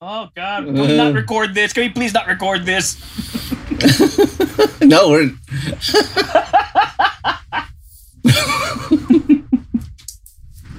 Oh 0.00 0.28
God! 0.36 0.64
Can 0.66 0.74
we 0.74 0.96
not 0.96 1.14
record 1.14 1.54
this? 1.54 1.72
Can 1.72 1.84
we 1.84 1.88
please 1.88 2.12
not 2.12 2.26
record 2.26 2.66
this? 2.66 3.00
no, 4.82 5.08
we're. 5.08 5.30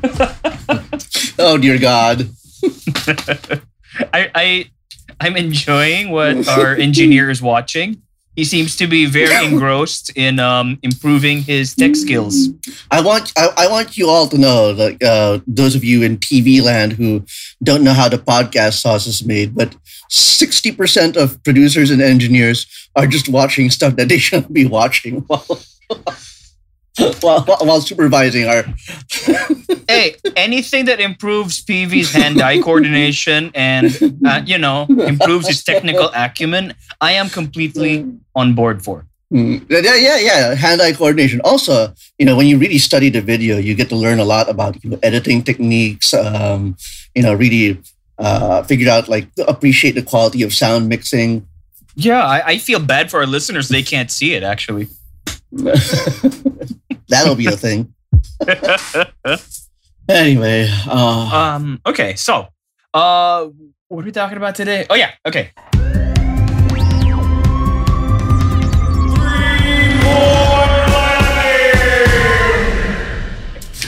oh 1.39 1.57
dear 1.57 1.79
God! 1.79 2.29
I 4.13 4.30
I 4.35 4.70
I'm 5.20 5.36
enjoying 5.36 6.11
what 6.11 6.47
our 6.47 6.75
engineer 6.75 7.31
is 7.31 7.41
watching. 7.41 8.04
He 8.38 8.45
seems 8.45 8.75
to 8.75 8.85
be 8.85 9.07
very 9.07 9.47
engrossed 9.47 10.11
in 10.15 10.38
um, 10.38 10.77
improving 10.83 11.41
his 11.41 11.73
tech 11.73 11.95
skills. 11.95 12.49
I 12.91 13.02
want 13.02 13.33
I, 13.35 13.49
I 13.57 13.67
want 13.67 13.97
you 13.97 14.07
all 14.09 14.27
to 14.27 14.38
know 14.38 14.73
that 14.73 15.02
uh, 15.02 15.39
those 15.47 15.73
of 15.75 15.83
you 15.83 16.03
in 16.03 16.20
TV 16.20 16.61
land 16.61 16.93
who 16.93 17.25
don't 17.63 17.84
know 17.84 17.93
how 17.93 18.07
the 18.07 18.20
podcast 18.20 18.81
sauce 18.81 19.07
is 19.07 19.25
made, 19.25 19.55
but 19.55 19.76
sixty 20.09 20.71
percent 20.71 21.17
of 21.17 21.43
producers 21.43 21.89
and 21.89 21.99
engineers 21.99 22.67
are 22.95 23.07
just 23.07 23.27
watching 23.27 23.71
stuff 23.71 23.95
that 23.95 24.07
they 24.07 24.20
shouldn't 24.20 24.54
be 24.54 24.67
watching 24.67 25.26
while 27.21 27.41
while, 27.43 27.57
while 27.61 27.81
supervising 27.81 28.47
our. 28.47 28.65
hey, 29.87 30.15
anything 30.35 30.85
that 30.85 30.99
improves 30.99 31.63
PV's 31.63 32.11
hand-eye 32.11 32.61
coordination 32.61 33.51
and 33.53 33.93
uh, 34.25 34.41
you 34.45 34.57
know 34.57 34.85
improves 34.89 35.47
his 35.47 35.63
technical 35.63 36.09
acumen, 36.15 36.73
I 36.99 37.13
am 37.13 37.29
completely 37.29 38.05
on 38.35 38.55
board 38.55 38.83
for. 38.83 39.05
Mm. 39.31 39.65
Yeah, 39.70 39.95
yeah, 39.95 40.17
yeah. 40.17 40.55
Hand-eye 40.55 40.93
coordination. 40.93 41.41
Also, 41.43 41.93
you 42.17 42.25
know, 42.25 42.35
when 42.35 42.47
you 42.47 42.57
really 42.57 42.77
study 42.77 43.09
the 43.09 43.21
video, 43.21 43.57
you 43.57 43.75
get 43.75 43.89
to 43.89 43.95
learn 43.95 44.20
a 44.20 44.25
lot 44.25 44.49
about 44.49 44.81
you 44.84 44.91
know, 44.91 44.99
editing 45.03 45.43
techniques. 45.43 46.13
Um, 46.13 46.77
you 47.13 47.21
know, 47.21 47.34
really 47.34 47.81
uh, 48.17 48.63
figure 48.63 48.89
out 48.89 49.07
like 49.07 49.27
appreciate 49.48 49.95
the 49.95 50.03
quality 50.03 50.43
of 50.43 50.53
sound 50.53 50.87
mixing. 50.89 51.48
Yeah, 51.95 52.23
I, 52.23 52.45
I 52.45 52.57
feel 52.57 52.79
bad 52.79 53.11
for 53.11 53.20
our 53.20 53.26
listeners; 53.26 53.70
they 53.70 53.84
can't 53.84 54.09
see 54.09 54.34
it 54.34 54.43
actually. 54.43 54.87
That'll 57.10 57.36
be 57.36 57.48
a 57.48 57.52
thing. 57.52 57.94
anyway, 60.10 60.70
uh, 60.88 61.30
Um. 61.55 61.82
Okay. 61.86 62.16
So, 62.16 62.48
uh, 62.94 63.48
what 63.88 64.02
are 64.02 64.06
we 64.06 64.12
talking 64.12 64.38
about 64.38 64.56
today? 64.56 64.86
Oh 64.90 64.96
yeah. 64.96 65.12
Okay. 65.25 65.52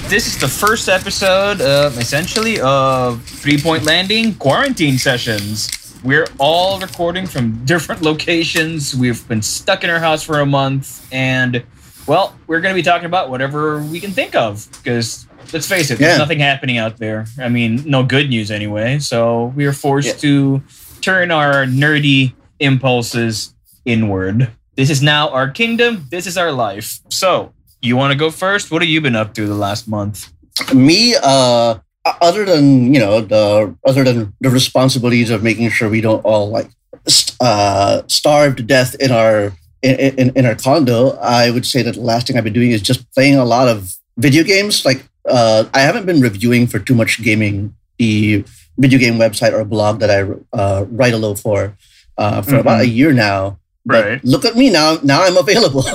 This 0.09 0.25
is 0.25 0.39
the 0.39 0.47
first 0.47 0.89
episode, 0.89 1.61
uh, 1.61 1.91
essentially, 1.97 2.59
of 2.61 3.21
Three 3.23 3.59
Point 3.59 3.83
Landing 3.83 4.33
quarantine 4.35 4.97
sessions. 4.97 5.69
We're 6.03 6.25
all 6.39 6.79
recording 6.79 7.27
from 7.27 7.63
different 7.65 8.01
locations. 8.09 8.95
We've 8.95 9.27
been 9.27 9.43
stuck 9.43 9.83
in 9.83 9.89
our 9.91 9.99
house 9.99 10.23
for 10.23 10.39
a 10.39 10.45
month, 10.47 11.07
and 11.13 11.63
well, 12.09 12.35
we're 12.47 12.59
going 12.59 12.73
to 12.73 12.79
be 12.79 12.83
talking 12.83 13.05
about 13.05 13.29
whatever 13.29 13.81
we 13.83 13.99
can 13.99 14.11
think 14.11 14.35
of 14.35 14.67
because 14.83 15.27
let's 15.53 15.67
face 15.67 15.89
it, 15.91 15.99
Yeah. 15.99 16.07
there's 16.07 16.19
nothing 16.19 16.39
happening 16.39 16.77
out 16.77 16.97
there. 16.97 17.25
I 17.39 17.47
mean, 17.49 17.83
no 17.85 18.03
good 18.03 18.29
news 18.29 18.51
anyway. 18.51 18.99
So 18.99 19.53
we 19.55 19.65
are 19.65 19.73
forced 19.73 20.07
Yeah. 20.07 20.13
to 20.29 20.63
turn 21.01 21.31
our 21.31 21.65
nerdy 21.65 22.33
impulses 22.59 23.53
inward. 23.85 24.49
This 24.75 24.89
is 24.89 25.01
now 25.01 25.29
our 25.29 25.49
kingdom. 25.49 26.05
This 26.11 26.25
is 26.27 26.37
our 26.37 26.51
life. 26.51 26.99
So 27.09 27.53
you 27.81 27.95
want 27.95 28.11
to 28.11 28.17
go 28.17 28.29
first? 28.31 28.71
What 28.71 28.81
have 28.81 28.89
you 28.89 29.01
been 29.01 29.15
up 29.15 29.33
to 29.35 29.45
the 29.47 29.55
last 29.55 29.87
month? 29.87 30.31
me, 30.73 31.15
uh, 31.23 31.75
other 32.21 32.43
than 32.43 32.93
you 32.93 32.99
know 32.99 33.21
the 33.21 33.73
other 33.85 34.03
than 34.03 34.33
the 34.41 34.49
responsibilities 34.49 35.29
of 35.29 35.41
making 35.41 35.69
sure 35.69 35.87
we 35.87 36.01
don't 36.01 36.19
all 36.25 36.49
like 36.49 36.69
st- 37.07 37.37
uh, 37.39 38.01
starve 38.07 38.55
to 38.57 38.63
death 38.63 38.93
in 38.99 39.11
our 39.11 39.53
in, 39.81 39.95
in, 40.17 40.31
in 40.35 40.45
our 40.45 40.55
condo, 40.55 41.11
I 41.21 41.51
would 41.51 41.65
say 41.65 41.81
that 41.81 41.95
the 41.95 42.01
last 42.01 42.27
thing 42.27 42.37
I've 42.37 42.43
been 42.43 42.53
doing 42.53 42.71
is 42.71 42.81
just 42.81 43.09
playing 43.13 43.35
a 43.35 43.45
lot 43.45 43.67
of 43.67 43.95
video 44.17 44.43
games. 44.43 44.85
Like 44.85 45.05
uh, 45.27 45.65
I 45.73 45.81
haven't 45.81 46.05
been 46.05 46.21
reviewing 46.21 46.67
for 46.67 46.79
too 46.79 46.95
much 46.95 47.21
gaming 47.21 47.75
the 47.97 48.43
video 48.77 48.99
game 48.99 49.15
website 49.15 49.53
or 49.53 49.63
blog 49.65 49.99
that 49.99 50.09
I 50.09 50.21
uh, 50.57 50.85
write 50.89 51.13
a 51.13 51.17
little 51.17 51.35
for 51.35 51.75
uh, 52.17 52.41
for 52.41 52.57
about 52.57 52.81
a 52.81 52.87
year 52.87 53.13
now. 53.13 53.59
But 53.85 54.05
Right. 54.05 54.23
Look 54.23 54.45
at 54.45 54.55
me 54.55 54.69
now. 54.69 54.99
Now 55.03 55.23
I'm 55.23 55.37
available. 55.37 55.83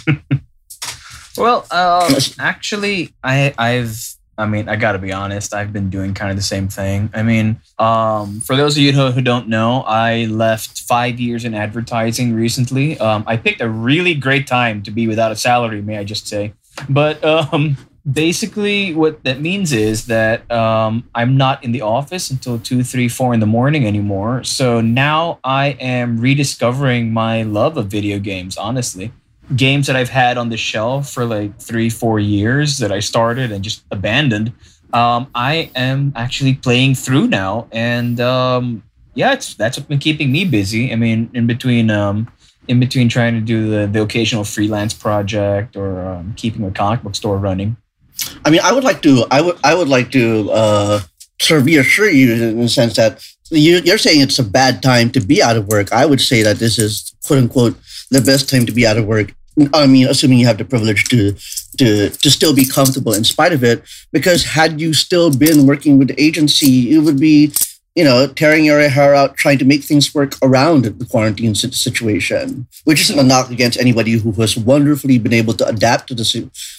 Well, 1.36 1.66
uh, 1.70 2.18
actually, 2.38 3.14
I, 3.22 3.54
I've, 3.58 4.15
I 4.38 4.46
mean, 4.46 4.68
I 4.68 4.76
gotta 4.76 4.98
be 4.98 5.12
honest. 5.12 5.54
I've 5.54 5.72
been 5.72 5.88
doing 5.88 6.12
kind 6.14 6.30
of 6.30 6.36
the 6.36 6.42
same 6.42 6.68
thing. 6.68 7.10
I 7.14 7.22
mean, 7.22 7.60
um, 7.78 8.40
for 8.40 8.54
those 8.54 8.76
of 8.76 8.82
you 8.82 8.92
who, 8.92 9.10
who 9.10 9.22
don't 9.22 9.48
know, 9.48 9.82
I 9.86 10.26
left 10.26 10.82
five 10.82 11.18
years 11.18 11.44
in 11.44 11.54
advertising 11.54 12.34
recently. 12.34 12.98
Um, 12.98 13.24
I 13.26 13.36
picked 13.36 13.60
a 13.60 13.68
really 13.68 14.14
great 14.14 14.46
time 14.46 14.82
to 14.82 14.90
be 14.90 15.08
without 15.08 15.32
a 15.32 15.36
salary, 15.36 15.80
may 15.80 15.98
I 15.98 16.04
just 16.04 16.28
say. 16.28 16.52
But 16.88 17.24
um, 17.24 17.78
basically, 18.10 18.92
what 18.94 19.24
that 19.24 19.40
means 19.40 19.72
is 19.72 20.06
that 20.06 20.50
um, 20.50 21.08
I'm 21.14 21.36
not 21.38 21.64
in 21.64 21.72
the 21.72 21.80
office 21.80 22.30
until 22.30 22.58
two, 22.58 22.82
three, 22.82 23.08
four 23.08 23.32
in 23.32 23.40
the 23.40 23.46
morning 23.46 23.86
anymore. 23.86 24.44
So 24.44 24.82
now 24.82 25.38
I 25.42 25.68
am 25.80 26.20
rediscovering 26.20 27.10
my 27.10 27.42
love 27.42 27.78
of 27.78 27.86
video 27.86 28.18
games. 28.18 28.58
Honestly 28.58 29.12
games 29.54 29.86
that 29.86 29.96
I've 29.96 30.08
had 30.08 30.38
on 30.38 30.48
the 30.48 30.56
shelf 30.56 31.10
for 31.10 31.24
like 31.24 31.58
three, 31.60 31.90
four 31.90 32.18
years 32.18 32.78
that 32.78 32.90
I 32.90 33.00
started 33.00 33.52
and 33.52 33.62
just 33.62 33.84
abandoned. 33.90 34.52
Um, 34.92 35.28
I 35.34 35.70
am 35.74 36.12
actually 36.16 36.54
playing 36.54 36.94
through 36.94 37.28
now, 37.28 37.68
and 37.70 38.20
um, 38.20 38.82
yeah, 39.14 39.32
it's 39.32 39.54
that's 39.54 39.76
what's 39.76 39.88
been 39.88 39.98
keeping 39.98 40.32
me 40.32 40.44
busy. 40.44 40.92
I 40.92 40.96
mean, 40.96 41.30
in 41.34 41.46
between, 41.46 41.90
um, 41.90 42.30
in 42.68 42.80
between 42.80 43.08
trying 43.08 43.34
to 43.34 43.40
do 43.40 43.68
the, 43.68 43.86
the 43.86 44.02
occasional 44.02 44.44
freelance 44.44 44.94
project 44.94 45.76
or 45.76 46.06
um, 46.06 46.34
keeping 46.36 46.64
a 46.64 46.70
comic 46.70 47.02
book 47.02 47.14
store 47.14 47.36
running. 47.36 47.76
I 48.44 48.50
mean, 48.50 48.60
I 48.62 48.72
would 48.72 48.84
like 48.84 49.02
to. 49.02 49.26
I 49.30 49.40
would. 49.40 49.58
I 49.62 49.74
would 49.74 49.88
like 49.88 50.10
to 50.12 50.50
uh, 50.50 51.00
sort 51.40 51.60
of 51.60 51.66
reassure 51.66 52.08
you 52.08 52.32
in 52.32 52.60
the 52.60 52.68
sense 52.68 52.96
that 52.96 53.22
you, 53.50 53.78
you're 53.84 53.98
saying 53.98 54.20
it's 54.20 54.38
a 54.38 54.44
bad 54.44 54.82
time 54.82 55.10
to 55.10 55.20
be 55.20 55.42
out 55.42 55.56
of 55.56 55.68
work. 55.68 55.92
I 55.92 56.06
would 56.06 56.20
say 56.20 56.42
that 56.42 56.56
this 56.56 56.78
is 56.78 57.14
quote 57.26 57.40
unquote 57.40 57.76
the 58.10 58.20
best 58.20 58.48
time 58.48 58.66
to 58.66 58.72
be 58.72 58.86
out 58.86 58.96
of 58.96 59.06
work. 59.06 59.34
I 59.72 59.86
mean, 59.86 60.06
assuming 60.06 60.38
you 60.38 60.46
have 60.46 60.58
the 60.58 60.64
privilege 60.64 61.04
to 61.04 61.32
to 61.78 62.10
to 62.10 62.30
still 62.30 62.54
be 62.54 62.66
comfortable 62.66 63.14
in 63.14 63.24
spite 63.24 63.52
of 63.52 63.64
it. 63.64 63.82
Because 64.12 64.44
had 64.44 64.80
you 64.80 64.92
still 64.92 65.30
been 65.30 65.66
working 65.66 65.98
with 65.98 66.08
the 66.08 66.20
agency, 66.22 66.94
it 66.94 66.98
would 66.98 67.18
be 67.18 67.52
you 67.94 68.04
know 68.04 68.26
tearing 68.26 68.66
your 68.66 68.86
hair 68.88 69.14
out 69.14 69.36
trying 69.36 69.56
to 69.58 69.64
make 69.64 69.82
things 69.82 70.14
work 70.14 70.34
around 70.42 70.84
the 70.84 71.06
quarantine 71.06 71.54
situation. 71.54 72.66
Which 72.84 73.00
isn't 73.00 73.18
a 73.18 73.22
knock 73.22 73.50
against 73.50 73.80
anybody 73.80 74.12
who 74.12 74.32
has 74.32 74.56
wonderfully 74.58 75.18
been 75.18 75.32
able 75.32 75.54
to 75.54 75.66
adapt 75.66 76.08
to 76.08 76.14
the 76.14 76.24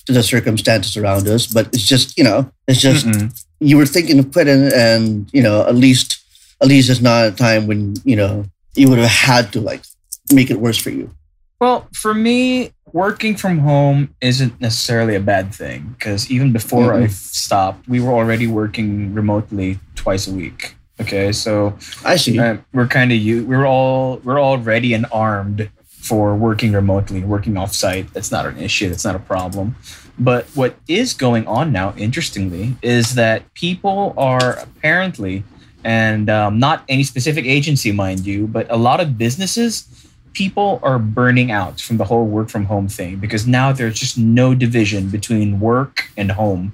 to 0.06 0.12
the 0.12 0.22
circumstances 0.22 0.96
around 0.96 1.28
us. 1.28 1.48
But 1.48 1.68
it's 1.74 1.88
just 1.88 2.16
you 2.18 2.24
know 2.24 2.52
it's 2.68 2.80
just 2.80 3.08
Mm-mm. 3.08 3.34
you 3.60 3.78
were 3.78 3.88
thinking 3.88 4.20
of 4.20 4.32
quitting, 4.32 4.72
and 4.72 5.28
you 5.34 5.42
know 5.42 5.66
at 5.66 5.76
least 5.76 6.24
at 6.62 6.68
least 6.68 6.92
it's 6.92 7.02
not 7.02 7.26
a 7.26 7.32
time 7.32 7.66
when 7.66 7.96
you 8.06 8.16
know 8.16 8.46
you 8.76 8.88
would 8.90 9.00
have 9.00 9.10
had 9.10 9.52
to 9.54 9.62
like 9.62 9.82
make 10.32 10.52
it 10.52 10.60
worse 10.60 10.78
for 10.78 10.92
you. 10.92 11.10
Well, 11.60 11.88
for 11.94 12.14
me, 12.14 12.72
working 12.94 13.36
from 13.36 13.60
home 13.60 14.14
isn't 14.22 14.60
necessarily 14.62 15.16
a 15.16 15.20
bad 15.20 15.54
thing 15.54 15.96
because 15.98 16.30
even 16.30 16.54
before 16.54 16.94
I 16.94 17.06
Mhm. 17.06 17.12
stopped, 17.12 17.88
we 17.90 18.00
were 18.00 18.14
already 18.14 18.48
working 18.48 19.14
remotely 19.14 19.80
twice 19.96 20.28
a 20.28 20.32
week. 20.32 20.76
Okay, 21.00 21.32
so 21.32 21.76
I 22.06 22.16
see. 22.16 22.38
uh, 22.40 22.58
we're 22.74 22.88
kind 22.88 23.12
of 23.12 23.18
you. 23.18 23.44
We're 23.46 23.66
all 23.68 24.20
we're 24.24 24.40
all 24.40 24.58
ready 24.58 24.94
and 24.94 25.06
armed 25.12 25.70
for 25.88 26.36
working 26.36 26.72
remotely, 26.74 27.22
working 27.22 27.54
offsite. 27.54 28.14
That's 28.14 28.32
not 28.32 28.46
an 28.46 28.58
issue. 28.60 28.90
That's 28.90 29.04
not 29.06 29.16
a 29.16 29.20
problem. 29.20 29.76
But 30.18 30.46
what 30.56 30.76
is 30.88 31.14
going 31.14 31.46
on 31.48 31.72
now, 31.72 31.94
interestingly, 31.98 32.76
is 32.82 33.14
that 33.16 33.44
people 33.54 34.14
are 34.18 34.54
apparently, 34.54 35.44
and 35.84 36.30
um, 36.30 36.58
not 36.60 36.84
any 36.90 37.04
specific 37.04 37.46
agency, 37.46 37.92
mind 37.92 38.26
you, 38.26 38.48
but 38.48 38.66
a 38.72 38.78
lot 38.78 39.00
of 39.00 39.18
businesses, 39.20 39.86
people 40.38 40.80
are 40.84 41.00
burning 41.00 41.50
out 41.50 41.82
from 41.82 41.98
the 41.98 42.06
whole 42.06 42.28
work 42.28 42.48
from 42.48 42.66
home 42.66 42.88
thing 42.88 43.16
because 43.18 43.48
now 43.48 43.72
there's 43.72 44.00
just 44.00 44.20
no 44.20 44.54
division 44.54 45.10
between 45.10 45.60
work 45.60 46.12
and 46.16 46.32
home. 46.32 46.72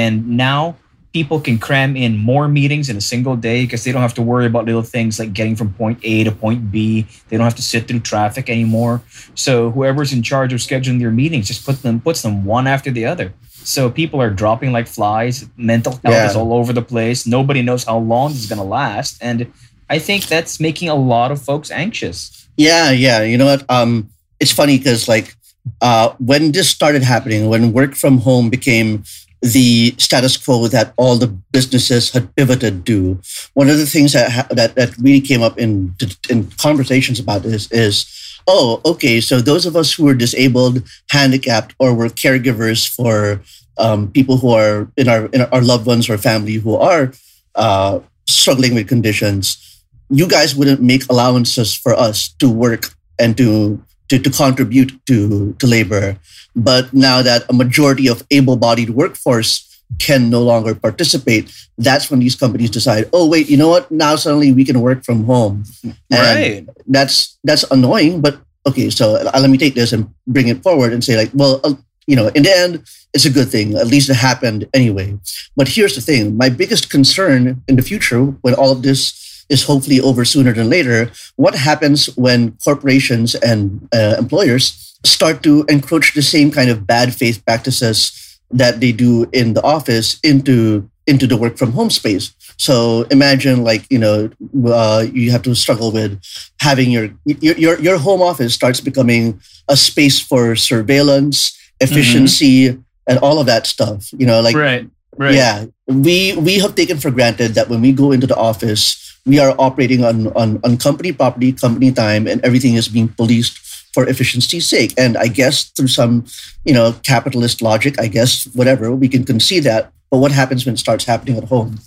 And 0.00 0.26
now 0.46 0.76
people 1.12 1.38
can 1.38 1.58
cram 1.58 1.94
in 1.94 2.16
more 2.16 2.48
meetings 2.48 2.88
in 2.88 2.96
a 2.96 3.02
single 3.02 3.36
day 3.36 3.64
because 3.64 3.84
they 3.84 3.92
don't 3.92 4.00
have 4.00 4.14
to 4.14 4.22
worry 4.22 4.46
about 4.46 4.64
little 4.64 4.80
things 4.96 5.18
like 5.18 5.34
getting 5.34 5.54
from 5.54 5.74
point 5.74 5.98
A 6.04 6.24
to 6.24 6.32
point 6.32 6.72
B. 6.72 7.06
They 7.28 7.36
don't 7.36 7.44
have 7.44 7.56
to 7.56 7.62
sit 7.62 7.86
through 7.86 8.00
traffic 8.00 8.48
anymore. 8.48 9.02
So 9.34 9.70
whoever's 9.72 10.14
in 10.14 10.22
charge 10.22 10.54
of 10.54 10.60
scheduling 10.60 10.98
their 10.98 11.10
meetings 11.10 11.48
just 11.48 11.66
put 11.66 11.82
them 11.82 12.00
puts 12.00 12.22
them 12.22 12.46
one 12.46 12.66
after 12.66 12.90
the 12.90 13.04
other. 13.04 13.34
So 13.50 13.90
people 13.90 14.22
are 14.22 14.30
dropping 14.30 14.72
like 14.72 14.88
flies. 14.88 15.46
Mental 15.58 15.92
health 15.92 16.14
Yeah. 16.14 16.30
is 16.30 16.34
all 16.34 16.54
over 16.54 16.72
the 16.72 16.82
place. 16.82 17.26
Nobody 17.26 17.60
knows 17.60 17.84
how 17.84 17.98
long 17.98 18.32
this 18.32 18.40
is 18.44 18.48
going 18.48 18.58
to 18.58 18.64
last, 18.64 19.18
and 19.20 19.52
I 19.90 19.98
think 19.98 20.26
that's 20.26 20.58
making 20.58 20.88
a 20.88 20.94
lot 20.94 21.30
of 21.30 21.42
folks 21.42 21.70
anxious. 21.70 22.41
Yeah, 22.56 22.90
yeah. 22.90 23.22
You 23.22 23.38
know 23.38 23.46
what? 23.46 23.64
Um, 23.70 24.10
it's 24.40 24.52
funny 24.52 24.78
because 24.78 25.08
like 25.08 25.34
uh, 25.80 26.10
when 26.18 26.52
this 26.52 26.68
started 26.68 27.02
happening, 27.02 27.48
when 27.48 27.72
work 27.72 27.94
from 27.94 28.18
home 28.18 28.50
became 28.50 29.04
the 29.40 29.92
status 29.98 30.36
quo 30.36 30.68
that 30.68 30.94
all 30.96 31.16
the 31.16 31.26
businesses 31.26 32.10
had 32.10 32.34
pivoted 32.36 32.86
to. 32.86 33.20
One 33.54 33.68
of 33.68 33.76
the 33.78 33.86
things 33.86 34.12
that 34.12 34.30
ha- 34.30 34.46
that, 34.50 34.76
that 34.76 34.96
really 34.98 35.20
came 35.20 35.42
up 35.42 35.58
in 35.58 35.94
in 36.30 36.50
conversations 36.52 37.18
about 37.18 37.42
this 37.42 37.70
is, 37.72 38.06
oh, 38.46 38.80
okay, 38.84 39.20
so 39.20 39.40
those 39.40 39.66
of 39.66 39.74
us 39.74 39.94
who 39.94 40.06
are 40.08 40.14
disabled, 40.14 40.82
handicapped, 41.10 41.74
or 41.78 41.92
were 41.94 42.08
caregivers 42.08 42.86
for 42.88 43.42
um, 43.78 44.10
people 44.12 44.36
who 44.36 44.50
are 44.50 44.88
in 44.96 45.08
our 45.08 45.26
in 45.26 45.42
our 45.42 45.62
loved 45.62 45.86
ones 45.86 46.08
or 46.08 46.18
family 46.18 46.54
who 46.54 46.76
are 46.76 47.12
uh, 47.56 47.98
struggling 48.28 48.74
with 48.74 48.88
conditions, 48.88 49.71
you 50.12 50.28
guys 50.28 50.54
wouldn't 50.54 50.82
make 50.82 51.08
allowances 51.08 51.74
for 51.74 51.94
us 51.96 52.28
to 52.38 52.48
work 52.50 52.94
and 53.18 53.36
to 53.40 53.82
to, 54.08 54.18
to 54.18 54.30
contribute 54.30 54.92
to, 55.06 55.54
to 55.54 55.66
labor. 55.66 56.18
But 56.54 56.92
now 56.92 57.22
that 57.22 57.48
a 57.48 57.54
majority 57.54 58.08
of 58.08 58.22
able-bodied 58.30 58.90
workforce 58.90 59.64
can 59.98 60.28
no 60.28 60.42
longer 60.42 60.74
participate, 60.74 61.50
that's 61.78 62.10
when 62.10 62.20
these 62.20 62.36
companies 62.36 62.68
decide, 62.68 63.08
oh 63.14 63.26
wait, 63.26 63.48
you 63.48 63.56
know 63.56 63.68
what? 63.68 63.90
Now 63.90 64.16
suddenly 64.16 64.52
we 64.52 64.64
can 64.64 64.82
work 64.82 65.02
from 65.02 65.24
home. 65.24 65.64
And 65.82 65.96
right. 66.10 66.68
That's 66.86 67.38
that's 67.42 67.64
annoying, 67.70 68.20
but 68.20 68.36
okay. 68.66 68.90
So 68.90 69.16
uh, 69.16 69.40
let 69.40 69.48
me 69.48 69.56
take 69.56 69.74
this 69.74 69.92
and 69.92 70.12
bring 70.26 70.48
it 70.48 70.62
forward 70.62 70.92
and 70.92 71.02
say 71.02 71.16
like, 71.16 71.30
well, 71.32 71.60
uh, 71.64 71.74
you 72.06 72.16
know, 72.16 72.28
in 72.28 72.42
the 72.42 72.52
end, 72.52 72.84
it's 73.14 73.24
a 73.24 73.30
good 73.30 73.48
thing. 73.48 73.76
At 73.76 73.86
least 73.86 74.10
it 74.10 74.16
happened 74.16 74.68
anyway. 74.74 75.16
But 75.56 75.68
here's 75.68 75.94
the 75.94 76.00
thing: 76.00 76.36
my 76.36 76.50
biggest 76.50 76.90
concern 76.90 77.62
in 77.68 77.76
the 77.76 77.82
future, 77.82 78.24
when 78.44 78.54
all 78.54 78.72
of 78.72 78.82
this 78.82 79.21
is 79.48 79.64
hopefully 79.64 80.00
over 80.00 80.24
sooner 80.24 80.52
than 80.52 80.70
later. 80.70 81.10
What 81.36 81.54
happens 81.54 82.06
when 82.16 82.52
corporations 82.64 83.34
and 83.34 83.88
uh, 83.94 84.16
employers 84.18 84.98
start 85.04 85.42
to 85.42 85.64
encroach 85.68 86.14
the 86.14 86.22
same 86.22 86.50
kind 86.50 86.70
of 86.70 86.86
bad 86.86 87.14
faith 87.14 87.44
practices 87.44 88.38
that 88.50 88.80
they 88.80 88.92
do 88.92 89.28
in 89.32 89.54
the 89.54 89.62
office 89.62 90.20
into 90.22 90.88
into 91.04 91.26
the 91.26 91.36
work 91.36 91.56
from 91.56 91.72
home 91.72 91.90
space? 91.90 92.32
So 92.58 93.02
imagine 93.10 93.64
like 93.64 93.86
you 93.90 93.98
know 93.98 94.30
uh, 94.66 95.06
you 95.12 95.30
have 95.30 95.42
to 95.42 95.54
struggle 95.54 95.90
with 95.90 96.20
having 96.60 96.90
your 96.90 97.10
your 97.24 97.78
your 97.80 97.98
home 97.98 98.22
office 98.22 98.54
starts 98.54 98.80
becoming 98.80 99.40
a 99.68 99.76
space 99.76 100.20
for 100.20 100.54
surveillance, 100.54 101.58
efficiency, 101.80 102.68
mm-hmm. 102.68 102.80
and 103.06 103.18
all 103.18 103.38
of 103.38 103.46
that 103.46 103.66
stuff. 103.66 104.12
You 104.12 104.26
know, 104.26 104.40
like 104.40 104.56
right. 104.56 104.88
Right. 105.16 105.34
Yeah, 105.34 105.66
we 105.86 106.34
we 106.36 106.58
have 106.60 106.74
taken 106.74 106.96
for 106.96 107.10
granted 107.10 107.52
that 107.54 107.68
when 107.68 107.82
we 107.82 107.92
go 107.92 108.12
into 108.12 108.26
the 108.26 108.36
office, 108.36 109.11
we 109.24 109.38
are 109.38 109.54
operating 109.58 110.04
on, 110.04 110.28
on, 110.34 110.60
on 110.64 110.76
company 110.76 111.12
property, 111.12 111.52
company 111.52 111.92
time, 111.92 112.26
and 112.26 112.44
everything 112.44 112.74
is 112.74 112.88
being 112.88 113.08
policed 113.08 113.58
for 113.94 114.08
efficiency's 114.08 114.66
sake. 114.66 114.94
And 114.96 115.16
I 115.16 115.28
guess 115.28 115.64
through 115.64 115.88
some, 115.88 116.26
you 116.64 116.72
know, 116.72 116.94
capitalist 117.02 117.62
logic, 117.62 118.00
I 118.00 118.08
guess 118.08 118.44
whatever 118.54 118.90
we 118.92 119.08
can 119.08 119.24
concede 119.24 119.64
that. 119.64 119.92
But 120.10 120.18
what 120.18 120.32
happens 120.32 120.66
when 120.66 120.74
it 120.74 120.78
starts 120.78 121.04
happening 121.04 121.36
at 121.38 121.44
home, 121.44 121.78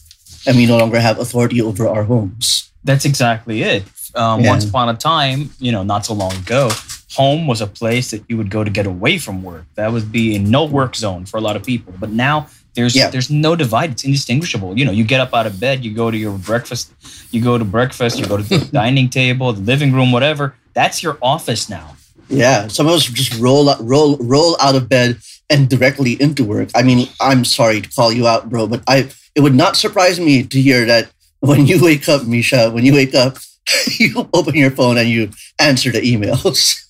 and 0.47 0.55
we 0.55 0.65
no 0.65 0.77
longer 0.77 0.99
have 0.99 1.19
authority 1.19 1.61
over 1.61 1.87
our 1.87 2.03
homes? 2.03 2.71
That's 2.83 3.05
exactly 3.05 3.63
it. 3.63 3.83
Um, 4.15 4.41
yeah. 4.41 4.49
Once 4.49 4.65
upon 4.67 4.89
a 4.89 4.93
time, 4.93 5.49
you 5.59 5.71
know, 5.71 5.83
not 5.83 6.05
so 6.05 6.13
long 6.13 6.33
ago, 6.35 6.69
home 7.13 7.47
was 7.47 7.61
a 7.61 7.67
place 7.67 8.11
that 8.11 8.23
you 8.29 8.37
would 8.37 8.49
go 8.49 8.63
to 8.63 8.69
get 8.69 8.85
away 8.85 9.17
from 9.17 9.43
work. 9.43 9.65
That 9.75 9.91
would 9.91 10.11
be 10.11 10.35
a 10.35 10.39
no 10.39 10.65
work 10.65 10.95
zone 10.95 11.25
for 11.25 11.37
a 11.37 11.41
lot 11.41 11.55
of 11.55 11.63
people. 11.63 11.93
But 11.99 12.11
now 12.11 12.47
there's 12.75 12.95
yeah. 12.95 13.09
there's 13.09 13.29
no 13.29 13.55
divide. 13.55 13.91
It's 13.91 14.03
indistinguishable. 14.03 14.77
You 14.77 14.85
know, 14.85 14.91
you 14.91 15.03
get 15.03 15.19
up 15.19 15.33
out 15.33 15.47
of 15.47 15.59
bed, 15.59 15.83
you 15.83 15.93
go 15.93 16.11
to 16.11 16.17
your 16.17 16.37
breakfast, 16.37 16.93
you 17.31 17.41
go 17.41 17.57
to 17.57 17.65
breakfast, 17.65 18.19
you 18.19 18.25
go 18.25 18.37
to 18.37 18.43
the 18.43 18.59
dining 18.71 19.09
table, 19.09 19.53
the 19.53 19.61
living 19.61 19.93
room, 19.93 20.11
whatever. 20.11 20.55
That's 20.73 21.01
your 21.01 21.17
office 21.21 21.69
now. 21.69 21.95
Yeah, 22.27 22.67
some 22.67 22.87
of 22.87 22.93
us 22.93 23.05
just 23.05 23.39
roll 23.39 23.69
out, 23.69 23.77
roll 23.79 24.17
roll 24.17 24.57
out 24.59 24.75
of 24.75 24.89
bed 24.89 25.19
and 25.49 25.69
directly 25.69 26.19
into 26.21 26.43
work. 26.43 26.69
I 26.75 26.83
mean, 26.83 27.07
I'm 27.21 27.45
sorry 27.45 27.81
to 27.81 27.89
call 27.89 28.11
you 28.11 28.27
out, 28.27 28.49
bro, 28.49 28.67
but 28.67 28.83
I 28.87 29.09
it 29.35 29.41
would 29.41 29.55
not 29.55 29.75
surprise 29.75 30.19
me 30.19 30.43
to 30.43 30.61
hear 30.61 30.85
that 30.85 31.11
when 31.39 31.65
you 31.67 31.83
wake 31.83 32.09
up, 32.09 32.25
Misha, 32.25 32.71
when 32.71 32.85
you 32.85 32.93
wake 32.93 33.13
up, 33.13 33.37
you 33.99 34.29
open 34.33 34.55
your 34.55 34.71
phone 34.71 34.97
and 34.97 35.09
you 35.09 35.29
answer 35.59 35.91
the 35.91 36.01
emails. 36.01 36.81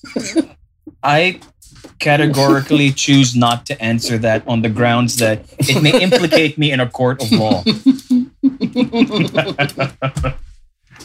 I 1.04 1.40
categorically 2.00 2.92
choose 3.03 3.36
not 3.36 3.65
to 3.68 3.81
answer 3.81 4.18
that 4.19 4.47
on 4.47 4.62
the 4.62 4.69
grounds 4.69 5.18
that 5.18 5.45
it 5.59 5.81
may 5.81 6.01
implicate 6.01 6.57
me 6.57 6.71
in 6.71 6.80
a 6.80 6.89
court 6.89 7.21
of 7.21 7.31
law. 7.31 7.63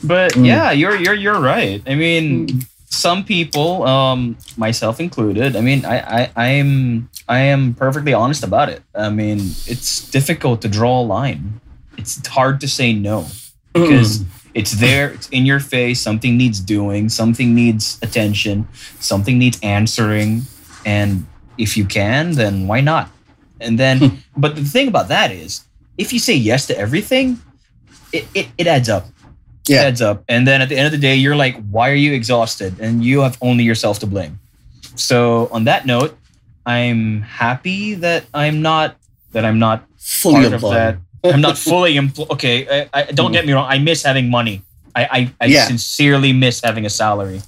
but 0.04 0.32
mm. 0.32 0.46
yeah, 0.46 0.70
you're 0.72 0.96
you're 0.96 1.14
you're 1.14 1.40
right. 1.40 1.82
I 1.87 1.94
mean, 1.94 2.46
mm. 2.48 2.66
some 2.87 3.25
people, 3.25 3.84
um, 3.84 4.37
myself 4.56 5.00
included. 5.00 5.56
I 5.56 5.60
mean, 5.60 5.84
I 5.84 5.98
I 6.22 6.31
I'm 6.37 7.08
I 7.28 7.40
am 7.40 7.75
perfectly 7.75 8.12
honest 8.12 8.42
about 8.42 8.69
it. 8.69 8.82
I 8.94 9.10
mean, 9.10 9.38
it's 9.66 10.10
difficult 10.10 10.62
to 10.62 10.69
draw 10.69 11.00
a 11.00 11.04
line. 11.04 11.60
It's 11.96 12.26
hard 12.26 12.60
to 12.60 12.69
say 12.69 12.92
no 12.92 13.26
because. 13.72 14.20
Mm. 14.20 14.37
It's 14.52 14.72
there, 14.72 15.10
it's 15.10 15.28
in 15.28 15.46
your 15.46 15.60
face. 15.60 16.00
Something 16.00 16.37
needs 16.37 16.58
doing, 16.58 17.08
something 17.08 17.54
needs 17.54 18.00
attention, 18.02 18.66
something 18.98 19.38
needs 19.38 19.60
answering 19.62 20.42
and 20.85 21.27
if 21.59 21.77
you 21.77 21.85
can, 21.85 22.32
then 22.32 22.67
why 22.67 22.81
not? 22.81 23.11
And 23.61 23.79
then, 23.79 23.99
hmm. 23.99 24.17
but 24.37 24.56
the 24.56 24.65
thing 24.65 24.88
about 24.88 25.09
that 25.09 25.31
is, 25.31 25.65
if 25.99 26.12
you 26.12 26.19
say 26.19 26.35
yes 26.35 26.67
to 26.69 26.79
everything, 26.79 27.41
it, 28.12 28.27
it, 28.35 28.49
it 28.56 28.67
adds 28.67 28.88
up. 28.88 29.06
Yeah. 29.69 29.82
It 29.82 29.87
adds 29.87 30.03
up. 30.03 30.25
And 30.29 30.47
then 30.49 30.62
at 30.62 30.69
the 30.69 30.77
end 30.77 30.87
of 30.87 30.93
the 30.93 30.99
day, 30.99 31.15
you're 31.15 31.37
like, 31.37 31.61
why 31.71 31.91
are 31.91 31.94
you 31.94 32.12
exhausted? 32.12 32.81
And 32.81 33.05
you 33.05 33.21
have 33.21 33.37
only 33.43 33.65
yourself 33.65 33.99
to 34.00 34.06
blame. 34.06 34.41
So 34.97 35.49
on 35.53 35.65
that 35.65 35.87
note, 35.87 36.17
I'm 36.67 37.23
happy 37.23 37.94
that 37.94 38.25
I'm 38.35 38.62
not 38.62 38.97
that 39.33 39.44
I'm 39.44 39.59
not 39.59 39.85
fully 39.97 40.43
part 40.43 40.53
employed. 40.53 40.76
of 40.76 41.00
that. 41.23 41.35
I'm 41.35 41.41
not 41.41 41.59
fully 41.59 41.97
employed. 41.97 42.31
Okay, 42.31 42.88
I, 42.93 43.00
I, 43.00 43.03
don't 43.05 43.33
get 43.33 43.47
me 43.47 43.53
wrong. 43.53 43.67
I 43.69 43.79
miss 43.79 44.03
having 44.03 44.31
money. 44.31 44.62
I 44.94 45.05
I, 45.05 45.35
I 45.41 45.47
yeah. 45.47 45.67
sincerely 45.67 46.33
miss 46.33 46.61
having 46.62 46.85
a 46.85 46.91
salary, 46.91 47.41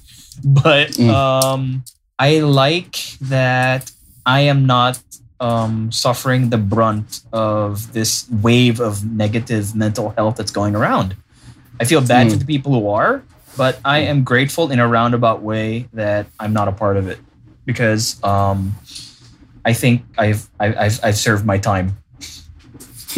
but 0.43 0.89
mm. 0.91 1.09
um, 1.09 1.83
I 2.19 2.39
like 2.39 2.95
that 3.21 3.91
I 4.25 4.41
am 4.41 4.65
not 4.65 4.99
um, 5.39 5.91
suffering 5.91 6.49
the 6.49 6.57
brunt 6.57 7.21
of 7.33 7.93
this 7.93 8.29
wave 8.29 8.79
of 8.79 9.03
negative 9.05 9.75
mental 9.75 10.11
health 10.11 10.37
that's 10.37 10.51
going 10.51 10.75
around. 10.75 11.15
I 11.79 11.85
feel 11.85 12.01
bad 12.01 12.27
mm. 12.27 12.29
for 12.29 12.35
hmm. 12.35 12.39
the 12.39 12.45
people 12.45 12.71
who 12.73 12.87
are, 12.87 13.23
but 13.57 13.79
I 13.83 13.99
am 13.99 14.23
grateful 14.23 14.71
in 14.71 14.79
a 14.79 14.87
roundabout 14.87 15.41
way 15.41 15.89
that 15.93 16.27
I'm 16.39 16.53
not 16.53 16.67
a 16.67 16.71
part 16.71 16.97
of 16.97 17.07
it 17.07 17.19
because 17.65 18.23
um, 18.23 18.73
I 19.65 19.73
think 19.73 20.03
I've, 20.17 20.47
I've 20.59 21.03
I've 21.03 21.17
served 21.17 21.45
my 21.45 21.57
time 21.57 21.97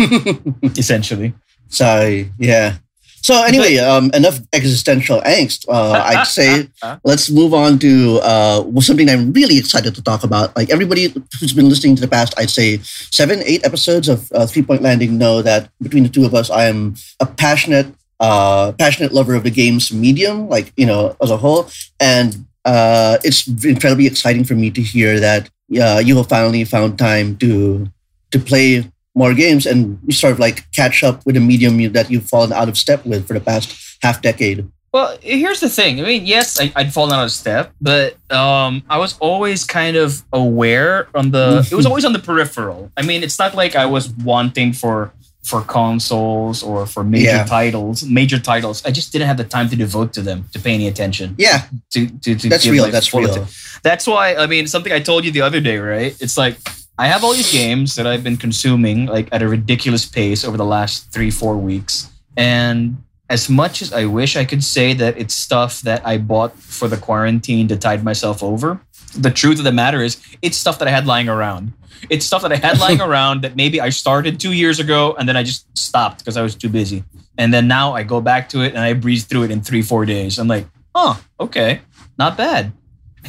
essentially. 0.63 1.33
So 1.67 2.23
yeah, 2.37 2.77
so 3.25 3.43
anyway, 3.43 3.77
um, 3.77 4.11
enough 4.13 4.37
existential 4.53 5.19
angst. 5.21 5.65
Uh, 5.67 5.93
I'd 5.93 6.27
say 6.39 6.69
let's 7.03 7.31
move 7.31 7.55
on 7.55 7.79
to 7.79 8.19
uh, 8.21 8.61
something 8.81 9.09
I'm 9.09 9.33
really 9.33 9.57
excited 9.57 9.95
to 9.95 10.03
talk 10.03 10.23
about. 10.23 10.55
Like 10.55 10.69
everybody 10.69 11.11
who's 11.39 11.51
been 11.51 11.67
listening 11.67 11.95
to 11.95 12.01
the 12.01 12.07
past, 12.07 12.35
I'd 12.37 12.51
say 12.51 12.77
seven, 13.09 13.41
eight 13.43 13.65
episodes 13.65 14.09
of 14.09 14.31
uh, 14.31 14.45
Three 14.45 14.61
Point 14.61 14.83
Landing 14.83 15.17
know 15.17 15.41
that 15.41 15.71
between 15.81 16.03
the 16.03 16.09
two 16.09 16.23
of 16.23 16.35
us, 16.35 16.51
I 16.51 16.65
am 16.65 16.93
a 17.19 17.25
passionate, 17.25 17.87
uh, 18.19 18.73
passionate 18.73 19.11
lover 19.11 19.33
of 19.33 19.41
the 19.41 19.49
game's 19.49 19.91
medium, 19.91 20.47
like 20.47 20.71
you 20.77 20.85
know, 20.85 21.17
as 21.19 21.31
a 21.31 21.37
whole, 21.37 21.67
and 21.99 22.45
uh, 22.63 23.17
it's 23.23 23.47
incredibly 23.65 24.05
exciting 24.05 24.43
for 24.43 24.53
me 24.53 24.69
to 24.69 24.83
hear 24.83 25.19
that 25.19 25.49
uh, 25.81 25.99
you 26.05 26.15
have 26.17 26.29
finally 26.29 26.63
found 26.63 26.99
time 26.99 27.37
to 27.37 27.87
to 28.29 28.37
play 28.37 28.85
more 29.15 29.33
games 29.33 29.65
and 29.65 29.99
you 30.05 30.13
sort 30.13 30.33
of 30.33 30.39
like 30.39 30.69
catch 30.71 31.03
up 31.03 31.25
with 31.25 31.37
a 31.37 31.39
medium 31.39 31.91
that 31.93 32.11
you've 32.11 32.29
fallen 32.29 32.51
out 32.51 32.69
of 32.69 32.77
step 32.77 33.05
with 33.05 33.27
for 33.27 33.33
the 33.33 33.39
past 33.39 33.97
half 34.01 34.21
decade? 34.21 34.69
Well, 34.91 35.17
here's 35.21 35.59
the 35.59 35.67
thing. 35.67 35.99
I 35.99 36.03
mean, 36.03 36.25
yes, 36.25 36.57
I, 36.57 36.71
would 36.77 36.93
fallen 36.93 37.11
out 37.11 37.25
of 37.25 37.31
step, 37.31 37.73
but 37.81 38.15
um, 38.31 38.81
I 38.89 38.97
was 38.97 39.17
always 39.19 39.65
kind 39.65 39.97
of 39.97 40.23
aware 40.31 41.09
on 41.13 41.31
the. 41.31 41.67
it 41.71 41.75
was 41.75 41.85
always 41.85 42.05
on 42.05 42.13
the 42.13 42.19
peripheral. 42.19 42.91
I 42.95 43.01
mean, 43.01 43.21
it's 43.21 43.37
not 43.37 43.55
like 43.55 43.75
I 43.75 43.87
was 43.87 44.07
wanting 44.09 44.71
for 44.71 45.11
for 45.43 45.61
consoles 45.61 46.63
or 46.63 46.85
for 46.85 47.03
major 47.03 47.25
yeah. 47.25 47.43
titles, 47.43 48.05
major 48.05 48.39
titles. 48.39 48.85
I 48.85 48.91
just 48.91 49.11
didn't 49.11 49.27
have 49.27 49.35
the 49.35 49.43
time 49.43 49.67
to 49.69 49.75
devote 49.75 50.13
to 50.13 50.21
them, 50.21 50.45
to 50.53 50.59
pay 50.59 50.73
any 50.73 50.87
attention. 50.87 51.35
Yeah, 51.37 51.65
to 51.91 52.07
to, 52.07 52.35
to 52.35 52.47
that's 52.47 52.65
real. 52.65 52.89
That's 52.89 53.13
real. 53.13 53.47
That's 53.83 54.07
why. 54.07 54.35
I 54.35 54.47
mean, 54.47 54.65
something 54.65 54.93
I 54.93 55.01
told 55.01 55.25
you 55.25 55.31
the 55.31 55.41
other 55.41 55.59
day, 55.59 55.77
right? 55.77 56.15
It's 56.21 56.37
like 56.37 56.57
I 56.97 57.07
have 57.07 57.23
all 57.23 57.33
these 57.33 57.51
games 57.51 57.95
that 57.95 58.07
I've 58.07 58.23
been 58.23 58.37
consuming 58.37 59.05
like 59.05 59.27
at 59.31 59.41
a 59.41 59.47
ridiculous 59.47 60.05
pace 60.05 60.45
over 60.45 60.55
the 60.55 60.65
last 60.65 61.11
three, 61.11 61.29
four 61.29 61.57
weeks. 61.57 62.09
And 62.37 63.03
as 63.29 63.49
much 63.49 63.81
as 63.81 63.91
I 63.91 64.05
wish 64.05 64.35
I 64.35 64.45
could 64.45 64.63
say 64.63 64.93
that 64.93 65.17
it's 65.17 65.33
stuff 65.33 65.81
that 65.81 66.05
I 66.05 66.17
bought 66.17 66.57
for 66.57 66.87
the 66.87 66.97
quarantine 66.97 67.67
to 67.67 67.75
tide 67.75 68.03
myself 68.03 68.41
over, 68.41 68.79
the 69.17 69.31
truth 69.31 69.57
of 69.57 69.65
the 69.65 69.71
matter 69.71 70.01
is 70.01 70.21
it's 70.41 70.57
stuff 70.57 70.79
that 70.79 70.87
I 70.87 70.91
had 70.91 71.05
lying 71.05 71.27
around. 71.27 71.73
It's 72.09 72.25
stuff 72.25 72.43
that 72.43 72.51
I 72.51 72.57
had 72.57 72.79
lying 72.79 73.01
around 73.09 73.41
that 73.41 73.55
maybe 73.55 73.81
I 73.81 73.89
started 73.89 74.39
two 74.39 74.53
years 74.53 74.79
ago 74.79 75.15
and 75.17 75.27
then 75.27 75.35
I 75.35 75.43
just 75.43 75.65
stopped 75.77 76.19
because 76.19 76.37
I 76.37 76.41
was 76.41 76.55
too 76.55 76.69
busy. 76.69 77.03
And 77.37 77.53
then 77.53 77.67
now 77.67 77.93
I 77.93 78.03
go 78.03 78.21
back 78.21 78.47
to 78.49 78.61
it 78.61 78.69
and 78.69 78.79
I 78.79 78.93
breeze 78.93 79.25
through 79.25 79.43
it 79.43 79.51
in 79.51 79.61
three, 79.61 79.81
four 79.81 80.05
days. 80.05 80.39
I'm 80.39 80.47
like, 80.47 80.67
oh, 80.93 81.21
okay, 81.39 81.81
not 82.17 82.37
bad. 82.37 82.71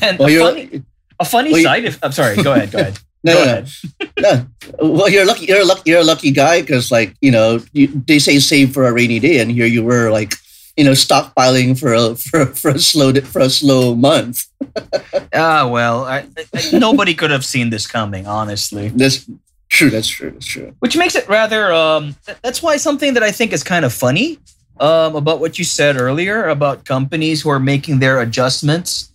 And 0.00 0.18
well, 0.18 0.28
a 0.28 0.38
funny, 0.38 0.84
a 1.18 1.24
funny 1.24 1.52
well, 1.52 1.62
side. 1.62 1.84
If, 1.84 1.98
I'm 2.04 2.12
sorry, 2.12 2.36
go 2.36 2.52
ahead, 2.52 2.70
go 2.70 2.78
ahead. 2.78 2.98
No, 3.26 3.34
no, 3.44 3.64
no. 4.00 4.06
no. 4.20 4.46
Well, 4.78 5.08
you're 5.08 5.26
lucky. 5.26 5.46
You're 5.46 5.62
a 5.62 5.64
lucky. 5.64 5.90
You're 5.90 6.00
a 6.00 6.04
lucky 6.04 6.30
guy 6.30 6.60
because, 6.60 6.92
like, 6.92 7.14
you 7.20 7.32
know, 7.32 7.60
you, 7.72 7.88
they 7.88 8.20
say 8.20 8.38
save 8.38 8.72
for 8.72 8.86
a 8.86 8.92
rainy 8.92 9.18
day, 9.18 9.40
and 9.40 9.50
here 9.50 9.66
you 9.66 9.82
were, 9.82 10.10
like, 10.10 10.34
you 10.76 10.84
know, 10.84 10.92
stockpiling 10.92 11.78
for 11.78 11.92
a 11.92 12.14
for, 12.26 12.46
for 12.46 12.70
a 12.70 12.78
slow 12.78 13.12
for 13.14 13.40
a 13.40 13.50
slow 13.50 13.94
month. 13.94 14.46
Ah, 15.32 15.68
well, 15.68 16.04
I, 16.04 16.24
I, 16.54 16.78
nobody 16.78 17.12
could 17.12 17.30
have 17.30 17.44
seen 17.44 17.68
this 17.68 17.86
coming, 17.86 18.26
honestly. 18.26 18.88
That's 18.88 19.28
true. 19.68 19.90
That's 19.90 20.08
true. 20.08 20.30
That's 20.30 20.46
true. 20.46 20.74
Which 20.78 20.96
makes 20.96 21.14
it 21.14 21.28
rather. 21.28 21.72
Um, 21.72 22.16
th- 22.24 22.38
that's 22.42 22.62
why 22.62 22.76
something 22.78 23.12
that 23.14 23.22
I 23.22 23.32
think 23.32 23.52
is 23.52 23.62
kind 23.62 23.84
of 23.84 23.92
funny 23.92 24.38
um, 24.80 25.16
about 25.16 25.40
what 25.40 25.58
you 25.58 25.64
said 25.64 25.96
earlier 25.96 26.48
about 26.48 26.84
companies 26.84 27.42
who 27.42 27.50
are 27.50 27.60
making 27.60 27.98
their 27.98 28.20
adjustments 28.20 29.10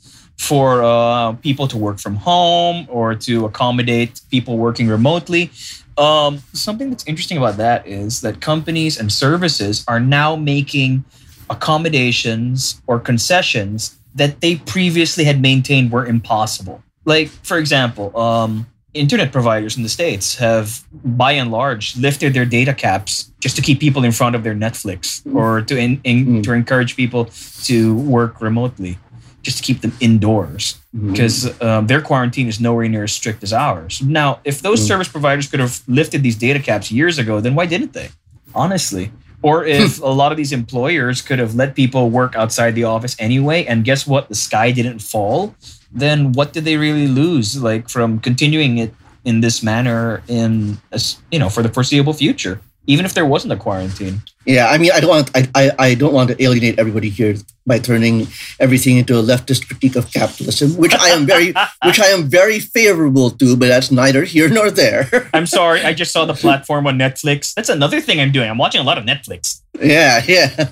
for 0.47 0.83
uh, 0.83 1.33
people 1.33 1.67
to 1.67 1.77
work 1.77 1.99
from 1.99 2.15
home 2.15 2.87
or 2.89 3.13
to 3.13 3.45
accommodate 3.45 4.21
people 4.31 4.57
working 4.57 4.87
remotely. 4.87 5.51
Um, 5.99 6.41
something 6.53 6.89
that's 6.89 7.05
interesting 7.05 7.37
about 7.37 7.57
that 7.57 7.85
is 7.85 8.21
that 8.21 8.41
companies 8.41 8.99
and 8.99 9.11
services 9.11 9.85
are 9.87 9.99
now 9.99 10.35
making 10.35 11.03
accommodations 11.49 12.81
or 12.87 12.99
concessions 12.99 13.97
that 14.15 14.41
they 14.41 14.55
previously 14.55 15.23
had 15.25 15.41
maintained 15.41 15.91
were 15.91 16.05
impossible. 16.05 16.81
Like, 17.05 17.29
for 17.29 17.57
example, 17.59 18.17
um, 18.17 18.65
internet 18.93 19.31
providers 19.31 19.77
in 19.77 19.83
the 19.83 19.89
states 19.89 20.35
have, 20.35 20.83
by 21.05 21.33
and 21.33 21.51
large, 21.51 21.95
lifted 21.97 22.33
their 22.33 22.45
data 22.45 22.73
caps 22.73 23.31
just 23.39 23.55
to 23.57 23.61
keep 23.61 23.79
people 23.79 24.03
in 24.03 24.11
front 24.11 24.35
of 24.35 24.43
their 24.43 24.55
Netflix 24.55 25.21
or 25.35 25.61
to 25.61 25.77
in, 25.77 26.01
in, 26.03 26.25
Mm. 26.25 26.43
to 26.43 26.53
encourage 26.53 26.95
people 26.95 27.29
to 27.63 27.95
work 27.95 28.41
remotely, 28.41 28.97
just 29.43 29.57
to 29.57 29.63
keep 29.63 29.81
them 29.81 29.93
indoors 29.99 30.75
Mhm. 30.95 31.11
because 31.11 31.61
um, 31.61 31.87
their 31.87 32.01
quarantine 32.01 32.47
is 32.47 32.59
nowhere 32.59 32.87
near 32.87 33.03
as 33.05 33.11
strict 33.11 33.43
as 33.43 33.53
ours. 33.53 34.01
Now, 34.01 34.39
if 34.43 34.61
those 34.61 34.81
Mm. 34.83 34.87
service 34.87 35.07
providers 35.07 35.47
could 35.47 35.59
have 35.59 35.81
lifted 35.87 36.21
these 36.23 36.35
data 36.35 36.59
caps 36.59 36.91
years 36.91 37.17
ago, 37.17 37.39
then 37.41 37.55
why 37.55 37.65
didn't 37.65 37.93
they? 37.93 38.09
Honestly. 38.53 39.11
Or 39.41 39.65
if 39.79 39.99
a 40.01 40.05
lot 40.21 40.31
of 40.31 40.37
these 40.37 40.51
employers 40.51 41.21
could 41.21 41.39
have 41.39 41.55
let 41.55 41.75
people 41.75 42.09
work 42.09 42.35
outside 42.35 42.75
the 42.75 42.83
office 42.83 43.15
anyway, 43.19 43.65
and 43.65 43.83
guess 43.83 44.05
what? 44.05 44.29
The 44.29 44.35
sky 44.35 44.71
didn't 44.71 44.99
fall, 44.99 45.55
then 45.91 46.31
what 46.33 46.53
did 46.53 46.63
they 46.65 46.77
really 46.77 47.07
lose? 47.07 47.57
Like 47.61 47.89
from 47.89 48.19
continuing 48.19 48.77
it 48.77 48.93
in 49.25 49.41
this 49.41 49.61
manner 49.63 50.21
in 50.27 50.77
as- 50.91 51.17
you 51.31 51.39
know 51.39 51.49
for 51.49 51.63
the 51.63 51.69
foreseeable 51.69 52.13
future, 52.13 52.59
even 52.87 53.05
if 53.05 53.13
there 53.13 53.25
wasn't 53.25 53.53
a 53.53 53.57
quarantine. 53.57 54.21
Yeah, 54.45 54.67
I 54.67 54.77
mean, 54.77 54.91
I 54.91 54.99
don't 54.99 55.09
want 55.09 55.31
I, 55.35 55.47
I, 55.53 55.71
I 55.77 55.93
don't 55.95 56.13
want 56.13 56.29
to 56.31 56.43
alienate 56.43 56.79
everybody 56.79 57.09
here 57.09 57.35
by 57.67 57.77
turning 57.77 58.27
everything 58.59 58.97
into 58.97 59.17
a 59.19 59.21
leftist 59.21 59.67
critique 59.67 59.95
of 59.95 60.11
capitalism, 60.11 60.75
which 60.77 60.95
I 60.95 61.09
am 61.09 61.25
very 61.25 61.53
which 61.85 61.99
I 61.99 62.07
am 62.07 62.27
very 62.27 62.59
favorable 62.59 63.29
to, 63.31 63.55
but 63.55 63.67
that's 63.67 63.91
neither 63.91 64.23
here 64.23 64.49
nor 64.49 64.71
there. 64.71 65.29
I'm 65.33 65.45
sorry, 65.45 65.81
I 65.83 65.93
just 65.93 66.11
saw 66.11 66.25
the 66.25 66.33
platform 66.45 66.87
on 66.87 66.97
Netflix. 66.97 67.53
That's 67.53 67.69
another 67.69 68.01
thing 68.01 68.19
I'm 68.19 68.31
doing. 68.31 68.49
I'm 68.49 68.57
watching 68.57 68.81
a 68.81 68.83
lot 68.83 68.97
of 68.97 69.05
Netflix. 69.05 69.61
yeah, 69.79 70.23
yeah. 70.27 70.69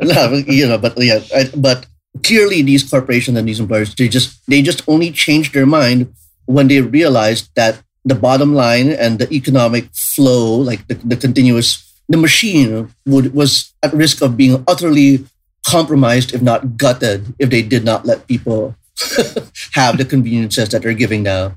no, 0.00 0.42
you 0.46 0.68
know, 0.68 0.78
but 0.78 0.94
yeah, 0.98 1.20
I, 1.34 1.50
but 1.56 1.86
clearly 2.22 2.62
these 2.62 2.88
corporations 2.88 3.36
and 3.36 3.48
these 3.48 3.60
employers 3.60 3.94
they 3.94 4.08
just 4.08 4.40
they 4.46 4.62
just 4.62 4.80
only 4.88 5.10
changed 5.10 5.52
their 5.52 5.66
mind 5.66 6.14
when 6.46 6.68
they 6.68 6.80
realized 6.80 7.50
that 7.56 7.82
the 8.06 8.14
bottom 8.14 8.54
line 8.54 8.90
and 8.90 9.18
the 9.18 9.30
economic 9.34 9.92
flow, 9.92 10.54
like 10.54 10.86
the, 10.86 10.94
the 10.94 11.16
continuous 11.16 11.85
the 12.08 12.16
machine 12.16 12.94
would 13.06 13.34
was 13.34 13.72
at 13.82 13.92
risk 13.92 14.22
of 14.22 14.36
being 14.36 14.62
utterly 14.68 15.24
compromised, 15.66 16.32
if 16.34 16.42
not 16.42 16.76
gutted, 16.76 17.34
if 17.38 17.50
they 17.50 17.62
did 17.62 17.84
not 17.84 18.04
let 18.06 18.26
people 18.26 18.74
have 19.72 19.98
the 19.98 20.04
conveniences 20.04 20.68
that 20.70 20.82
they're 20.82 20.94
giving 20.94 21.22
now. 21.24 21.56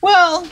Well, 0.00 0.48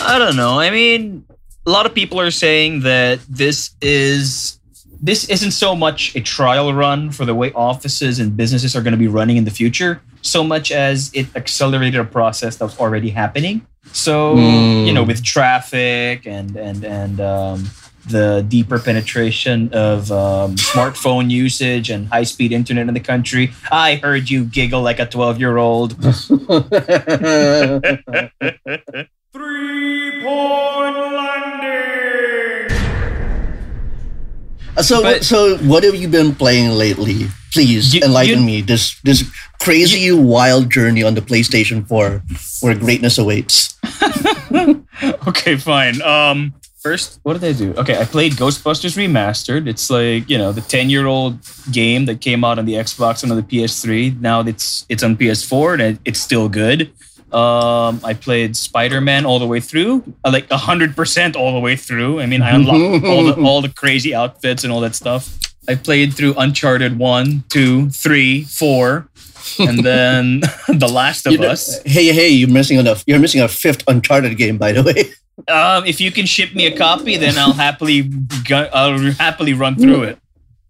I 0.00 0.18
don't 0.18 0.36
know. 0.36 0.58
I 0.58 0.70
mean, 0.70 1.24
a 1.66 1.70
lot 1.70 1.86
of 1.86 1.94
people 1.94 2.20
are 2.20 2.30
saying 2.32 2.80
that 2.80 3.20
this 3.28 3.70
is 3.80 4.58
this 5.00 5.28
isn't 5.28 5.50
so 5.52 5.76
much 5.76 6.16
a 6.16 6.20
trial 6.20 6.72
run 6.74 7.10
for 7.10 7.24
the 7.24 7.34
way 7.34 7.52
offices 7.52 8.18
and 8.18 8.36
businesses 8.36 8.74
are 8.74 8.80
going 8.82 8.92
to 8.92 8.98
be 8.98 9.08
running 9.08 9.36
in 9.36 9.44
the 9.44 9.50
future, 9.50 10.00
so 10.22 10.42
much 10.42 10.72
as 10.72 11.10
it 11.14 11.26
accelerated 11.36 12.00
a 12.00 12.04
process 12.04 12.56
that 12.56 12.64
was 12.64 12.78
already 12.80 13.10
happening. 13.10 13.66
So, 13.92 14.34
Mm. 14.34 14.86
you 14.86 14.92
know, 14.92 15.02
with 15.04 15.22
traffic 15.22 16.26
and 16.26 16.56
and 16.56 16.84
and 16.84 17.20
um, 17.20 17.70
the 18.08 18.44
deeper 18.46 18.78
penetration 18.78 19.70
of 19.72 20.10
um, 20.12 20.56
smartphone 20.56 21.30
usage 21.30 21.90
and 21.90 22.08
high 22.08 22.24
speed 22.24 22.52
internet 22.52 22.88
in 22.88 22.94
the 22.94 23.00
country, 23.00 23.52
I 23.70 23.96
heard 23.96 24.28
you 24.30 24.44
giggle 24.44 24.82
like 24.82 24.98
a 25.00 25.06
twelve 25.06 25.38
year 25.40 25.56
old. 25.56 25.96
Three 29.32 30.22
point 30.22 30.96
landing. 30.96 32.68
so, 34.82 35.02
But- 35.02 35.24
so 35.24 35.56
what 35.58 35.82
have 35.84 35.94
you 35.94 36.08
been 36.08 36.34
playing 36.34 36.70
lately? 36.70 37.26
Please 37.52 37.94
You- 37.94 38.02
enlighten 38.02 38.40
you- 38.40 38.46
me. 38.46 38.60
This 38.62 38.98
this 39.02 39.24
crazy 39.60 40.10
wild 40.12 40.70
journey 40.70 41.02
on 41.02 41.14
the 41.14 41.22
PlayStation 41.22 41.86
4, 41.86 42.22
where 42.60 42.74
greatness 42.74 43.18
awaits. 43.18 43.74
Okay, 45.26 45.56
fine. 45.56 46.00
Um, 46.02 46.54
first, 46.84 47.18
what 47.22 47.40
did 47.40 47.44
I 47.44 47.52
do? 47.58 47.72
Okay, 47.74 47.98
I 47.98 48.04
played 48.04 48.32
Ghostbusters 48.34 48.94
Remastered. 48.96 49.66
It's 49.66 49.88
like 49.90 50.28
you 50.28 50.38
know 50.38 50.52
the 50.52 50.60
ten 50.60 50.90
year 50.90 51.06
old 51.06 51.38
game 51.72 52.04
that 52.06 52.20
came 52.20 52.44
out 52.44 52.58
on 52.58 52.66
the 52.66 52.74
Xbox 52.74 53.22
and 53.22 53.32
on 53.32 53.38
the 53.38 53.42
PS3. 53.42 54.20
Now 54.20 54.40
it's 54.40 54.84
it's 54.88 55.02
on 55.02 55.16
PS4 55.16 55.72
and 55.74 55.82
it, 55.82 55.98
it's 56.04 56.20
still 56.20 56.48
good. 56.48 56.92
Um, 57.32 57.98
I 58.04 58.14
played 58.14 58.54
Spider 58.56 59.00
Man 59.00 59.26
all 59.26 59.40
the 59.40 59.46
way 59.46 59.58
through, 59.58 60.04
uh, 60.24 60.30
like 60.30 60.48
hundred 60.50 60.94
percent 60.94 61.34
all 61.34 61.52
the 61.54 61.58
way 61.60 61.74
through. 61.74 62.20
I 62.20 62.26
mean, 62.26 62.42
I 62.42 62.50
unlocked 62.54 63.04
all 63.06 63.24
the 63.24 63.34
all 63.42 63.60
the 63.62 63.70
crazy 63.70 64.14
outfits 64.14 64.62
and 64.62 64.72
all 64.72 64.80
that 64.82 64.94
stuff. 64.94 65.36
I 65.66 65.74
played 65.74 66.12
through 66.12 66.34
Uncharted 66.36 66.98
one, 66.98 67.42
two, 67.48 67.88
three, 67.88 68.44
four, 68.44 69.08
and 69.58 69.78
then 69.78 70.40
The 70.68 70.86
Last 70.86 71.26
of 71.26 71.32
You 71.32 71.38
know- 71.38 71.48
Us. 71.48 71.80
Hey, 71.86 72.12
hey, 72.12 72.28
you're 72.28 72.50
missing 72.50 72.78
a 72.86 72.94
you're 73.06 73.18
missing 73.18 73.40
a 73.40 73.48
fifth 73.48 73.82
Uncharted 73.88 74.36
game, 74.36 74.58
by 74.58 74.72
the 74.72 74.82
way. 74.82 75.10
Um, 75.48 75.84
if 75.86 76.00
you 76.00 76.12
can 76.12 76.26
ship 76.26 76.54
me 76.54 76.66
a 76.66 76.76
copy, 76.76 77.16
then 77.16 77.36
I'll 77.36 77.52
happily 77.52 78.02
go, 78.48 78.68
I'll 78.72 78.98
happily 79.12 79.52
run 79.52 79.76
through 79.76 80.04
it. 80.04 80.18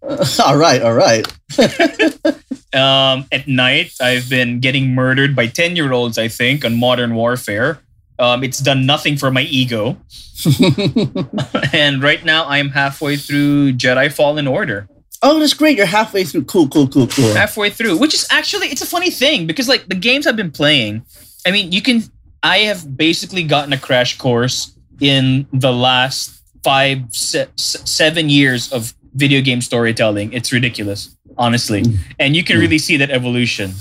all 0.43 0.57
right, 0.57 0.81
all 0.81 0.93
right. 0.93 1.25
Um, 2.73 3.25
at 3.31 3.47
night, 3.47 3.93
I've 4.01 4.29
been 4.29 4.59
getting 4.59 4.93
murdered 4.93 5.33
by 5.33 5.47
ten 5.47 5.77
year 5.77 5.93
olds. 5.93 6.17
I 6.17 6.27
think 6.27 6.65
on 6.65 6.77
Modern 6.77 7.15
Warfare. 7.15 7.79
Um, 8.19 8.43
it's 8.43 8.59
done 8.59 8.85
nothing 8.85 9.15
for 9.15 9.31
my 9.31 9.43
ego, 9.43 9.97
and 11.73 12.03
right 12.03 12.23
now 12.25 12.45
I'm 12.47 12.67
halfway 12.69 13.15
through 13.15 13.73
Jedi 13.73 14.11
Fallen 14.11 14.45
Order. 14.45 14.89
oh, 15.23 15.39
that's 15.39 15.53
great. 15.53 15.77
You're 15.77 15.85
halfway 15.85 16.25
through. 16.25 16.45
Cool, 16.45 16.67
cool, 16.67 16.89
cool, 16.89 17.07
cool. 17.07 17.33
halfway 17.33 17.69
through, 17.69 17.97
which 17.97 18.13
is 18.13 18.27
actually 18.29 18.67
it's 18.67 18.81
a 18.81 18.85
funny 18.85 19.09
thing 19.09 19.47
because 19.47 19.69
like 19.69 19.87
the 19.87 19.95
games 19.95 20.27
I've 20.27 20.35
been 20.35 20.51
playing, 20.51 21.05
I 21.45 21.51
mean, 21.51 21.71
you 21.71 21.81
can 21.81 22.03
I 22.45 22.57
have 22.69 22.85
basically 22.97 23.43
gotten 23.43 23.73
a 23.73 23.77
crash 23.87 24.17
course 24.17 24.71
in 25.01 25.45
the 25.51 25.73
last 25.73 26.31
five 26.63 26.99
se- 27.09 27.49
se- 27.55 27.81
seven 27.85 28.29
years 28.29 28.71
of 28.71 28.93
video 29.15 29.41
game 29.41 29.61
storytelling. 29.61 30.31
It's 30.37 30.51
ridiculous, 30.53 31.09
honestly, 31.37 31.81
Mm. 31.81 31.97
and 32.19 32.29
you 32.37 32.43
can 32.43 32.59
really 32.59 32.77
see 32.77 32.97
that 32.97 33.09
evolution. 33.09 33.73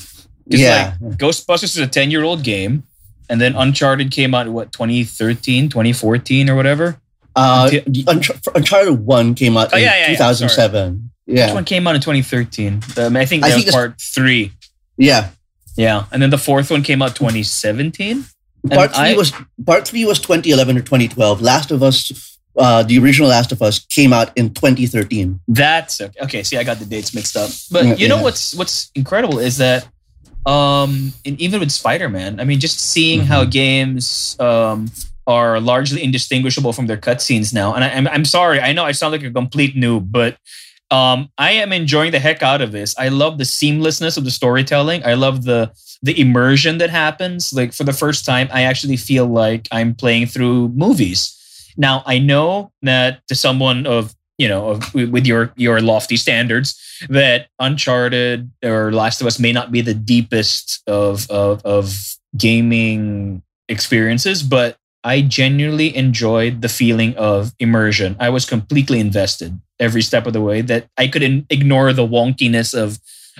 Yeah. 0.46 0.94
like 1.00 1.18
Ghostbusters 1.18 1.72
is 1.76 1.78
a 1.78 1.86
ten 1.86 2.10
year 2.10 2.24
old 2.24 2.42
game, 2.42 2.82
and 3.30 3.40
then 3.40 3.52
Uncharted 3.56 4.10
came 4.10 4.34
out 4.36 4.46
in 4.46 4.52
what 4.52 4.72
2013, 4.72 5.68
2014 5.68 6.48
or 6.50 6.56
whatever. 6.56 6.96
Uh, 7.36 7.68
Uncharted 8.54 9.00
One 9.04 9.34
came 9.34 9.56
out 9.56 9.72
Oh, 9.72 9.76
in 9.76 9.82
yeah, 9.82 9.94
yeah, 9.94 10.00
yeah, 10.12 10.16
2007. 10.16 11.10
Which 11.26 11.36
Yeah, 11.38 11.52
one 11.54 11.64
came 11.64 11.86
out 11.88 11.94
in 11.96 12.00
2013? 12.00 12.82
Um, 12.96 13.16
I 13.16 13.24
think 13.26 13.42
I 13.44 13.50
think 13.52 13.66
was 13.66 13.74
part 13.74 14.00
three. 14.00 14.52
yeah. 14.96 15.30
Yeah, 15.76 16.04
and 16.12 16.22
then 16.22 16.30
the 16.30 16.38
fourth 16.38 16.70
one 16.70 16.82
came 16.84 17.02
out 17.02 17.16
2017. 17.16 18.24
And 18.64 18.72
Part 18.72 18.94
three 18.94 19.10
I- 19.10 19.14
was 19.14 19.32
part 19.66 19.86
three 19.86 20.04
was 20.04 20.18
2011 20.18 20.76
or 20.78 20.80
2012. 20.80 21.42
Last 21.42 21.70
of 21.70 21.82
Us, 21.82 22.38
uh, 22.56 22.82
the 22.82 22.98
original 22.98 23.28
Last 23.28 23.52
of 23.52 23.60
Us, 23.60 23.78
came 23.90 24.12
out 24.12 24.32
in 24.36 24.54
2013. 24.54 25.38
That's 25.48 26.00
okay. 26.00 26.20
okay. 26.22 26.42
See, 26.42 26.56
I 26.56 26.64
got 26.64 26.78
the 26.78 26.86
dates 26.86 27.14
mixed 27.14 27.36
up. 27.36 27.50
But 27.70 27.84
Yeah, 27.84 27.94
you 27.96 28.08
know 28.08 28.16
yeah. 28.16 28.22
what's 28.22 28.54
what's 28.54 28.90
incredible 28.94 29.38
is 29.38 29.58
that 29.58 29.86
um 30.46 31.12
and 31.24 31.40
even 31.40 31.60
with 31.60 31.70
Spider-Man, 31.72 32.40
I 32.40 32.44
mean 32.44 32.60
just 32.60 32.78
seeing 32.80 33.20
Mm-hmm. 33.20 33.28
how 33.28 33.44
games 33.44 34.36
um 34.40 34.90
are 35.26 35.58
largely 35.58 36.02
indistinguishable 36.04 36.72
from 36.72 36.86
their 36.86 36.98
cutscenes 36.98 37.52
now. 37.52 37.74
And 37.74 37.82
I, 37.84 37.88
I'm 37.90 38.06
I'm 38.08 38.24
sorry, 38.24 38.60
I 38.60 38.72
know 38.72 38.84
I 38.84 38.92
sound 38.92 39.12
like 39.12 39.22
a 39.24 39.30
complete 39.30 39.74
noob, 39.74 40.10
but 40.10 40.36
um 40.94 41.28
I 41.38 41.52
am 41.62 41.72
enjoying 41.72 42.12
the 42.12 42.20
heck 42.20 42.42
out 42.42 42.62
of 42.62 42.70
this. 42.72 42.94
I 42.98 43.08
love 43.08 43.38
the 43.38 43.44
seamlessness 43.44 44.16
of 44.16 44.24
the 44.24 44.30
storytelling. 44.30 45.04
I 45.04 45.14
love 45.14 45.44
the 45.44 45.60
the 46.02 46.18
immersion 46.20 46.78
that 46.78 46.90
happens. 46.90 47.52
Like 47.52 47.72
for 47.72 47.84
the 47.84 47.92
first 47.92 48.24
time, 48.24 48.48
I 48.52 48.62
actually 48.62 48.96
feel 48.96 49.26
like 49.26 49.68
I'm 49.72 49.94
playing 49.94 50.26
through 50.26 50.68
movies. 50.68 51.18
Now 51.76 52.02
I 52.06 52.18
know 52.18 52.70
that 52.82 53.26
to 53.28 53.34
someone 53.34 53.86
of 53.86 54.14
you 54.38 54.48
know 54.48 54.62
of, 54.70 54.94
with 54.94 55.26
your 55.26 55.52
your 55.56 55.80
lofty 55.80 56.16
standards 56.16 56.78
that 57.08 57.48
Uncharted 57.58 58.50
or 58.62 58.92
Last 58.92 59.20
of 59.20 59.26
Us 59.26 59.38
may 59.38 59.52
not 59.52 59.72
be 59.72 59.80
the 59.80 59.94
deepest 59.94 60.82
of 60.86 61.28
of, 61.30 61.64
of 61.64 62.16
gaming 62.36 63.42
experiences, 63.68 64.42
but 64.42 64.76
I 65.02 65.20
genuinely 65.20 65.94
enjoyed 65.94 66.62
the 66.62 66.68
feeling 66.68 67.14
of 67.16 67.52
immersion. 67.58 68.16
I 68.18 68.30
was 68.30 68.44
completely 68.46 69.00
invested 69.00 69.60
every 69.80 70.02
step 70.02 70.26
of 70.26 70.32
the 70.32 70.40
way 70.40 70.60
that 70.62 70.88
I 70.96 71.08
could 71.08 71.22
in- 71.22 71.46
ignore 71.50 71.92
the 71.92 72.06
wonkiness 72.06 72.74
of 72.74 72.98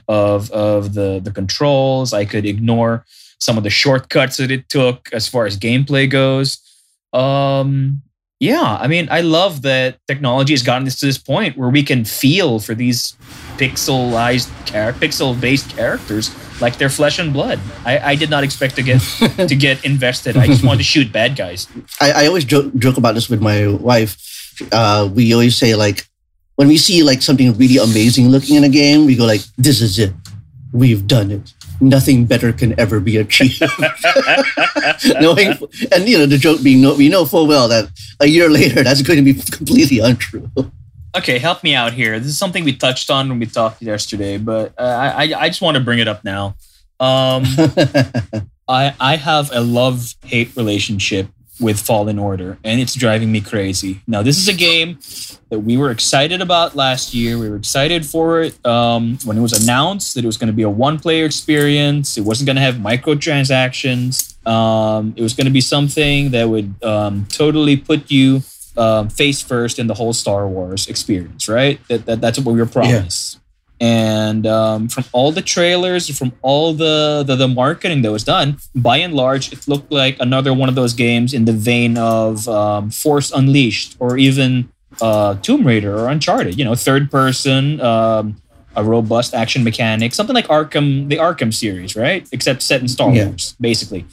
of 0.09 0.51
of 0.51 0.95
the 0.95 1.21
the 1.23 1.31
controls. 1.31 2.13
I 2.13 2.25
could 2.25 2.45
ignore 2.47 3.05
some 3.41 3.57
of 3.57 3.65
the 3.65 3.71
shortcuts 3.71 4.39
that 4.39 4.51
it 4.51 4.69
took 4.69 5.09
as 5.13 5.29
far 5.29 5.47
as 5.47 5.59
gameplay 5.59 6.09
goes. 6.09 6.59
Um 7.13 8.03
yeah, 8.41 8.77
I 8.81 8.89
mean, 8.89 9.09
I 9.11 9.21
love 9.21 9.63
that 9.63 9.99
technology 10.07 10.53
has 10.53 10.63
gotten 10.63 10.87
us 10.87 10.99
to 11.01 11.07
this 11.07 11.17
point 11.19 11.57
where 11.57 11.71
we 11.71 11.83
can 11.83 12.05
feel 12.05 12.59
for 12.59 12.75
these 12.75 13.17
pixelized 13.57 14.51
char- 14.67 14.93
pixel 14.93 15.41
based 15.41 15.71
characters 15.71 16.35
like 16.61 16.77
they're 16.77 16.91
flesh 16.91 17.19
and 17.19 17.33
blood. 17.33 17.61
I, 17.85 17.99
I 17.99 18.15
did 18.17 18.31
not 18.31 18.45
expect 18.45 18.77
to 18.77 18.83
get 18.83 19.01
to 19.49 19.57
get 19.57 19.85
invested. 19.85 20.37
I 20.37 20.47
just 20.47 20.65
wanted 20.65 20.79
to 20.79 20.85
shoot 20.85 21.13
bad 21.13 21.37
guys. 21.37 21.69
I, 22.01 22.25
I 22.25 22.27
always 22.27 22.45
joke, 22.45 22.75
joke 22.77 22.97
about 22.97 23.15
this 23.15 23.29
with 23.31 23.41
my 23.41 23.69
wife. 23.69 24.61
Uh, 24.73 25.09
we 25.13 25.33
always 25.33 25.57
say 25.57 25.75
like 25.75 26.07
when 26.57 26.69
we 26.69 26.77
see 26.77 27.03
like 27.03 27.23
something 27.23 27.53
really 27.57 27.79
amazing 27.79 28.29
looking 28.29 28.57
in 28.57 28.65
a 28.65 28.69
game, 28.69 29.07
we 29.07 29.17
go 29.17 29.25
like, 29.25 29.43
"This 29.57 29.81
is 29.81 29.99
it. 29.99 30.13
We've 30.73 31.07
done 31.07 31.31
it. 31.31 31.53
Nothing 31.81 32.27
better 32.27 32.53
can 32.53 32.79
ever 32.79 33.01
be 33.01 33.17
achieved." 33.17 33.61
Knowing, 35.21 35.59
and 35.93 36.09
you 36.09 36.19
know, 36.19 36.27
the 36.27 36.39
joke 36.39 36.63
being, 36.63 36.81
no, 36.81 36.95
we 36.95 37.09
know 37.09 37.25
full 37.25 37.47
well 37.47 37.69
that 37.69 37.91
a 38.21 38.27
year 38.27 38.49
later, 38.49 38.83
that's 38.83 39.03
going 39.03 39.25
to 39.25 39.25
be 39.25 39.41
completely 39.41 39.99
untrue. 39.99 40.51
Okay, 41.17 41.39
help 41.39 41.63
me 41.63 41.75
out 41.75 41.93
here. 41.93 42.19
This 42.19 42.29
is 42.29 42.39
something 42.39 42.65
we 42.65 42.75
touched 42.75 43.11
on 43.11 43.29
when 43.29 43.39
we 43.39 43.47
talked 43.47 43.83
yesterday, 43.83 44.39
but 44.39 44.73
uh, 44.79 45.13
I 45.17 45.33
I 45.37 45.49
just 45.49 45.61
want 45.61 45.77
to 45.77 45.83
bring 45.83 45.99
it 45.99 46.09
up 46.09 46.25
now. 46.25 46.57
Um, 47.01 47.43
I 48.69 48.95
I 48.99 49.17
have 49.17 49.51
a 49.53 49.61
love 49.61 50.15
hate 50.25 50.55
relationship 50.57 51.29
with 51.61 51.81
Fallen 51.81 52.19
Order, 52.19 52.59
and 52.65 52.81
it's 52.81 52.95
driving 52.95 53.31
me 53.31 53.41
crazy. 53.41 54.03
Now, 54.07 54.23
this 54.23 54.39
is 54.39 54.49
a 54.49 54.53
game 54.53 54.99
that 55.51 55.61
we 55.61 55.77
were 55.77 55.91
excited 55.91 56.41
about 56.41 56.75
last 56.75 57.15
year. 57.15 57.39
We 57.39 57.49
were 57.49 57.57
excited 57.57 58.05
for 58.05 58.43
it 58.43 58.65
um, 58.67 59.19
when 59.25 59.39
it 59.39 59.41
was 59.41 59.53
announced 59.63 60.15
that 60.15 60.25
it 60.25 60.27
was 60.27 60.37
going 60.37 60.49
to 60.49 60.55
be 60.55 60.63
a 60.63 60.71
one-player 60.71 61.25
experience. 61.25 62.19
It 62.19 62.23
wasn't 62.23 62.47
going 62.47 62.57
to 62.57 62.63
have 62.63 62.77
microtransactions. 62.77 64.35
Um, 64.47 65.15
it 65.17 65.23
was 65.23 65.35
going 65.35 65.47
to 65.47 65.53
be 65.53 65.61
something 65.61 66.31
that 66.33 66.49
would 66.49 66.75
um, 66.83 67.27
totally 67.31 67.77
put 67.77 68.11
you 68.11 68.43
um, 68.77 69.09
face 69.09 69.41
first 69.41 69.79
in 69.79 69.87
the 69.87 69.95
whole 69.95 70.13
Star 70.13 70.49
Wars 70.49 70.89
experience, 70.89 71.49
right? 71.49 71.81
That, 71.89 72.07
that 72.07 72.21
that's 72.21 72.39
what 72.39 72.53
we 72.53 72.61
were 72.61 72.67
promised. 72.67 73.37
Yeah. 73.37 73.41
And 73.85 74.47
um, 74.47 74.89
from 74.89 75.05
all 75.13 75.31
the 75.31 75.43
trailers, 75.43 76.09
from 76.17 76.33
all 76.41 76.73
the, 76.73 77.23
the, 77.27 77.37
the 77.37 77.49
marketing 77.49 78.01
that 78.01 78.11
was 78.11 78.25
done, 78.25 78.57
by 78.75 78.97
and 78.97 79.13
large, 79.13 79.53
it 79.53 79.69
looked 79.69 79.93
like 79.93 80.17
another 80.21 80.55
one 80.55 80.71
of 80.71 80.75
those 80.75 80.95
games 80.95 81.35
in 81.35 81.45
the 81.45 81.53
vein 81.53 81.99
of 81.99 82.49
um, 82.49 82.89
Force 82.89 83.31
Unleashed 83.31 83.97
or 83.99 84.17
even 84.17 84.71
uh, 85.03 85.35
Tomb 85.43 85.67
Raider 85.67 85.95
or 85.95 86.09
Uncharted. 86.09 86.59
You 86.59 86.65
know, 86.65 86.75
third 86.75 87.11
person, 87.11 87.79
um, 87.83 88.41
a 88.75 88.83
robust 88.83 89.35
action 89.35 89.63
mechanic, 89.65 90.15
something 90.15 90.35
like 90.35 90.47
Arkham, 90.47 91.11
the 91.11 91.17
Arkham 91.17 91.53
series, 91.53 91.95
right? 91.95 92.27
Except 92.33 92.63
set 92.63 92.81
in 92.81 92.89
Star 92.89 93.13
yeah. 93.13 93.27
Wars, 93.27 93.55
basically. 93.61 94.07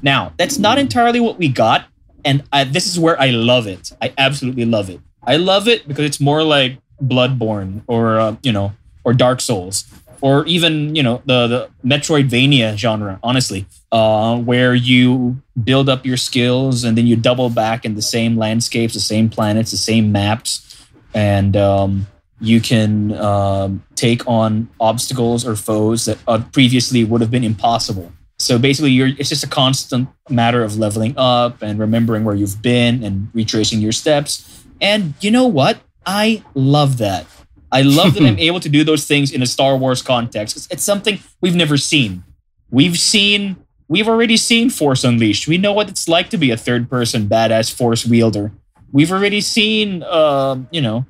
Now, 0.00 0.32
that's 0.38 0.56
not 0.56 0.78
entirely 0.78 1.20
what 1.20 1.36
we 1.36 1.48
got, 1.48 1.84
and 2.24 2.42
I, 2.54 2.64
this 2.64 2.86
is 2.86 2.98
where 2.98 3.20
I 3.20 3.32
love 3.32 3.66
it. 3.66 3.92
I 4.00 4.14
absolutely 4.16 4.64
love 4.64 4.88
it. 4.88 5.00
I 5.22 5.36
love 5.36 5.68
it 5.68 5.86
because 5.86 6.06
it's 6.06 6.20
more 6.20 6.42
like 6.42 6.78
Bloodborne 7.02 7.82
or 7.86 8.18
uh, 8.18 8.36
you 8.42 8.52
know 8.52 8.72
or 9.04 9.12
Dark 9.12 9.40
Souls 9.40 9.84
or 10.20 10.44
even 10.46 10.94
you 10.94 11.02
know 11.02 11.22
the 11.24 11.46
the 11.46 11.70
Metroidvania 11.84 12.76
genre. 12.76 13.18
Honestly, 13.22 13.66
uh, 13.92 14.36
where 14.38 14.74
you 14.74 15.40
build 15.62 15.88
up 15.88 16.04
your 16.04 16.16
skills 16.16 16.84
and 16.84 16.96
then 16.96 17.06
you 17.06 17.16
double 17.16 17.50
back 17.50 17.84
in 17.84 17.94
the 17.94 18.02
same 18.02 18.36
landscapes, 18.36 18.94
the 18.94 19.00
same 19.00 19.28
planets, 19.28 19.70
the 19.70 19.76
same 19.76 20.12
maps, 20.12 20.86
and 21.14 21.56
um, 21.56 22.06
you 22.40 22.60
can 22.60 23.12
um, 23.14 23.82
take 23.96 24.26
on 24.26 24.68
obstacles 24.80 25.46
or 25.46 25.56
foes 25.56 26.04
that 26.04 26.18
uh, 26.26 26.42
previously 26.52 27.04
would 27.04 27.20
have 27.20 27.30
been 27.30 27.44
impossible. 27.44 28.12
So 28.38 28.58
basically, 28.58 28.90
you're 28.90 29.08
it's 29.08 29.28
just 29.28 29.44
a 29.44 29.48
constant 29.48 30.08
matter 30.28 30.62
of 30.62 30.78
leveling 30.78 31.14
up 31.16 31.62
and 31.62 31.78
remembering 31.78 32.24
where 32.24 32.34
you've 32.34 32.62
been 32.62 33.02
and 33.02 33.28
retracing 33.34 33.80
your 33.80 33.92
steps. 33.92 34.64
And 34.80 35.14
you 35.20 35.30
know 35.30 35.46
what? 35.46 35.80
I 36.06 36.42
love 36.54 36.96
that. 36.98 37.26
I 37.72 37.82
love 37.82 38.14
that 38.14 38.22
I'm 38.24 38.38
able 38.50 38.60
to 38.60 38.68
do 38.68 38.84
those 38.84 39.06
things 39.06 39.32
in 39.32 39.42
a 39.42 39.46
Star 39.46 39.76
Wars 39.76 40.02
context. 40.02 40.56
It's, 40.56 40.66
it's 40.70 40.82
something 40.82 41.20
we've 41.40 41.54
never 41.54 41.76
seen. 41.76 42.24
We've 42.70 42.98
seen, 42.98 43.56
we've 43.88 44.08
already 44.08 44.36
seen 44.36 44.70
Force 44.70 45.04
Unleashed. 45.04 45.48
We 45.48 45.58
know 45.58 45.72
what 45.72 45.88
it's 45.88 46.08
like 46.08 46.30
to 46.30 46.38
be 46.38 46.50
a 46.50 46.56
third 46.56 46.88
person 46.88 47.26
badass 47.26 47.72
Force 47.72 48.06
wielder. 48.06 48.52
We've 48.92 49.12
already 49.12 49.40
seen, 49.40 50.02
uh, 50.02 50.58
you 50.70 50.80
know, 50.80 51.06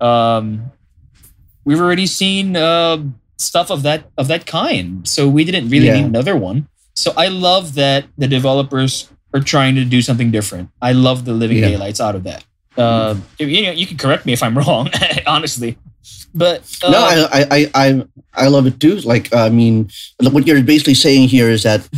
um, 0.00 0.70
we've 1.64 1.80
already 1.80 2.06
seen 2.06 2.56
uh, 2.56 3.02
stuff 3.38 3.70
of 3.70 3.82
that 3.82 4.10
of 4.16 4.28
that 4.28 4.46
kind. 4.46 5.06
So 5.08 5.28
we 5.28 5.44
didn't 5.44 5.68
really 5.68 5.86
yeah. 5.86 5.94
need 5.94 6.04
another 6.04 6.36
one. 6.36 6.68
So 6.94 7.12
I 7.16 7.28
love 7.28 7.74
that 7.74 8.06
the 8.16 8.28
developers 8.28 9.10
are 9.32 9.40
trying 9.40 9.74
to 9.74 9.84
do 9.84 10.00
something 10.00 10.30
different. 10.30 10.70
I 10.80 10.92
love 10.92 11.24
the 11.24 11.32
living 11.32 11.58
yeah. 11.58 11.70
daylights 11.70 12.00
out 12.00 12.14
of 12.14 12.22
that. 12.24 12.44
Uh, 12.76 13.16
you 13.38 13.62
know, 13.62 13.72
you 13.72 13.86
can 13.86 13.96
correct 13.96 14.26
me 14.26 14.32
if 14.32 14.42
I'm 14.42 14.56
wrong, 14.58 14.90
honestly. 15.26 15.76
But 16.34 16.66
uh, 16.82 16.90
no, 16.90 16.98
I, 16.98 17.46
I, 17.50 17.70
I, 17.74 18.04
I 18.34 18.46
love 18.48 18.66
it 18.66 18.80
too. 18.80 18.96
Like, 19.00 19.32
I 19.32 19.48
mean, 19.48 19.88
what 20.20 20.46
you're 20.46 20.62
basically 20.62 20.94
saying 20.94 21.28
here 21.28 21.48
is 21.48 21.62
that 21.62 21.88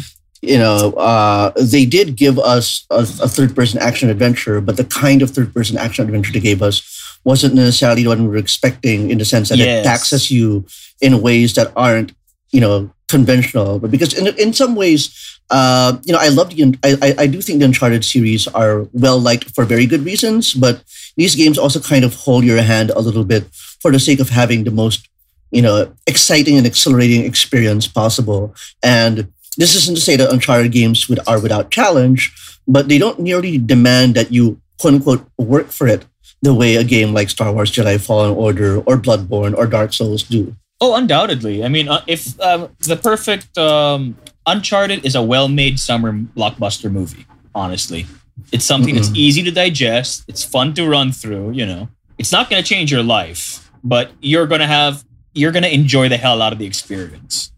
you 0.43 0.59
know 0.59 0.93
uh, 0.93 1.53
they 1.59 1.87
did 1.87 2.17
give 2.17 2.39
us 2.39 2.87
a, 2.91 3.01
a 3.01 3.29
third-person 3.29 3.81
action 3.81 4.11
adventure, 4.11 4.61
but 4.61 4.77
the 4.77 4.85
kind 4.85 5.23
of 5.23 5.31
third-person 5.31 5.79
action 5.79 6.05
adventure 6.05 6.33
they 6.33 6.41
gave 6.41 6.63
us 6.63 6.85
wasn't 7.25 7.55
necessarily 7.55 8.07
what 8.07 8.19
we 8.19 8.27
were 8.27 8.37
expecting. 8.37 9.11
In 9.11 9.19
the 9.19 9.25
sense 9.25 9.49
that 9.49 9.59
yes. 9.59 9.81
it 9.81 9.89
taxes 9.89 10.31
you 10.31 10.67
in 11.01 11.23
ways 11.23 11.55
that 11.55 11.73
aren't, 11.75 12.13
you 12.51 12.61
know, 12.61 12.91
conventional. 13.09 13.79
But 13.79 13.91
because 13.91 14.13
in 14.13 14.27
in 14.37 14.53
some 14.53 14.77
ways, 14.77 15.41
uh, 15.49 15.97
you 16.05 16.13
know, 16.13 16.21
I 16.21 16.29
love 16.29 16.51
the 16.51 16.77
I, 16.85 17.25
I 17.25 17.27
do 17.27 17.41
think 17.41 17.61
the 17.61 17.65
Uncharted 17.65 18.05
series 18.05 18.47
are 18.49 18.87
well 18.93 19.19
liked 19.19 19.55
for 19.55 19.65
very 19.65 19.87
good 19.87 20.05
reasons, 20.05 20.53
but 20.53 20.85
these 21.17 21.35
games 21.35 21.57
also 21.57 21.81
kind 21.81 22.05
of 22.05 22.15
hold 22.15 22.45
your 22.45 22.61
hand 22.61 22.91
a 22.91 23.01
little 23.01 23.25
bit 23.25 23.49
for 23.87 23.93
the 23.93 24.01
sake 24.01 24.19
of 24.19 24.31
having 24.31 24.65
the 24.65 24.73
most, 24.73 25.09
you 25.53 25.63
know, 25.63 25.95
exciting 26.09 26.57
and 26.57 26.67
exhilarating 26.67 27.25
experience 27.25 27.87
possible. 27.87 28.53
And 28.83 29.33
this 29.57 29.77
isn't 29.77 29.95
to 29.95 30.01
say 30.01 30.17
that 30.17 30.33
Uncharted 30.33 30.73
games 30.73 31.09
would, 31.09 31.21
are 31.29 31.41
without 31.41 31.71
challenge, 31.71 32.35
but 32.67 32.89
they 32.89 32.99
don't 32.99 33.21
nearly 33.21 33.57
demand 33.57 34.17
that 34.17 34.33
you 34.33 34.61
quote 34.81 34.95
unquote 34.95 35.25
work 35.39 35.69
for 35.71 35.87
it 35.87 36.05
the 36.43 36.53
way 36.53 36.75
a 36.75 36.83
game 36.83 37.15
like 37.15 37.31
Star 37.31 37.53
Wars 37.53 37.71
Jedi 37.71 38.05
Fallen 38.05 38.33
Order 38.33 38.79
or 38.81 38.97
Bloodborne 38.97 39.57
or 39.57 39.69
Dark 39.69 39.93
Souls 39.93 40.25
do. 40.25 40.57
Oh, 40.81 40.97
undoubtedly. 40.97 41.65
I 41.65 41.69
mean, 41.69 41.89
uh, 41.89 42.03
if 42.09 42.39
um, 42.41 42.69
the 42.81 42.97
perfect 42.97 43.57
um, 43.57 44.17
Uncharted 44.47 45.07
is 45.07 45.15
a 45.15 45.23
well-made 45.23 45.79
summer 45.79 46.13
blockbuster 46.13 46.91
movie, 46.91 47.25
honestly, 47.55 48.07
it's 48.51 48.65
something 48.65 48.97
Mm-mm. 48.97 49.07
that's 49.07 49.15
easy 49.15 49.45
to 49.45 49.53
digest. 49.53 50.25
It's 50.27 50.45
fun 50.45 50.75
to 50.75 50.89
run 50.89 51.13
through. 51.13 51.53
You 51.53 51.67
know, 51.67 51.89
it's 52.19 52.33
not 52.33 52.51
going 52.51 52.61
to 52.61 52.69
change 52.69 52.91
your 52.91 53.05
life, 53.05 53.66
but 53.83 54.11
you're 54.21 54.47
gonna 54.47 54.67
have 54.67 55.05
you're 55.35 55.53
gonna 55.53 55.69
enjoy 55.69 56.09
the 56.09 56.17
hell 56.17 56.43
out 56.43 56.53
of 56.53 56.59
the 56.59 56.67
experience. 56.67 57.53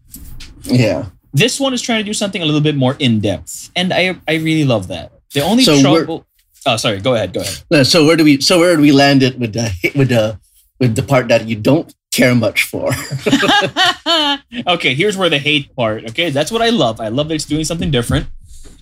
Yeah. 0.63 1.05
This 1.33 1.59
one 1.59 1.73
is 1.73 1.81
trying 1.81 1.99
to 1.99 2.03
do 2.03 2.13
something 2.13 2.41
a 2.41 2.45
little 2.45 2.61
bit 2.61 2.75
more 2.75 2.95
in 2.99 3.19
depth, 3.19 3.71
and 3.75 3.93
I 3.93 4.19
I 4.27 4.35
really 4.35 4.65
love 4.65 4.87
that. 4.87 5.11
The 5.33 5.41
only 5.41 5.63
so 5.63 5.79
trouble. 5.79 6.25
Oh, 6.65 6.77
sorry. 6.77 6.99
Go 6.99 7.13
ahead. 7.15 7.33
Go 7.33 7.41
ahead. 7.71 7.87
So 7.87 8.05
where 8.05 8.15
do 8.15 8.23
we? 8.23 8.41
So 8.41 8.59
where 8.59 8.75
do 8.75 8.81
we 8.81 8.91
land 8.91 9.23
it 9.23 9.39
with 9.39 9.53
the 9.53 9.71
with 9.95 10.09
the 10.09 10.39
with 10.79 10.95
the 10.95 11.03
part 11.03 11.27
that 11.29 11.47
you 11.47 11.55
don't 11.55 11.93
care 12.11 12.35
much 12.35 12.63
for? 12.63 12.87
okay, 14.67 14.93
here's 14.95 15.17
where 15.17 15.29
the 15.29 15.39
hate 15.39 15.73
part. 15.75 16.09
Okay, 16.09 16.29
that's 16.31 16.51
what 16.51 16.61
I 16.61 16.69
love. 16.69 16.99
I 16.99 17.09
love 17.09 17.27
that 17.29 17.35
it's 17.35 17.45
doing 17.45 17.63
something 17.63 17.91
different. 17.91 18.27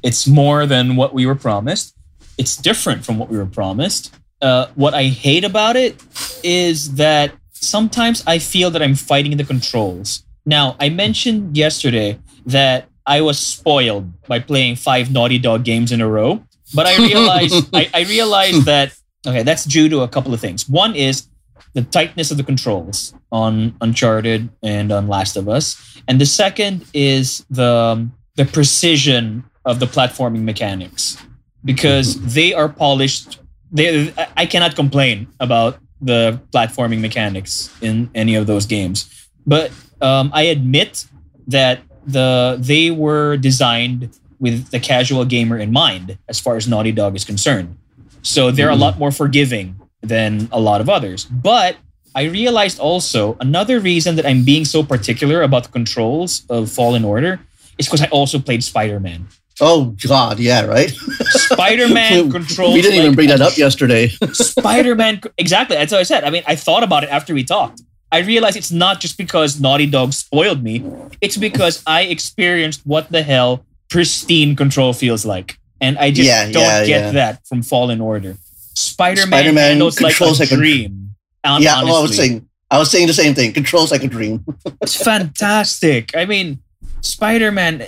It's 0.03 0.27
more 0.27 0.65
than 0.65 0.95
what 0.95 1.13
we 1.13 1.25
were 1.25 1.35
promised. 1.35 1.95
It's 2.37 2.55
different 2.55 3.05
from 3.05 3.17
what 3.17 3.29
we 3.29 3.37
were 3.37 3.45
promised. 3.45 4.15
Uh, 4.41 4.67
what 4.75 4.93
I 4.93 5.05
hate 5.05 5.43
about 5.43 5.75
it 5.75 6.01
is 6.43 6.95
that 6.95 7.33
sometimes 7.53 8.23
I 8.27 8.39
feel 8.39 8.69
that 8.71 8.81
I'm 8.81 8.95
fighting 8.95 9.35
the 9.37 9.43
controls. 9.43 10.23
Now, 10.45 10.75
I 10.79 10.89
mentioned 10.89 11.57
yesterday 11.57 12.19
that 12.45 12.89
I 13.05 13.21
was 13.21 13.39
spoiled 13.39 14.11
by 14.27 14.39
playing 14.39 14.75
five 14.75 15.11
Naughty 15.11 15.39
Dog 15.39 15.63
games 15.63 15.91
in 15.91 16.01
a 16.01 16.07
row, 16.07 16.43
but 16.75 16.85
I 16.85 16.97
realized 16.97 17.69
I, 17.73 17.89
I 17.93 18.01
realized 18.03 18.65
that 18.65 18.93
okay, 19.25 19.43
that's 19.43 19.65
due 19.65 19.89
to 19.89 20.01
a 20.01 20.07
couple 20.07 20.33
of 20.33 20.39
things. 20.39 20.69
One 20.69 20.95
is 20.95 21.27
the 21.73 21.83
tightness 21.83 22.31
of 22.31 22.37
the 22.37 22.43
controls 22.43 23.13
on 23.31 23.75
Uncharted 23.81 24.49
and 24.61 24.91
on 24.91 25.07
Last 25.07 25.37
of 25.37 25.49
Us, 25.49 25.99
and 26.07 26.21
the 26.21 26.25
second 26.25 26.85
is 26.93 27.45
the 27.49 28.07
the 28.35 28.45
precision 28.45 29.43
of 29.65 29.79
the 29.79 29.85
platforming 29.87 30.43
mechanics 30.43 31.17
because 31.65 32.33
they 32.33 32.53
are 32.53 32.69
polished 32.69 33.39
they, 33.71 34.13
I 34.35 34.45
cannot 34.45 34.75
complain 34.75 35.27
about 35.39 35.77
the 36.01 36.39
platforming 36.53 36.99
mechanics 37.01 37.73
in 37.81 38.09
any 38.13 38.35
of 38.35 38.47
those 38.47 38.65
games. 38.65 39.09
But 39.45 39.71
um, 40.01 40.29
I 40.33 40.43
admit 40.43 41.05
that 41.47 41.81
the 42.05 42.57
they 42.59 42.91
were 42.91 43.37
designed 43.37 44.09
with 44.39 44.69
the 44.69 44.79
casual 44.79 45.25
gamer 45.25 45.57
in 45.57 45.71
mind 45.71 46.17
as 46.29 46.39
far 46.39 46.55
as 46.55 46.67
Naughty 46.67 46.91
Dog 46.91 47.15
is 47.15 47.25
concerned. 47.25 47.75
So 48.21 48.51
they're 48.51 48.69
Mhm. 48.69 48.73
a 48.73 48.75
lot 48.85 48.99
more 48.99 49.11
forgiving 49.11 49.75
than 50.01 50.47
a 50.51 50.59
lot 50.59 50.79
of 50.79 50.89
others. 50.89 51.25
But 51.25 51.77
I 52.15 52.23
realized 52.23 52.79
also 52.79 53.35
another 53.39 53.79
reason 53.79 54.15
that 54.15 54.25
I'm 54.25 54.43
being 54.43 54.65
so 54.65 54.83
particular 54.83 55.41
about 55.41 55.63
the 55.63 55.69
controls 55.69 56.43
of 56.49 56.71
Fallen 56.71 57.03
Order 57.03 57.39
is 57.77 57.87
because 57.87 58.01
I 58.01 58.07
also 58.07 58.39
played 58.39 58.63
Spider 58.63 58.99
Man. 58.99 59.27
Oh 59.59 59.95
God, 60.07 60.39
yeah, 60.39 60.65
right. 60.65 60.89
Spider 60.91 61.87
Man 61.89 62.29
controls. 62.37 62.73
we 62.73 62.81
didn't 62.81 62.95
even 62.97 63.07
like 63.09 63.15
bring 63.15 63.29
that 63.29 63.41
up 63.41 63.57
yesterday. 63.57 64.07
Spider 64.33 64.95
Man, 64.95 65.21
exactly. 65.37 65.75
That's 65.77 65.91
what 65.91 65.99
I 65.99 66.03
said. 66.03 66.23
I 66.23 66.29
mean, 66.29 66.43
I 66.45 66.55
thought 66.55 66.83
about 66.83 67.03
it 67.03 67.09
after 67.09 67.33
we 67.33 67.43
talked. 67.43 67.81
I 68.11 68.19
realized 68.19 68.55
it's 68.55 68.71
not 68.71 69.01
just 69.01 69.17
because 69.17 69.59
Naughty 69.59 69.85
Dog 69.87 70.13
spoiled 70.13 70.63
me, 70.63 70.85
it's 71.21 71.35
because 71.37 71.83
I 71.87 72.03
experienced 72.03 72.81
what 72.85 73.11
the 73.11 73.21
hell 73.23 73.65
pristine 73.89 74.55
control 74.55 74.93
feels 74.93 75.25
like. 75.25 75.57
And 75.81 75.97
I 75.97 76.11
just 76.11 76.27
Yeah, 76.27 76.45
don't 76.51 76.61
yeah, 76.63 76.85
get 76.85 77.01
yeah. 77.05 77.11
that 77.11 77.47
from 77.47 77.61
Fallen 77.63 77.99
Order. 77.99 78.37
Spider 78.75 79.21
Man 79.21 79.27
Spider-Man 79.41 79.69
handles 79.71 79.99
like 80.01 80.13
a 80.13 80.17
controls 80.17 80.39
like 80.39 80.51
a- 80.51 80.55
dream. 80.55 81.15
hon- 81.45 81.61
yeah, 81.61 81.83
well, 81.83 81.95
I 81.97 82.01
was 82.01 82.15
saying, 82.15 82.47
I 82.71 82.79
was 82.79 82.89
saying 82.91 83.07
the 83.07 83.13
same 83.13 83.33
thing. 83.33 83.53
Controls 83.53 83.91
like 83.91 84.03
a 84.03 84.07
dream. 84.07 84.45
It's 84.81 84.95
fantastic. 85.03 86.15
I 86.15 86.25
mean, 86.25 86.59
Spider 87.01 87.51
Man. 87.51 87.85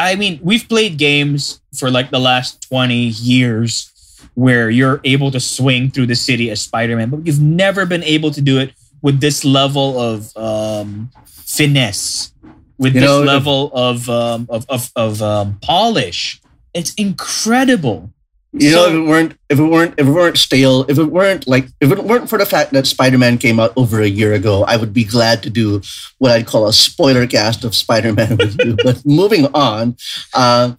I 0.00 0.16
mean, 0.16 0.40
we've 0.42 0.66
played 0.66 0.96
games 0.96 1.60
for 1.74 1.90
like 1.90 2.10
the 2.10 2.18
last 2.18 2.66
20 2.68 2.94
years 2.94 3.90
where 4.34 4.70
you're 4.70 5.00
able 5.04 5.30
to 5.30 5.40
swing 5.40 5.90
through 5.90 6.06
the 6.06 6.14
city 6.14 6.50
as 6.50 6.62
Spider 6.62 6.96
Man, 6.96 7.10
but 7.10 7.26
you've 7.26 7.40
never 7.40 7.84
been 7.84 8.02
able 8.04 8.30
to 8.30 8.40
do 8.40 8.58
it 8.58 8.72
with 9.02 9.20
this 9.20 9.44
level 9.44 10.00
of 10.00 10.34
um, 10.36 11.10
finesse, 11.26 12.32
with 12.78 12.94
You 12.94 13.00
this 13.00 13.10
know, 13.10 13.22
level 13.22 13.70
of, 13.74 14.08
um, 14.08 14.46
of, 14.48 14.64
of, 14.70 14.90
of 14.96 15.22
um, 15.22 15.58
polish. 15.60 16.40
It's 16.72 16.94
incredible. 16.94 18.10
You 18.52 18.72
know, 18.72 18.88
if 18.88 18.94
it 18.94 19.08
weren't, 19.08 19.38
if 19.48 19.58
it 19.60 19.64
weren't, 19.64 19.94
if 19.96 20.06
it 20.08 20.10
weren't 20.10 20.36
stale, 20.36 20.84
if 20.88 20.98
it 20.98 21.04
weren't 21.04 21.46
like, 21.46 21.68
if 21.80 21.92
it 21.92 22.02
weren't 22.02 22.28
for 22.28 22.36
the 22.36 22.46
fact 22.46 22.72
that 22.72 22.86
Spider-Man 22.86 23.38
came 23.38 23.60
out 23.60 23.72
over 23.76 24.00
a 24.00 24.08
year 24.08 24.32
ago, 24.32 24.64
I 24.64 24.76
would 24.76 24.92
be 24.92 25.04
glad 25.04 25.44
to 25.44 25.50
do 25.50 25.82
what 26.18 26.32
I'd 26.32 26.46
call 26.46 26.66
a 26.66 26.72
spoiler 26.72 27.28
cast 27.28 27.62
of 27.62 27.76
Spider-Man 27.76 28.36
with 28.38 28.58
you. 28.64 28.76
But 28.82 29.02
moving 29.06 29.46
on, 29.54 29.96
uh, 30.34 30.72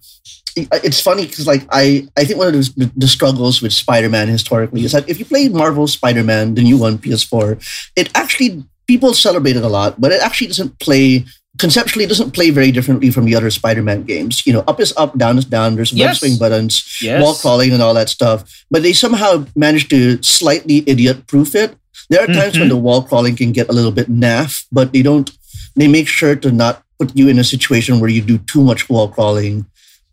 it's 0.54 1.00
funny 1.00 1.26
because 1.26 1.46
like 1.46 1.66
I, 1.70 2.08
I 2.14 2.24
think 2.24 2.38
one 2.38 2.48
of 2.48 2.52
the, 2.52 2.92
the 2.94 3.08
struggles 3.08 3.62
with 3.62 3.72
Spider-Man 3.72 4.28
historically 4.28 4.84
is 4.84 4.92
that 4.92 5.08
if 5.08 5.18
you 5.18 5.24
play 5.24 5.48
Marvel 5.48 5.86
Spider-Man, 5.86 6.54
the 6.54 6.62
new 6.62 6.76
one 6.76 6.98
PS4, 6.98 7.88
it 7.96 8.10
actually 8.14 8.64
people 8.86 9.14
celebrate 9.14 9.56
it 9.56 9.64
a 9.64 9.68
lot, 9.68 9.98
but 9.98 10.12
it 10.12 10.20
actually 10.20 10.48
doesn't 10.48 10.78
play 10.78 11.24
conceptually 11.62 12.04
it 12.04 12.12
doesn't 12.12 12.34
play 12.36 12.50
very 12.50 12.70
differently 12.76 13.10
from 13.14 13.24
the 13.24 13.34
other 13.38 13.50
Spider-Man 13.50 14.02
games. 14.04 14.42
You 14.46 14.52
know, 14.54 14.64
up 14.66 14.78
is 14.84 14.92
up, 15.02 15.16
down 15.16 15.38
is 15.38 15.46
down. 15.46 15.76
There's 15.76 15.94
web 15.94 16.14
swing 16.18 16.36
buttons 16.42 16.74
Yes. 17.00 17.22
wall 17.22 17.34
crawling 17.42 17.70
and 17.72 17.80
all 17.84 17.94
that 17.94 18.10
stuff. 18.10 18.42
But 18.70 18.82
they 18.82 18.92
somehow 18.92 19.46
managed 19.54 19.88
to 19.94 20.18
slightly 20.22 20.82
idiot 20.92 21.26
proof 21.30 21.54
it. 21.54 21.70
There 22.10 22.20
are 22.20 22.26
times 22.26 22.58
when 22.58 22.68
Mhm. 22.68 22.74
the 22.74 22.84
wall 22.86 23.00
crawling 23.08 23.36
can 23.36 23.52
get 23.58 23.70
a 23.70 23.76
little 23.78 23.94
bit 24.00 24.10
naff, 24.10 24.64
but 24.78 24.92
they 24.92 25.02
don't. 25.06 25.30
They 25.78 25.88
make 25.88 26.08
sure 26.18 26.34
to 26.44 26.50
not 26.52 26.82
put 26.98 27.16
you 27.16 27.28
in 27.32 27.38
a 27.38 27.44
situation 27.54 28.00
where 28.00 28.10
you 28.16 28.20
do 28.32 28.36
too 28.52 28.62
much 28.70 28.88
wall 28.90 29.08
crawling, 29.08 29.64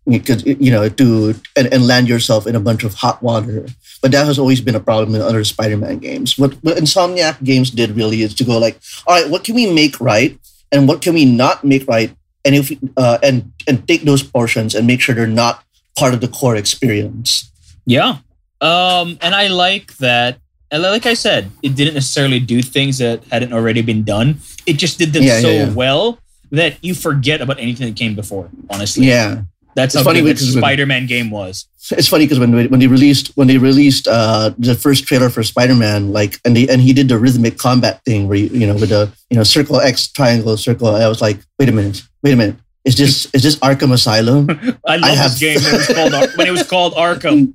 because 0.08 0.42
you 0.46 0.72
know 0.72 0.88
to 1.02 1.36
and, 1.58 1.68
and 1.74 1.82
land 1.92 2.08
yourself 2.08 2.48
in 2.48 2.56
a 2.56 2.64
bunch 2.70 2.84
of 2.88 2.94
hot 3.04 3.18
water. 3.22 3.66
But 4.02 4.12
that 4.16 4.26
has 4.30 4.40
always 4.40 4.62
been 4.64 4.80
a 4.80 4.86
problem 4.90 5.12
in 5.16 5.22
other 5.22 5.44
Spider-Man 5.44 5.98
games. 6.00 6.38
What, 6.40 6.54
what 6.64 6.78
Insomniac 6.80 7.44
games 7.44 7.70
did 7.70 7.98
really 8.00 8.24
is 8.24 8.34
to 8.40 8.46
go 8.48 8.56
like, 8.58 8.80
all 9.06 9.16
right, 9.18 9.30
what 9.30 9.44
can 9.44 9.56
we 9.60 9.66
make 9.68 10.00
right, 10.00 10.40
and 10.72 10.88
what 10.88 11.02
can 11.02 11.14
we 11.14 11.26
not 11.26 11.64
make 11.64 11.88
right, 11.88 12.12
and 12.46 12.56
if 12.56 12.72
uh, 12.98 13.18
and 13.24 13.52
and 13.68 13.88
take 13.88 14.04
those 14.04 14.24
portions 14.24 14.76
and 14.76 14.88
make 14.88 15.02
sure 15.02 15.16
they're 15.16 15.28
not 15.28 15.64
part 15.98 16.14
of 16.14 16.22
the 16.22 16.28
core 16.28 16.56
experience. 16.56 17.52
Yeah. 17.86 18.18
Um, 18.62 19.18
and 19.22 19.34
I 19.36 19.48
like 19.48 19.98
that. 19.98 20.40
And 20.72 20.84
like 20.84 21.06
I 21.06 21.16
said, 21.16 21.50
it 21.64 21.76
didn't 21.76 21.96
necessarily 21.96 22.40
do 22.40 22.62
things 22.62 23.00
that 23.00 23.24
hadn't 23.32 23.54
already 23.54 23.82
been 23.82 24.04
done. 24.04 24.38
It 24.66 24.74
just 24.78 25.00
did 25.00 25.14
them 25.14 25.24
Yeah, 25.24 25.40
so 25.42 25.50
yeah, 25.50 25.66
yeah. 25.66 25.74
well 25.74 26.20
that 26.52 26.84
you 26.84 26.94
forget 26.94 27.42
about 27.42 27.60
anything 27.60 27.88
that 27.88 27.96
came 27.96 28.16
before. 28.16 28.50
Honestly, 28.70 29.08
Yeah, 29.08 29.44
that's 29.76 29.94
It's 29.96 30.02
how 30.02 30.04
funny 30.10 30.22
good 30.22 30.38
Spider-Man 30.40 31.06
game 31.06 31.30
was. 31.32 31.68
it's 31.92 32.08
funny 32.08 32.26
because 32.26 32.40
when 32.40 32.52
when 32.70 32.80
they 32.80 32.88
released 32.88 33.32
when 33.36 33.48
they 33.48 33.58
released 33.58 34.08
uh, 34.08 34.52
the 34.58 34.76
first 34.76 35.06
trailer 35.06 35.30
for 35.30 35.44
Spider 35.44 35.76
Man, 35.76 36.12
like 36.12 36.40
and 36.46 36.56
they 36.56 36.68
and 36.68 36.82
he 36.82 36.94
did 36.94 37.08
the 37.08 37.18
rhythmic 37.18 37.58
combat 37.58 38.02
thing 38.06 38.28
where 38.28 38.38
you, 38.38 38.48
you 38.48 38.68
know 38.68 38.74
with 38.76 38.90
the 38.90 39.12
you 39.30 39.38
know 39.38 39.44
circle 39.44 39.80
X 39.80 40.08
triangle 40.08 40.58
circle. 40.58 40.88
I 40.96 41.08
was 41.08 41.22
like, 41.22 41.40
wait 41.60 41.70
a 41.70 41.72
minute, 41.72 42.04
wait 42.24 42.34
a 42.34 42.36
minute, 42.36 42.56
is 42.86 42.96
this 42.98 43.28
is 43.34 43.44
this 43.44 43.56
Arkham 43.58 43.92
Asylum? 43.94 44.50
I 44.86 44.98
love 44.98 45.18
have- 45.18 45.32
this 45.32 45.40
game 45.40 45.60
when 45.64 45.74
it 45.74 45.78
was 45.78 45.88
called 45.96 46.14
Ar- 46.14 46.30
when 46.36 46.48
it 46.48 46.52
was 46.52 46.68
called 46.68 46.94
Arkham. 46.94 47.54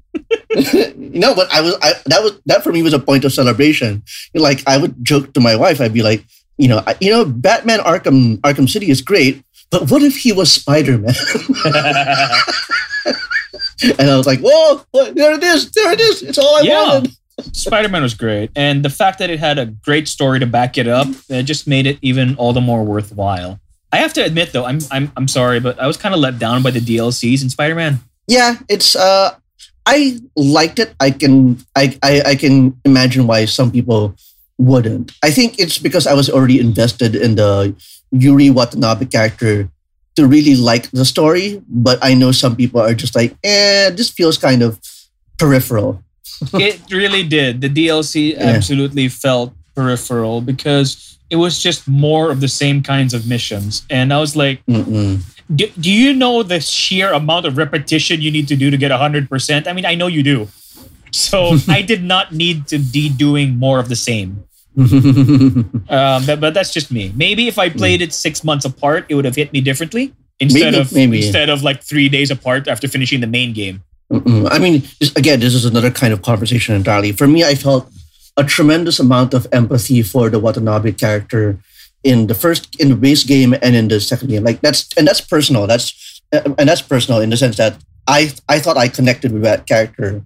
no, 0.96 1.34
but 1.34 1.50
I 1.52 1.60
was 1.60 1.74
I, 1.82 1.92
that 2.06 2.22
was 2.22 2.32
that 2.46 2.62
for 2.62 2.72
me 2.72 2.82
was 2.82 2.92
a 2.94 2.98
point 2.98 3.24
of 3.24 3.32
celebration. 3.32 4.02
Like 4.34 4.62
I 4.66 4.78
would 4.78 5.04
joke 5.04 5.32
to 5.34 5.40
my 5.40 5.56
wife, 5.56 5.80
I'd 5.80 5.92
be 5.94 6.02
like, 6.02 6.24
you 6.58 6.68
know, 6.68 6.82
I, 6.86 6.96
you 7.00 7.10
know, 7.10 7.24
Batman 7.24 7.80
Arkham 7.80 8.38
Arkham 8.40 8.68
City 8.68 8.90
is 8.90 9.00
great, 9.02 9.42
but 9.74 9.90
what 9.90 10.02
if 10.02 10.16
he 10.16 10.32
was 10.32 10.52
Spider 10.52 10.98
Man? 10.98 11.14
and 13.98 14.10
I 14.10 14.16
was 14.16 14.26
like, 14.26 14.40
whoa, 14.40 14.82
what, 14.92 15.14
there 15.14 15.32
it 15.34 15.42
is, 15.42 15.70
there 15.72 15.92
it 15.92 16.00
is. 16.00 16.22
It's 16.22 16.38
all 16.38 16.56
I 16.56 16.60
Yeah. 16.62 16.82
wanted. 16.94 17.12
Spider-Man 17.52 18.02
was 18.02 18.14
great, 18.14 18.50
and 18.54 18.84
the 18.84 18.90
fact 18.90 19.18
that 19.18 19.28
it 19.28 19.40
had 19.40 19.58
a 19.58 19.66
great 19.66 20.06
story 20.06 20.38
to 20.38 20.46
back 20.46 20.78
it 20.78 20.86
up, 20.86 21.08
it 21.28 21.42
just 21.42 21.66
made 21.66 21.84
it 21.84 21.98
even 22.00 22.36
all 22.36 22.52
the 22.52 22.60
more 22.60 22.84
worthwhile. 22.84 23.58
I 23.92 23.96
have 23.96 24.12
to 24.14 24.24
admit, 24.24 24.52
though, 24.52 24.64
I'm 24.64 24.78
I'm 24.92 25.10
I'm 25.16 25.26
sorry, 25.26 25.58
but 25.58 25.76
I 25.80 25.88
was 25.88 25.96
kind 25.96 26.14
of 26.14 26.20
let 26.20 26.38
down 26.38 26.62
by 26.62 26.70
the 26.70 26.78
DLCs 26.78 27.42
in 27.42 27.50
Spider-Man. 27.50 27.98
Yeah, 28.28 28.58
it's 28.68 28.94
uh 28.94 29.34
I 29.84 30.20
liked 30.36 30.78
it. 30.78 30.94
I 31.00 31.10
can 31.10 31.58
I, 31.74 31.98
I 32.04 32.22
I 32.22 32.34
can 32.36 32.78
imagine 32.84 33.26
why 33.26 33.46
some 33.46 33.72
people 33.72 34.14
wouldn't. 34.56 35.10
I 35.24 35.32
think 35.32 35.58
it's 35.58 35.78
because 35.78 36.06
I 36.06 36.14
was 36.14 36.30
already 36.30 36.60
invested 36.60 37.16
in 37.16 37.34
the 37.34 37.74
Yuri 38.12 38.50
Watanabe 38.50 39.06
character 39.06 39.68
to 40.16 40.26
really 40.26 40.54
like 40.54 40.90
the 40.92 41.04
story, 41.04 41.60
but 41.68 41.98
I 42.02 42.14
know 42.14 42.30
some 42.32 42.54
people 42.54 42.80
are 42.80 42.94
just 42.94 43.14
like, 43.16 43.34
eh, 43.42 43.90
this 43.90 44.10
feels 44.10 44.38
kind 44.38 44.62
of 44.62 44.78
peripheral. 45.38 46.02
it 46.54 46.80
really 46.90 47.22
did. 47.24 47.60
The 47.60 47.68
DLC 47.68 48.32
Yeah. 48.32 48.54
absolutely 48.54 49.08
felt 49.08 49.52
peripheral 49.74 50.40
because 50.40 51.18
it 51.30 51.36
was 51.36 51.60
just 51.60 51.88
more 51.88 52.30
of 52.30 52.40
the 52.40 52.48
same 52.48 52.82
kinds 52.82 53.12
of 53.14 53.26
missions. 53.26 53.82
And 53.90 54.12
I 54.12 54.20
was 54.20 54.36
like, 54.36 54.64
Mm-mm. 54.66 55.18
do, 55.52 55.66
do 55.80 55.90
you 55.90 56.14
know 56.14 56.42
the 56.44 56.60
sheer 56.60 57.12
amount 57.12 57.46
of 57.46 57.56
repetition 57.56 58.20
you 58.20 58.30
need 58.30 58.46
to 58.48 58.56
do 58.56 58.70
to 58.70 58.76
get 58.76 58.92
100%? 58.92 59.66
I 59.66 59.72
mean, 59.72 59.86
I 59.86 59.94
know 59.96 60.06
you 60.06 60.22
do. 60.22 60.48
So 61.10 61.56
I 61.68 61.82
did 61.82 62.04
not 62.04 62.32
need 62.32 62.68
to 62.68 62.78
be 62.78 63.08
doing 63.08 63.58
more 63.58 63.80
of 63.80 63.88
the 63.88 63.96
same. 63.96 64.44
Um, 65.88 66.26
but, 66.26 66.40
but 66.40 66.54
that's 66.54 66.72
just 66.72 66.90
me. 66.90 67.12
Maybe 67.14 67.46
if 67.48 67.58
I 67.58 67.68
played 67.68 68.00
it 68.02 68.12
six 68.12 68.42
months 68.42 68.64
apart, 68.64 69.06
it 69.08 69.14
would 69.14 69.24
have 69.24 69.36
hit 69.36 69.52
me 69.52 69.60
differently 69.60 70.12
instead 70.40 70.72
Maybe- 70.72 70.78
of 70.78 70.92
maybe. 70.92 71.16
instead 71.24 71.48
of 71.48 71.62
like 71.62 71.82
three 71.82 72.08
days 72.08 72.30
apart 72.30 72.66
after 72.68 72.88
finishing 72.88 73.20
the 73.20 73.26
main 73.26 73.52
game. 73.52 73.82
Mm-mm. 74.12 74.48
I 74.50 74.58
mean, 74.58 74.82
this, 75.00 75.14
again, 75.16 75.40
this 75.40 75.54
is 75.54 75.64
another 75.64 75.90
kind 75.90 76.12
of 76.12 76.22
conversation 76.22 76.74
entirely. 76.74 77.12
For 77.12 77.26
me, 77.26 77.44
I 77.44 77.54
felt 77.54 77.90
a 78.36 78.44
tremendous 78.44 78.98
amount 78.98 79.32
of 79.34 79.46
empathy 79.52 80.02
for 80.02 80.28
the 80.28 80.38
Watanabe 80.38 80.92
character 80.92 81.58
in 82.02 82.26
the 82.26 82.34
first, 82.34 82.74
in 82.80 82.88
the 82.90 82.96
base 82.96 83.24
game, 83.24 83.54
and 83.62 83.74
in 83.74 83.88
the 83.88 84.00
second 84.00 84.28
game. 84.28 84.44
Like 84.44 84.60
that's 84.60 84.92
and 84.96 85.06
that's 85.08 85.20
personal. 85.20 85.66
That's 85.66 86.20
and 86.32 86.68
that's 86.68 86.82
personal 86.82 87.20
in 87.20 87.30
the 87.30 87.36
sense 87.36 87.56
that 87.56 87.76
I 88.06 88.32
I 88.48 88.58
thought 88.58 88.76
I 88.76 88.88
connected 88.88 89.32
with 89.32 89.42
that 89.42 89.66
character, 89.66 90.22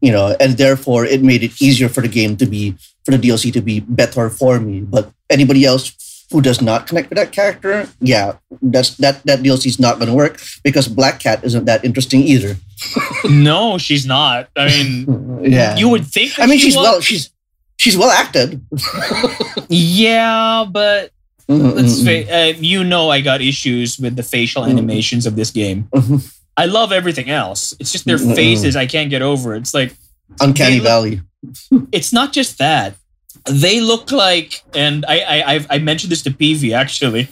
you 0.00 0.12
know, 0.12 0.36
and 0.40 0.56
therefore 0.56 1.04
it 1.04 1.22
made 1.22 1.42
it 1.42 1.60
easier 1.60 1.88
for 1.88 2.00
the 2.00 2.08
game 2.08 2.36
to 2.38 2.46
be 2.46 2.74
for 3.04 3.10
the 3.10 3.18
DLC 3.18 3.52
to 3.52 3.60
be 3.60 3.80
better 3.80 4.30
for 4.30 4.60
me. 4.60 4.80
But 4.80 5.10
anybody 5.28 5.64
else 5.64 5.92
who 6.30 6.40
does 6.40 6.60
not 6.62 6.86
connect 6.86 7.10
with 7.10 7.18
that 7.18 7.32
character, 7.32 7.88
yeah, 8.00 8.34
that's 8.62 8.96
that 8.98 9.22
that 9.24 9.40
DLC 9.40 9.66
is 9.66 9.80
not 9.80 9.96
going 9.98 10.08
to 10.08 10.14
work 10.14 10.38
because 10.62 10.86
Black 10.88 11.18
Cat 11.18 11.42
isn't 11.42 11.64
that 11.64 11.84
interesting 11.84 12.22
either. 12.22 12.56
no, 13.28 13.78
she's 13.78 14.06
not. 14.06 14.48
I 14.56 14.66
mean, 14.68 15.06
Yeah, 15.52 15.76
you 15.76 15.88
would 15.88 16.06
think. 16.06 16.38
I 16.38 16.46
mean, 16.46 16.58
she 16.58 16.66
she's 16.70 16.76
was. 16.76 16.84
well, 16.84 17.00
she's 17.00 17.30
she's 17.78 17.96
well 17.96 18.10
acted. 18.10 18.60
Yeah, 19.68 20.64
but 20.70 21.10
let's 21.48 22.00
Mm-mm. 22.00 22.04
fa- 22.26 22.32
uh, 22.34 22.52
you 22.60 22.84
know 22.84 23.10
I 23.10 23.20
got 23.20 23.40
issues 23.40 23.98
with 23.98 24.16
the 24.16 24.22
facial 24.22 24.62
Mm. 24.64 24.70
animations 24.70 25.26
of 25.26 25.36
this 25.36 25.50
game. 25.50 25.88
I 26.56 26.66
love 26.66 26.92
everything 26.92 27.30
else. 27.30 27.74
It's 27.80 27.92
just 27.92 28.04
their 28.04 28.18
Mm-mm. 28.18 28.34
faces 28.34 28.76
I 28.76 28.86
can't 28.86 29.10
get 29.10 29.22
over. 29.22 29.54
It's 29.54 29.72
like 29.74 29.94
Uncanny 30.40 30.76
look- 30.76 30.84
Valley. 30.84 31.20
it's 31.92 32.12
not 32.12 32.32
just 32.32 32.58
that. 32.58 32.94
They 33.48 33.80
look 33.80 34.12
like, 34.12 34.62
and 34.74 35.04
I 35.08 35.20
I 35.20 35.54
I've, 35.54 35.66
I 35.70 35.78
mentioned 35.78 36.12
this 36.12 36.22
to 36.22 36.30
PV 36.30 36.74
actually. 36.74 37.28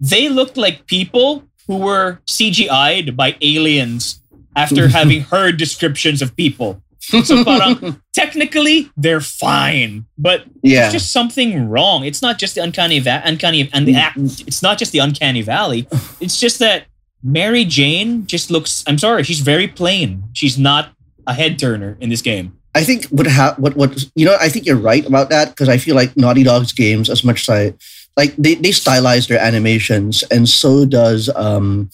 They 0.00 0.28
look 0.30 0.56
like 0.56 0.86
people 0.86 1.44
who 1.66 1.76
were 1.76 2.20
CGI'd 2.26 3.16
by 3.16 3.36
aliens 3.42 4.22
after 4.56 4.88
having 4.98 5.20
heard 5.22 5.58
descriptions 5.58 6.22
of 6.22 6.34
people. 6.34 6.82
So 7.00 7.44
parang, 7.44 8.00
technically 8.14 8.90
they're 8.96 9.20
fine, 9.20 10.06
but 10.16 10.44
Yeah, 10.62 10.82
There's 10.82 10.92
just 10.94 11.12
something 11.12 11.68
wrong. 11.68 12.04
It's 12.04 12.22
not 12.22 12.38
just 12.38 12.54
the 12.54 12.62
uncanny 12.62 12.98
va- 13.00 13.22
uncanny 13.24 13.68
and 13.72 13.86
the 13.86 13.96
act. 13.96 14.16
Mm-hmm. 14.18 14.48
It's 14.48 14.62
not 14.62 14.78
just 14.78 14.92
the 14.92 15.00
uncanny 15.00 15.42
valley. 15.42 15.86
It's 16.20 16.38
just 16.40 16.58
that 16.60 16.84
Mary 17.22 17.64
Jane 17.64 18.26
just 18.26 18.50
looks. 18.50 18.82
I'm 18.86 18.98
sorry, 18.98 19.22
she's 19.24 19.40
very 19.40 19.68
plain. 19.68 20.24
She's 20.32 20.58
not 20.58 20.92
a 21.26 21.34
head 21.34 21.58
turner 21.58 21.96
in 22.00 22.08
this 22.10 22.22
game. 22.22 22.56
I 22.74 22.84
think 22.84 23.06
what 23.06 23.26
ha- 23.26 23.54
what 23.58 23.76
what 23.76 24.04
you 24.14 24.24
know 24.24 24.36
I 24.40 24.48
think 24.48 24.64
you're 24.64 24.76
right 24.76 25.04
about 25.04 25.28
that 25.30 25.50
because 25.50 25.68
I 25.68 25.76
feel 25.76 25.96
like 25.96 26.16
Naughty 26.16 26.42
Dog's 26.44 26.72
games 26.72 27.10
as 27.10 27.24
much 27.24 27.42
as 27.42 27.48
I 27.48 27.74
like 28.16 28.34
they, 28.36 28.54
they 28.54 28.70
stylize 28.70 29.28
their 29.28 29.40
animations 29.40 30.22
and 30.30 30.48
so 30.48 30.84
does 30.86 31.28
um 31.34 31.90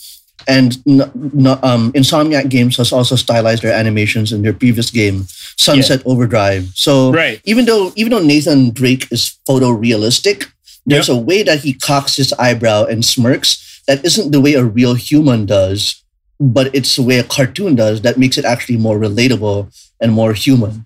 and 0.47 0.77
um 0.87 1.93
Insomniac 1.93 2.51
Games 2.51 2.77
has 2.77 2.93
also 2.93 3.17
stylized 3.17 3.63
their 3.63 3.73
animations 3.73 4.33
in 4.33 4.43
their 4.43 4.53
previous 4.53 4.91
game 4.91 5.25
Sunset 5.59 6.03
Overdrive. 6.05 6.69
So 6.75 7.11
Right. 7.11 7.41
even 7.45 7.65
though 7.65 7.93
even 7.97 8.13
though 8.13 8.23
Nathan 8.23 8.71
Drake 8.71 9.11
is 9.11 9.39
photorealistic, 9.49 10.53
there's 10.85 11.09
a 11.09 11.17
way 11.17 11.43
that 11.43 11.61
he 11.61 11.73
cocks 11.73 12.17
his 12.17 12.33
eyebrow 12.35 12.85
and 12.85 13.03
smirks 13.05 13.76
that 13.87 14.05
isn't 14.05 14.33
the 14.33 14.41
way 14.41 14.55
a 14.55 14.65
real 14.65 14.95
human 14.95 15.47
does, 15.47 16.03
but 16.41 16.75
it's 16.75 16.97
the 16.97 17.03
way 17.03 17.19
a 17.19 17.25
cartoon 17.25 17.75
does 17.75 18.03
that 18.03 18.19
makes 18.19 18.37
it 18.39 18.45
actually 18.45 18.77
more 18.77 18.99
relatable 18.99 19.73
and 20.01 20.13
more 20.13 20.33
human. 20.35 20.85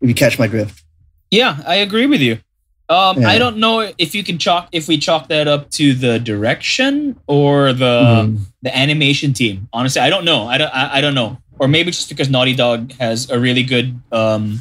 If 0.00 0.08
you 0.08 0.14
catch 0.14 0.38
my 0.38 0.46
drift. 0.46 0.82
Yeah, 1.30 1.58
I 1.66 1.76
agree 1.76 2.06
with 2.06 2.20
you. 2.20 2.38
Um, 2.88 3.20
Yeah. 3.20 3.28
I 3.30 3.38
don't 3.38 3.56
know 3.56 3.90
if 3.98 4.14
you 4.14 4.22
can 4.22 4.38
chalk 4.38 4.68
if 4.70 4.86
we 4.86 4.96
chalk 4.98 5.28
that 5.28 5.48
up 5.48 5.70
to 5.72 5.92
the 5.94 6.18
direction 6.20 7.16
or 7.26 7.72
the 7.72 8.00
Mhm. 8.26 8.38
the 8.62 8.76
animation 8.76 9.32
team. 9.32 9.68
Honestly, 9.72 10.00
I 10.00 10.10
don't 10.10 10.24
know. 10.24 10.46
I 10.46 10.58
don't. 10.58 10.70
I, 10.74 10.98
I 10.98 11.00
don't 11.00 11.14
know. 11.14 11.38
Or 11.58 11.66
maybe 11.68 11.90
just 11.90 12.08
because 12.08 12.28
Naughty 12.28 12.54
Dog 12.54 12.92
has 13.00 13.28
a 13.30 13.38
really 13.40 13.62
good 13.64 13.98
um, 14.12 14.60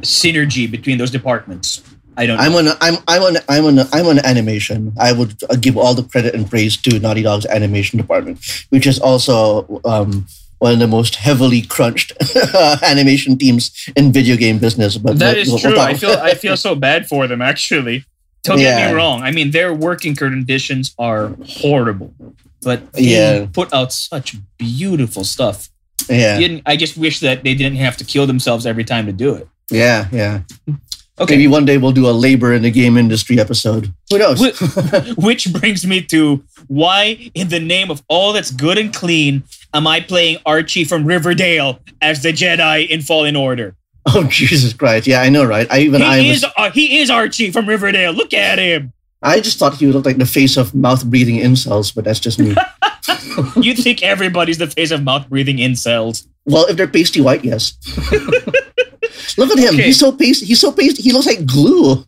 synergy 0.00 0.68
between 0.68 0.98
those 0.98 1.10
departments. 1.10 1.82
I 2.16 2.26
don't. 2.26 2.36
Know. 2.36 2.42
I'm 2.42 2.54
on 2.54 2.76
I'm 2.80 2.96
I'm 3.08 3.22
on 3.22 3.36
I'm 3.48 3.64
on 3.64 3.78
I'm 3.92 4.06
on 4.06 4.18
animation. 4.24 4.92
I 5.00 5.12
would 5.12 5.34
uh, 5.48 5.56
give 5.56 5.76
all 5.78 5.94
the 5.94 6.02
credit 6.02 6.34
and 6.34 6.48
praise 6.48 6.76
to 6.78 6.98
Naughty 6.98 7.22
Dog's 7.22 7.46
animation 7.46 7.96
department, 7.98 8.38
which 8.70 8.86
is 8.86 8.98
also 8.98 9.80
um, 9.84 10.26
one 10.58 10.74
of 10.74 10.78
the 10.78 10.86
most 10.86 11.14
heavily 11.16 11.62
crunched 11.62 12.12
animation 12.82 13.38
teams 13.38 13.88
in 13.96 14.12
video 14.12 14.36
game 14.36 14.58
business. 14.58 14.96
But 14.98 15.18
That 15.18 15.34
we'll- 15.36 15.42
is 15.42 15.48
we'll 15.48 15.58
true. 15.58 15.78
I 15.78 15.94
feel 15.94 16.10
I 16.12 16.34
feel 16.34 16.56
so 16.66 16.74
bad 16.74 17.06
for 17.08 17.26
them 17.26 17.40
actually. 17.42 18.04
Don't 18.44 18.58
get 18.58 18.90
me 18.90 18.96
wrong. 18.96 19.22
I 19.22 19.30
mean, 19.30 19.52
their 19.52 19.72
working 19.72 20.16
conditions 20.16 20.94
are 20.98 21.30
horrible, 21.46 22.12
but 22.62 22.92
they 22.92 23.02
Yeah. 23.02 23.46
put 23.52 23.72
out 23.72 23.92
such 23.92 24.34
beautiful 24.58 25.22
stuff. 25.24 25.68
yeah, 26.10 26.58
I 26.66 26.76
just 26.76 26.96
wish 26.98 27.20
that 27.20 27.44
they 27.44 27.54
didn't 27.54 27.78
have 27.78 27.96
to 27.98 28.04
kill 28.04 28.26
themselves 28.26 28.66
every 28.66 28.82
time 28.84 29.06
to 29.06 29.12
do 29.12 29.34
it. 29.36 29.46
yeah, 29.70 30.08
yeah. 30.10 30.40
Okay, 31.20 31.34
Maybe 31.34 31.46
one 31.46 31.66
day 31.66 31.76
we'll 31.76 31.92
do 31.92 32.08
a 32.08 32.10
labor 32.10 32.54
in 32.54 32.62
the 32.62 32.70
game 32.70 32.96
industry 32.96 33.38
episode. 33.38 33.92
Who 34.10 34.18
knows? 34.18 34.40
Wh- 34.40 35.18
which 35.18 35.52
brings 35.52 35.86
me 35.86 36.00
to 36.04 36.42
why, 36.68 37.30
in 37.34 37.48
the 37.48 37.60
name 37.60 37.90
of 37.90 38.02
all 38.08 38.32
that's 38.32 38.50
good 38.50 38.78
and 38.78 38.92
clean, 38.94 39.42
am 39.74 39.86
I 39.86 40.00
playing 40.00 40.38
Archie 40.46 40.84
from 40.84 41.04
Riverdale 41.04 41.80
as 42.00 42.22
the 42.22 42.32
Jedi 42.32 42.88
in 42.88 43.02
Fallen 43.02 43.36
Order? 43.36 43.76
oh 44.06 44.24
Jesus 44.24 44.72
Christ! 44.72 45.06
Yeah, 45.06 45.20
I 45.20 45.28
know, 45.28 45.44
right? 45.44 45.66
I 45.70 45.80
even 45.80 46.00
He 46.00 46.06
I 46.06 46.18
was, 46.18 46.42
is 46.42 46.46
uh, 46.56 46.70
he 46.70 46.98
is 47.00 47.10
Archie 47.10 47.50
from 47.52 47.68
Riverdale. 47.68 48.12
Look 48.12 48.32
at 48.34 48.58
him. 48.58 48.92
I 49.22 49.38
just 49.40 49.58
thought 49.58 49.74
he 49.76 49.86
looked 49.86 50.06
like 50.06 50.16
the 50.16 50.26
face 50.26 50.56
of 50.56 50.74
mouth 50.74 51.04
breathing 51.04 51.36
incels, 51.36 51.94
but 51.94 52.04
that's 52.04 52.18
just 52.20 52.38
me. 52.38 52.56
You 53.56 53.74
think 53.74 54.02
everybody's 54.02 54.58
the 54.58 54.66
face 54.66 54.90
of 54.90 55.02
mouth 55.02 55.28
breathing 55.28 55.56
incels? 55.56 56.26
Well, 56.44 56.66
if 56.66 56.76
they're 56.76 56.88
pasty 56.88 57.20
white, 57.20 57.44
yes. 57.44 57.74
Look 59.38 59.50
at 59.50 59.58
him. 59.58 59.74
Okay. 59.74 59.84
He's 59.84 59.98
so 59.98 60.12
pasty. 60.12 60.46
He's 60.46 60.60
so 60.60 60.72
pasty. 60.72 61.02
He 61.02 61.12
looks 61.12 61.26
like 61.26 61.46
glue. 61.46 62.04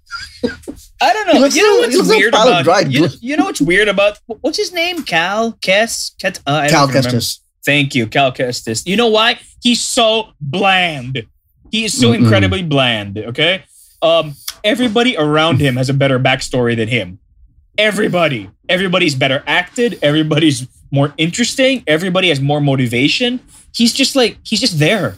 I 1.00 1.12
don't 1.12 1.26
know. 1.26 1.32
You 1.32 1.40
know 1.40 1.48
so- 1.48 1.80
what's 1.80 2.08
so 2.08 2.16
weird 2.16 2.34
about 2.34 2.90
you, 2.90 3.08
you 3.20 3.36
know 3.36 3.44
what's 3.44 3.60
weird 3.60 3.88
about 3.88 4.18
what's 4.26 4.58
his 4.58 4.72
name? 4.72 5.02
Cal 5.02 5.52
Kess 5.54 6.18
Ket, 6.20 6.40
uh, 6.46 6.66
Cal. 6.68 6.88
Kestis. 6.88 7.40
Thank 7.64 7.94
you, 7.94 8.06
Cal 8.06 8.32
Kestis. 8.32 8.86
You 8.86 8.96
know 8.96 9.08
why? 9.08 9.38
He's 9.62 9.80
so 9.80 10.28
bland. 10.40 11.26
He 11.70 11.84
is 11.84 11.98
so 11.98 12.08
Mm-mm. 12.10 12.18
incredibly 12.18 12.62
bland. 12.62 13.18
Okay. 13.18 13.64
Um, 14.02 14.34
everybody 14.62 15.16
around 15.16 15.60
him 15.60 15.76
has 15.76 15.88
a 15.88 15.94
better 15.94 16.18
backstory 16.18 16.76
than 16.76 16.88
him. 16.88 17.18
Everybody, 17.78 18.50
everybody's 18.68 19.14
better 19.14 19.42
acted. 19.46 19.98
Everybody's 20.02 20.68
more 20.94 21.12
interesting. 21.18 21.82
Everybody 21.86 22.28
has 22.28 22.40
more 22.40 22.60
motivation. 22.60 23.40
He's 23.74 23.92
just 23.92 24.14
like 24.16 24.38
he's 24.44 24.60
just 24.60 24.78
there. 24.78 25.16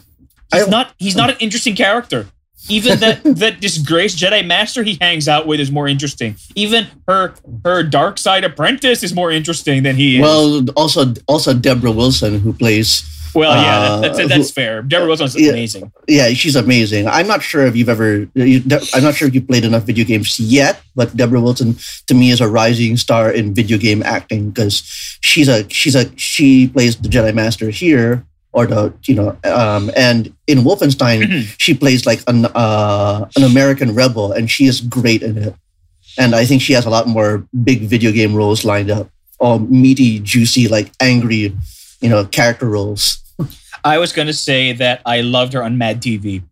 He's 0.53 0.67
I- 0.67 0.69
not. 0.69 0.93
He's 0.97 1.15
not 1.15 1.29
an 1.29 1.37
interesting 1.39 1.75
character. 1.75 2.27
Even 2.69 2.99
that 2.99 3.23
that 3.43 3.61
disgraced 3.61 4.17
Jedi 4.17 4.45
Master 4.45 4.83
he 4.83 4.97
hangs 4.99 5.27
out 5.27 5.47
with 5.47 5.59
is 5.59 5.71
more 5.71 5.87
interesting. 5.87 6.35
Even 6.55 6.87
her 7.07 7.33
her 7.63 7.83
dark 7.83 8.17
side 8.17 8.43
apprentice 8.43 9.03
is 9.03 9.13
more 9.13 9.31
interesting 9.31 9.83
than 9.83 9.95
he 9.95 10.17
is. 10.17 10.21
Well, 10.21 10.65
also 10.75 11.13
also 11.27 11.53
Debra 11.53 11.91
Wilson, 11.91 12.39
who 12.39 12.51
plays. 12.53 13.03
Well, 13.37 13.53
yeah, 13.53 13.77
Uh, 13.77 13.99
that, 14.01 14.15
that's, 14.17 14.29
that's 14.29 14.51
fair. 14.51 14.81
Debra 14.81 15.05
Wilson's 15.07 15.35
yeah. 15.37 15.51
amazing. 15.53 15.91
Yeah, 16.07 16.29
she's 16.33 16.55
amazing. 16.57 17.05
I'm 17.07 17.27
not 17.27 17.41
sure 17.45 17.65
if 17.69 17.75
you've 17.77 17.89
ever. 17.89 18.25
You, 18.33 18.63
I'm 18.97 19.03
not 19.05 19.13
sure 19.13 19.27
if 19.29 19.35
you 19.37 19.41
played 19.45 19.63
enough 19.63 19.83
video 19.83 20.05
games 20.05 20.39
yet, 20.39 20.81
but 20.97 21.15
Debra 21.15 21.39
Wilson 21.39 21.77
to 22.07 22.13
me 22.17 22.31
is 22.33 22.41
a 22.41 22.47
rising 22.49 22.97
star 22.97 23.29
in 23.29 23.53
video 23.53 23.77
game 23.77 24.01
acting 24.01 24.49
because 24.49 24.81
she's 25.21 25.47
a 25.47 25.69
she's 25.69 25.93
a 25.95 26.09
she 26.17 26.67
plays 26.67 26.97
the 26.97 27.09
Jedi 27.13 27.29
Master 27.33 27.69
here, 27.69 28.25
or 28.57 28.65
the 28.65 28.91
you 29.05 29.13
know, 29.13 29.37
um, 29.45 29.91
and 29.95 30.33
in 30.47 30.65
Wolfenstein 30.65 31.21
Mhm. 31.21 31.45
she 31.61 31.73
plays 31.77 32.05
like 32.09 32.21
an 32.25 32.45
uh, 32.57 33.29
an 33.37 33.43
American 33.43 33.93
rebel, 33.93 34.31
and 34.33 34.49
she 34.49 34.65
is 34.65 34.81
great 34.81 35.21
in 35.21 35.37
it. 35.37 35.53
And 36.17 36.33
I 36.33 36.45
think 36.49 36.63
she 36.65 36.73
has 36.73 36.85
a 36.85 36.89
lot 36.89 37.05
more 37.05 37.45
big 37.53 37.81
video 37.85 38.09
game 38.11 38.33
roles 38.33 38.65
lined 38.65 38.89
up, 38.89 39.11
all 39.37 39.59
meaty, 39.59 40.17
juicy, 40.25 40.67
like 40.67 40.89
angry, 40.99 41.53
you 42.01 42.09
know, 42.09 42.25
character 42.25 42.65
roles. 42.65 43.21
I 43.87 43.97
was 43.97 44.11
gonna 44.11 44.33
say 44.33 44.73
that 44.73 45.01
I 45.05 45.21
loved 45.21 45.53
her 45.53 45.63
on 45.63 45.77
Mad 45.77 46.01
TV, 46.01 46.43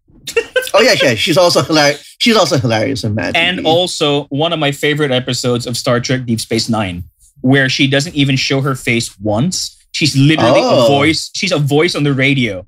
Oh 0.74 0.82
yeah, 0.82 0.96
yeah. 1.02 1.16
She's 1.16 1.38
also 1.38 1.62
hilarious. 1.62 2.16
She's 2.20 2.36
also 2.36 2.58
hilarious 2.58 3.04
in 3.04 3.16
Mad 3.16 3.36
and 3.36 3.60
TV. 3.60 3.66
also 3.66 4.26
one 4.26 4.52
of 4.54 4.60
my 4.60 4.72
favorite 4.72 5.12
episodes 5.12 5.68
of 5.68 5.78
Star 5.78 6.00
Trek 6.00 6.26
Deep 6.26 6.40
Space 6.42 6.68
Nine, 6.70 7.04
where 7.42 7.70
she 7.70 7.88
doesn't 7.88 8.16
even 8.16 8.36
show 8.36 8.60
her 8.62 8.76
face 8.76 9.08
once. 9.20 9.78
She's 9.94 10.16
literally 10.18 10.60
Oh. 10.64 10.86
a 10.86 10.88
voice. 10.88 11.32
She's 11.36 11.52
a 11.54 11.60
voice 11.60 11.96
on 11.96 12.04
the 12.04 12.14
radio, 12.14 12.66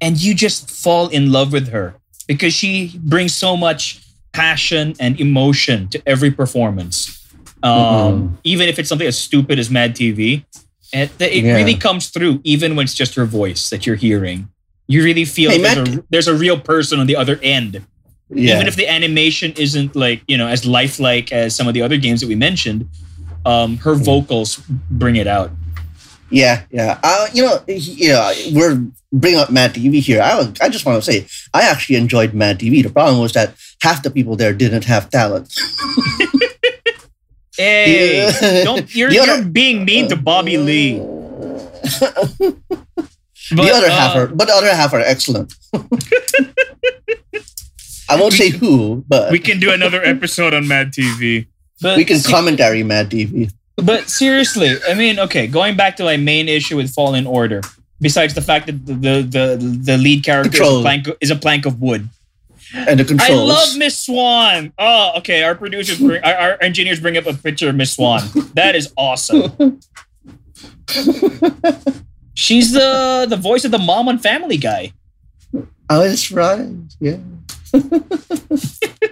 and 0.00 0.20
you 0.20 0.34
just 0.34 0.70
fall 0.70 1.08
in 1.08 1.30
love 1.30 1.52
with 1.52 1.68
her 1.68 1.94
because 2.26 2.52
she 2.54 2.92
brings 2.98 3.32
so 3.34 3.56
much 3.56 4.00
passion 4.32 4.94
and 4.98 5.20
emotion 5.20 5.86
to 5.88 6.02
every 6.06 6.30
performance. 6.32 7.20
Um, 7.62 7.70
Mhm. 7.72 8.30
Even 8.44 8.68
if 8.68 8.78
it's 8.80 8.88
something 8.88 9.06
as 9.06 9.16
stupid 9.16 9.58
as 9.58 9.70
Mad 9.70 9.94
TV, 9.94 10.42
it, 10.94 11.10
it 11.20 11.44
Yeah. 11.44 11.56
really 11.56 11.74
comes 11.74 12.08
through. 12.08 12.40
Even 12.44 12.76
when 12.76 12.84
it's 12.84 12.94
just 12.94 13.14
her 13.16 13.24
voice 13.26 13.68
that 13.70 13.84
you're 13.86 13.96
hearing, 13.96 14.48
you 14.86 15.02
really 15.02 15.24
feel 15.24 15.50
Hey, 15.50 15.58
there's, 15.62 15.76
Mad- 15.76 15.98
a, 15.98 16.04
there's 16.10 16.28
a 16.28 16.34
real 16.34 16.58
person 16.58 17.00
on 17.00 17.06
the 17.06 17.16
other 17.16 17.38
end 17.42 17.82
yeah. 18.30 18.54
even 18.56 18.66
if 18.66 18.76
the 18.76 18.86
animation 18.88 19.52
isn't 19.56 19.94
like 19.96 20.22
you 20.28 20.36
know 20.36 20.46
as 20.48 20.64
lifelike 20.66 21.30
as 21.32 21.54
some 21.56 21.68
of 21.68 21.74
the 21.74 21.82
other 21.82 21.96
games 21.98 22.20
that 22.20 22.26
we 22.28 22.34
mentioned 22.34 22.88
um 23.46 23.76
her 23.78 23.94
vocals 23.94 24.60
bring 24.90 25.16
it 25.16 25.26
out 25.26 25.50
Yeah, 26.30 26.64
yeah. 26.70 26.98
Uh, 27.02 27.26
you 27.36 27.42
know, 27.46 27.62
he- 27.68 28.08
yeah, 28.08 28.32
we're 28.52 28.76
bringing 29.12 29.38
up 29.40 29.50
Mad 29.50 29.72
TV 29.74 30.00
here. 30.00 30.20
I, 30.22 30.34
was- 30.36 30.58
I 30.60 30.68
just 30.68 30.84
want 30.86 30.96
to 31.02 31.04
say, 31.12 31.26
I 31.52 31.62
actually 31.70 31.96
enjoyed 31.96 32.34
Mad 32.34 32.58
TV. 32.58 32.82
The 32.82 32.90
problem 32.90 33.20
was 33.20 33.32
that 33.34 33.54
half 33.82 34.02
the 34.02 34.10
people 34.10 34.34
there 34.34 34.52
didn't 34.52 34.84
have 34.84 35.10
talent. 35.10 35.46
hey 37.56 38.26
Yeah. 38.26 38.64
don't 38.64 38.94
you're, 38.94 39.10
The 39.10 39.16
you're 39.16 39.44
being 39.44 39.84
mean 39.84 40.08
to 40.08 40.16
bobby 40.16 40.56
lee 40.56 40.98
the 43.50 43.70
other 43.72 43.86
uh, 43.86 43.90
half 43.90 44.16
are, 44.16 44.26
but 44.28 44.48
the 44.48 44.54
other 44.54 44.74
half 44.74 44.94
are 44.94 45.00
excellent. 45.00 45.52
I 48.08 48.16
won't 48.20 48.32
say 48.32 48.48
who, 48.50 49.04
but 49.06 49.30
we 49.30 49.38
we, 49.38 49.38
can 49.38 49.60
do 49.60 49.70
another 49.72 50.02
episode 50.02 50.54
on 50.54 50.66
mad 50.68 50.92
tv 50.92 51.46
but 51.80 51.96
we 51.96 52.04
can 52.04 52.18
se- 52.18 52.30
commentary 52.30 52.82
Mad 52.82 53.10
TV. 53.10 53.52
but 53.76 54.08
seriously 54.08 54.76
i 54.88 54.94
mean 54.94 55.18
okay 55.18 55.46
going 55.46 55.76
back 55.76 55.96
to 55.96 56.04
my 56.04 56.16
main 56.16 56.48
issue 56.48 56.76
with 56.76 56.92
fallen 56.92 57.26
order 57.26 57.60
besides 58.00 58.34
the 58.34 58.42
fact 58.42 58.66
that 58.66 58.86
the 58.86 58.94
the 58.94 59.22
the, 59.22 59.44
the 59.82 59.96
lead 59.98 60.24
character 60.24 60.62
is 60.62 60.68
a, 60.68 60.80
plank, 60.80 61.08
is 61.20 61.30
a 61.30 61.36
plank 61.36 61.66
of 61.66 61.80
wood 61.80 62.08
And 62.74 62.98
the 62.98 63.04
controls. 63.04 63.30
I 63.30 63.34
love 63.34 63.76
Miss 63.76 63.98
Swan. 63.98 64.72
Oh, 64.78 65.12
okay. 65.18 65.42
Our 65.44 65.54
producers 65.54 65.98
bring, 65.98 66.22
our, 66.24 66.34
our 66.34 66.62
engineers 66.62 67.00
bring 67.00 67.16
up 67.16 67.26
a 67.26 67.34
picture 67.34 67.68
of 67.68 67.76
Miss 67.76 67.92
Swan. 67.92 68.22
That 68.54 68.74
is 68.74 68.92
awesome. 68.96 69.52
She's 72.34 72.72
the 72.72 73.26
the 73.28 73.36
voice 73.36 73.64
of 73.64 73.70
the 73.70 73.78
mom 73.78 74.08
on 74.08 74.18
Family 74.18 74.56
Guy. 74.56 74.92
oh, 75.54 76.08
that's 76.08 76.32
right. 76.32 76.68
Yeah. 77.00 77.18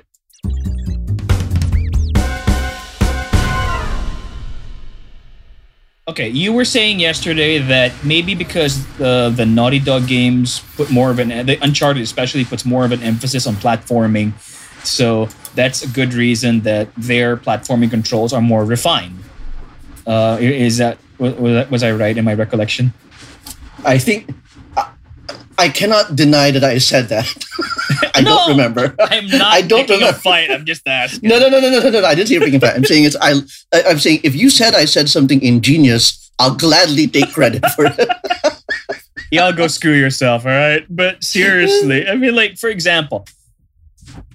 Okay, 6.09 6.29
you 6.29 6.53
were 6.53 6.65
saying 6.65 6.99
yesterday 6.99 7.59
that 7.59 7.93
maybe 8.05 8.35
because 8.35 8.85
the 8.97 9.33
the 9.37 9.47
Naughty 9.47 9.79
Dog 9.79 10.09
games 10.09 10.59
put 10.75 10.91
more 10.91 11.12
of 11.12 11.21
an 11.21 11.47
the 11.47 11.57
Uncharted 11.62 12.03
especially 12.03 12.45
puts 12.45 12.65
more 12.65 12.85
of 12.85 12.91
an 12.91 13.01
emphasis 13.05 13.47
on 13.47 13.55
platforming, 13.55 14.33
so 14.85 15.29
that's 15.55 15.85
a 15.85 15.88
good 15.88 16.12
reason 16.12 16.62
that 16.62 16.93
their 16.97 17.37
platforming 17.37 17.88
controls 17.88 18.33
are 18.33 18.43
more 18.43 18.65
refined. 18.65 19.17
Uh, 20.05 20.38
is 20.41 20.79
that 20.79 20.99
was, 21.19 21.71
was 21.71 21.85
I 21.85 21.93
right 21.93 22.19
in 22.19 22.25
my 22.25 22.35
recollection? 22.35 22.93
I 23.85 23.97
think 23.97 24.35
I, 25.62 25.68
cannot 25.68 26.16
deny 26.16 26.51
that 26.51 26.64
I 26.64 26.79
said 26.79 27.09
that. 27.09 27.27
I 28.14 28.20
No, 28.20 28.31
don't 28.37 28.51
remember. 28.51 28.94
I'm 29.01 29.27
not 29.27 29.55
I 29.55 29.62
don't 29.62 29.81
picking 29.81 29.96
a 30.03 30.07
remember. 30.07 30.18
fight. 30.20 30.51
I'm 30.51 30.64
just 30.66 30.87
asking. 30.87 31.29
No, 31.29 31.38
no, 31.38 31.48
no, 31.48 31.61
no, 31.61 31.70
no, 31.70 31.81
no, 31.81 32.01
no. 32.01 32.05
I 32.07 32.14
didn't 32.14 32.29
say 32.29 32.35
you're 32.35 32.42
picking 32.44 32.61
fat. 32.61 32.77
I'm 32.77 32.85
saying 32.85 33.05
it's 33.05 33.16
I, 33.16 33.33
I. 33.72 33.83
I'm 33.88 33.98
saying 33.98 34.20
if 34.25 34.35
you 34.35 34.51
said 34.51 34.75
I 34.75 34.85
said 34.85 35.09
something 35.09 35.42
ingenious, 35.42 36.31
I'll 36.38 36.55
gladly 36.55 37.07
take 37.07 37.33
credit 37.33 37.64
for 37.70 37.87
it. 37.87 38.09
Y'all 39.31 39.53
go 39.53 39.66
screw 39.66 39.94
yourself, 39.94 40.44
all 40.44 40.53
right? 40.53 40.85
But 40.90 41.25
seriously, 41.25 42.07
I 42.07 42.16
mean, 42.16 42.35
like, 42.35 42.59
for 42.59 42.68
example, 42.68 43.27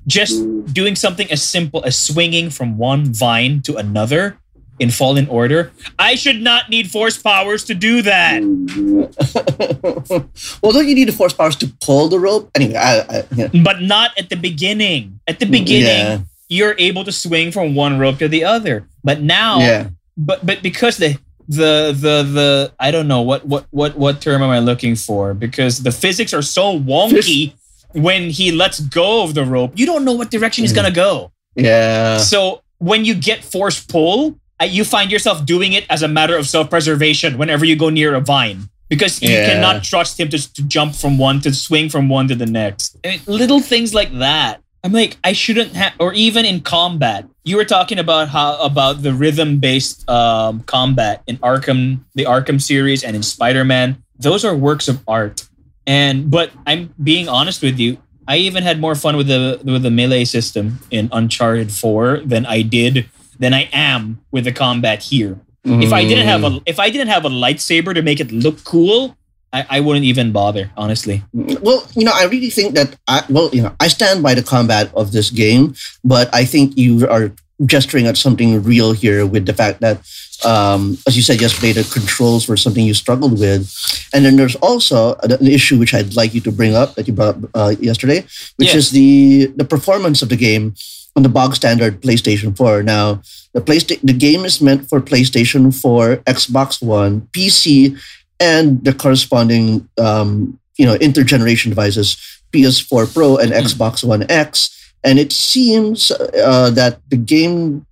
just 0.07 0.41
doing 0.73 0.95
something 0.95 1.29
as 1.31 1.43
simple 1.43 1.83
as 1.85 1.95
swinging 1.97 2.49
from 2.49 2.77
one 2.77 3.13
vine 3.13 3.61
to 3.63 3.75
another 3.75 4.39
in 4.79 4.91
fallen 4.91 5.27
order. 5.27 5.71
I 5.97 6.15
should 6.15 6.41
not 6.41 6.69
need 6.69 6.91
force 6.91 7.17
powers 7.17 7.63
to 7.65 7.73
do 7.73 8.01
that. 8.03 8.43
well, 10.61 10.71
don't 10.71 10.87
you 10.87 10.95
need 10.95 11.07
the 11.07 11.13
force 11.13 11.33
powers 11.33 11.55
to 11.57 11.67
pull 11.81 12.09
the 12.09 12.19
rope? 12.19 12.51
Anyway, 12.55 12.75
I, 12.75 12.99
I 12.99 13.23
yeah. 13.35 13.47
But 13.63 13.81
not 13.81 14.11
at 14.17 14.29
the 14.29 14.35
beginning. 14.35 15.19
At 15.27 15.39
the 15.39 15.45
beginning, 15.45 15.87
Yeah. 15.87 16.19
you're 16.49 16.75
able 16.77 17.03
to 17.03 17.11
swing 17.11 17.51
from 17.51 17.75
one 17.75 17.99
rope 17.99 18.19
to 18.19 18.27
the 18.27 18.43
other. 18.43 18.87
But 19.03 19.21
now, 19.21 19.59
yeah. 19.59 19.89
but 20.15 20.45
but 20.45 20.61
because 20.61 20.97
the 20.97 21.17
the 21.47 21.95
the 21.97 22.23
the 22.23 22.73
I 22.79 22.91
don't 22.91 23.07
know 23.07 23.21
what 23.21 23.45
what 23.45 23.65
what 23.71 23.97
what 23.97 24.21
term 24.21 24.43
am 24.43 24.49
I 24.49 24.59
looking 24.59 24.95
for? 24.95 25.33
Because 25.33 25.83
the 25.83 25.91
physics 25.91 26.33
are 26.33 26.41
so 26.41 26.79
wonky 26.79 27.53
when 27.93 28.29
he 28.29 28.51
lets 28.51 28.79
go 28.79 29.23
of 29.23 29.33
the 29.33 29.45
rope, 29.45 29.71
you 29.75 29.85
don't 29.85 30.05
know 30.05 30.13
what 30.13 30.29
direction 30.29 30.63
he's 30.63 30.73
mm. 30.73 30.77
gonna 30.77 30.91
go. 30.91 31.31
Yeah. 31.55 32.17
So 32.17 32.61
when 32.77 33.05
you 33.05 33.15
get 33.15 33.43
force 33.43 33.83
pull, 33.83 34.39
you 34.65 34.83
find 34.83 35.11
yourself 35.11 35.45
doing 35.45 35.73
it 35.73 35.85
as 35.89 36.01
a 36.01 36.07
matter 36.07 36.35
of 36.37 36.47
self 36.47 36.69
preservation 36.69 37.37
whenever 37.37 37.65
you 37.65 37.75
go 37.75 37.89
near 37.89 38.15
a 38.15 38.19
vine. 38.21 38.69
Because 38.89 39.21
you 39.21 39.29
Yeah. 39.29 39.53
cannot 39.53 39.83
trust 39.83 40.17
him 40.19 40.29
to, 40.29 40.53
to 40.53 40.63
jump 40.63 40.95
from 40.95 41.17
one 41.17 41.41
to 41.41 41.53
swing 41.53 41.89
from 41.89 42.07
one 42.09 42.27
to 42.29 42.35
the 42.35 42.45
next. 42.45 42.97
I 43.03 43.07
mean, 43.09 43.21
little 43.27 43.59
things 43.59 43.93
like 43.93 44.17
that. 44.19 44.61
I'm 44.83 44.93
like, 44.93 45.17
I 45.23 45.33
shouldn't 45.33 45.73
have, 45.75 45.93
or 45.99 46.13
even 46.13 46.45
in 46.45 46.61
combat. 46.61 47.25
You 47.43 47.57
were 47.57 47.65
talking 47.65 47.99
about 47.99 48.29
how 48.29 48.57
about 48.61 49.03
the 49.03 49.13
rhythm 49.13 49.59
based 49.59 50.09
um, 50.09 50.61
combat 50.63 51.21
in 51.27 51.37
Arkham, 51.39 51.99
the 52.15 52.23
Arkham 52.23 52.61
series, 52.61 53.03
and 53.03 53.15
in 53.15 53.23
Spider 53.23 53.65
Man. 53.65 54.01
Those 54.17 54.45
are 54.45 54.55
works 54.55 54.87
of 54.87 55.03
art. 55.07 55.45
And 55.85 56.31
but 56.31 56.51
I'm 56.65 56.93
being 57.03 57.27
honest 57.27 57.61
with 57.61 57.79
you. 57.79 57.97
I 58.27 58.37
even 58.37 58.63
had 58.63 58.79
more 58.79 58.95
fun 58.95 59.17
with 59.17 59.27
the 59.27 59.59
with 59.63 59.83
the 59.83 59.91
melee 59.91 60.25
system 60.25 60.79
in 60.91 61.09
Uncharted 61.11 61.71
4 61.71 62.21
than 62.25 62.45
I 62.45 62.61
did 62.61 63.09
than 63.39 63.53
I 63.53 63.69
am 63.73 64.19
with 64.31 64.43
the 64.45 64.51
combat 64.51 65.03
here. 65.03 65.39
If 65.63 65.91
I 65.91 66.03
didn't 66.07 66.27
have 66.27 66.43
a 66.45 66.61
if 66.65 66.79
I 66.79 66.89
didn't 66.89 67.09
have 67.09 67.25
a 67.25 67.29
lightsaber 67.29 67.93
to 67.93 68.01
make 68.01 68.21
it 68.21 68.31
look 68.31 68.63
cool, 68.63 69.17
I, 69.51 69.65
I 69.69 69.79
wouldn't 69.81 70.05
even 70.05 70.31
bother, 70.31 70.71
honestly. 70.77 71.23
Well, 71.33 71.85
you 71.93 72.05
know, 72.05 72.13
I 72.15 72.23
really 72.25 72.49
think 72.49 72.73
that 72.75 72.95
I 73.07 73.23
well, 73.29 73.49
you 73.51 73.63
know, 73.63 73.75
I 73.79 73.89
stand 73.89 74.23
by 74.23 74.33
the 74.33 74.43
combat 74.43 74.89
of 74.95 75.11
this 75.11 75.29
game, 75.29 75.75
but 76.05 76.33
I 76.33 76.45
think 76.45 76.77
you 76.77 77.05
are 77.09 77.33
gesturing 77.65 78.07
at 78.07 78.15
something 78.15 78.63
real 78.63 78.93
here 78.93 79.25
with 79.25 79.45
the 79.45 79.53
fact 79.53 79.81
that, 79.81 79.97
um, 80.45 80.97
as 81.07 81.17
you 81.17 81.23
said 81.23 81.41
yesterday, 81.41 81.73
the 81.73 81.83
controls 81.91 82.47
were 82.47 82.55
something 82.55 82.85
you 82.85 82.93
struggled 82.93 83.37
with, 83.37 83.67
and 84.13 84.23
then 84.23 84.37
there's 84.37 84.55
also 84.63 85.15
an 85.23 85.45
issue 85.45 85.77
which 85.77 85.93
I'd 85.93 86.15
like 86.15 86.33
you 86.33 86.39
to 86.47 86.51
bring 86.51 86.75
up 86.75 86.95
that 86.95 87.07
you 87.07 87.13
brought 87.13 87.35
up 87.35 87.49
uh, 87.53 87.75
yesterday, 87.81 88.21
which 88.55 88.71
Yes. 88.71 88.75
is 88.75 88.91
the 88.91 89.47
the 89.57 89.65
performance 89.65 90.21
of 90.21 90.29
the 90.29 90.37
game 90.37 90.75
on 91.17 91.23
the 91.23 91.29
bog 91.29 91.55
standard 91.55 91.99
PlayStation 92.01 92.55
4. 92.55 92.83
Now, 92.83 93.21
the 93.53 93.59
PlayStation 93.59 94.01
the 94.03 94.13
game 94.13 94.45
is 94.45 94.61
meant 94.61 94.87
for 94.87 95.01
PlayStation 95.01 95.73
4, 95.73 96.17
Xbox 96.17 96.81
One, 96.81 97.21
PC, 97.33 97.97
and 98.39 98.85
the 98.85 98.93
corresponding 98.93 99.89
um, 99.97 100.59
you 100.77 100.85
know 100.85 100.95
intergeneration 100.99 101.69
devices 101.69 102.15
PS4 102.53 103.11
Pro 103.13 103.37
and 103.37 103.51
Xbox 103.51 104.03
One 104.03 104.29
X. 104.29 104.71
And 105.03 105.17
it 105.19 105.31
seems 105.31 106.11
uh, 106.11 106.69
that 106.71 106.99
the 107.09 107.17
game, 107.17 107.85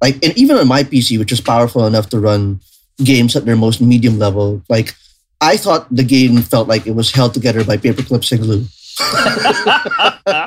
like, 0.00 0.14
and 0.24 0.36
even 0.38 0.56
on 0.56 0.68
my 0.68 0.84
PC, 0.84 1.18
which 1.18 1.32
is 1.32 1.40
powerful 1.40 1.86
enough 1.86 2.08
to 2.10 2.20
run 2.20 2.60
games 3.02 3.34
at 3.36 3.44
their 3.44 3.56
most 3.56 3.80
medium 3.80 4.18
level, 4.18 4.62
like, 4.68 4.94
I 5.40 5.56
thought 5.56 5.86
the 5.90 6.04
game 6.04 6.38
felt 6.42 6.68
like 6.68 6.86
it 6.86 6.94
was 6.94 7.12
held 7.12 7.32
together 7.32 7.64
by 7.64 7.76
paperclips 7.76 8.32
and 8.32 8.42
glue. 8.42 8.66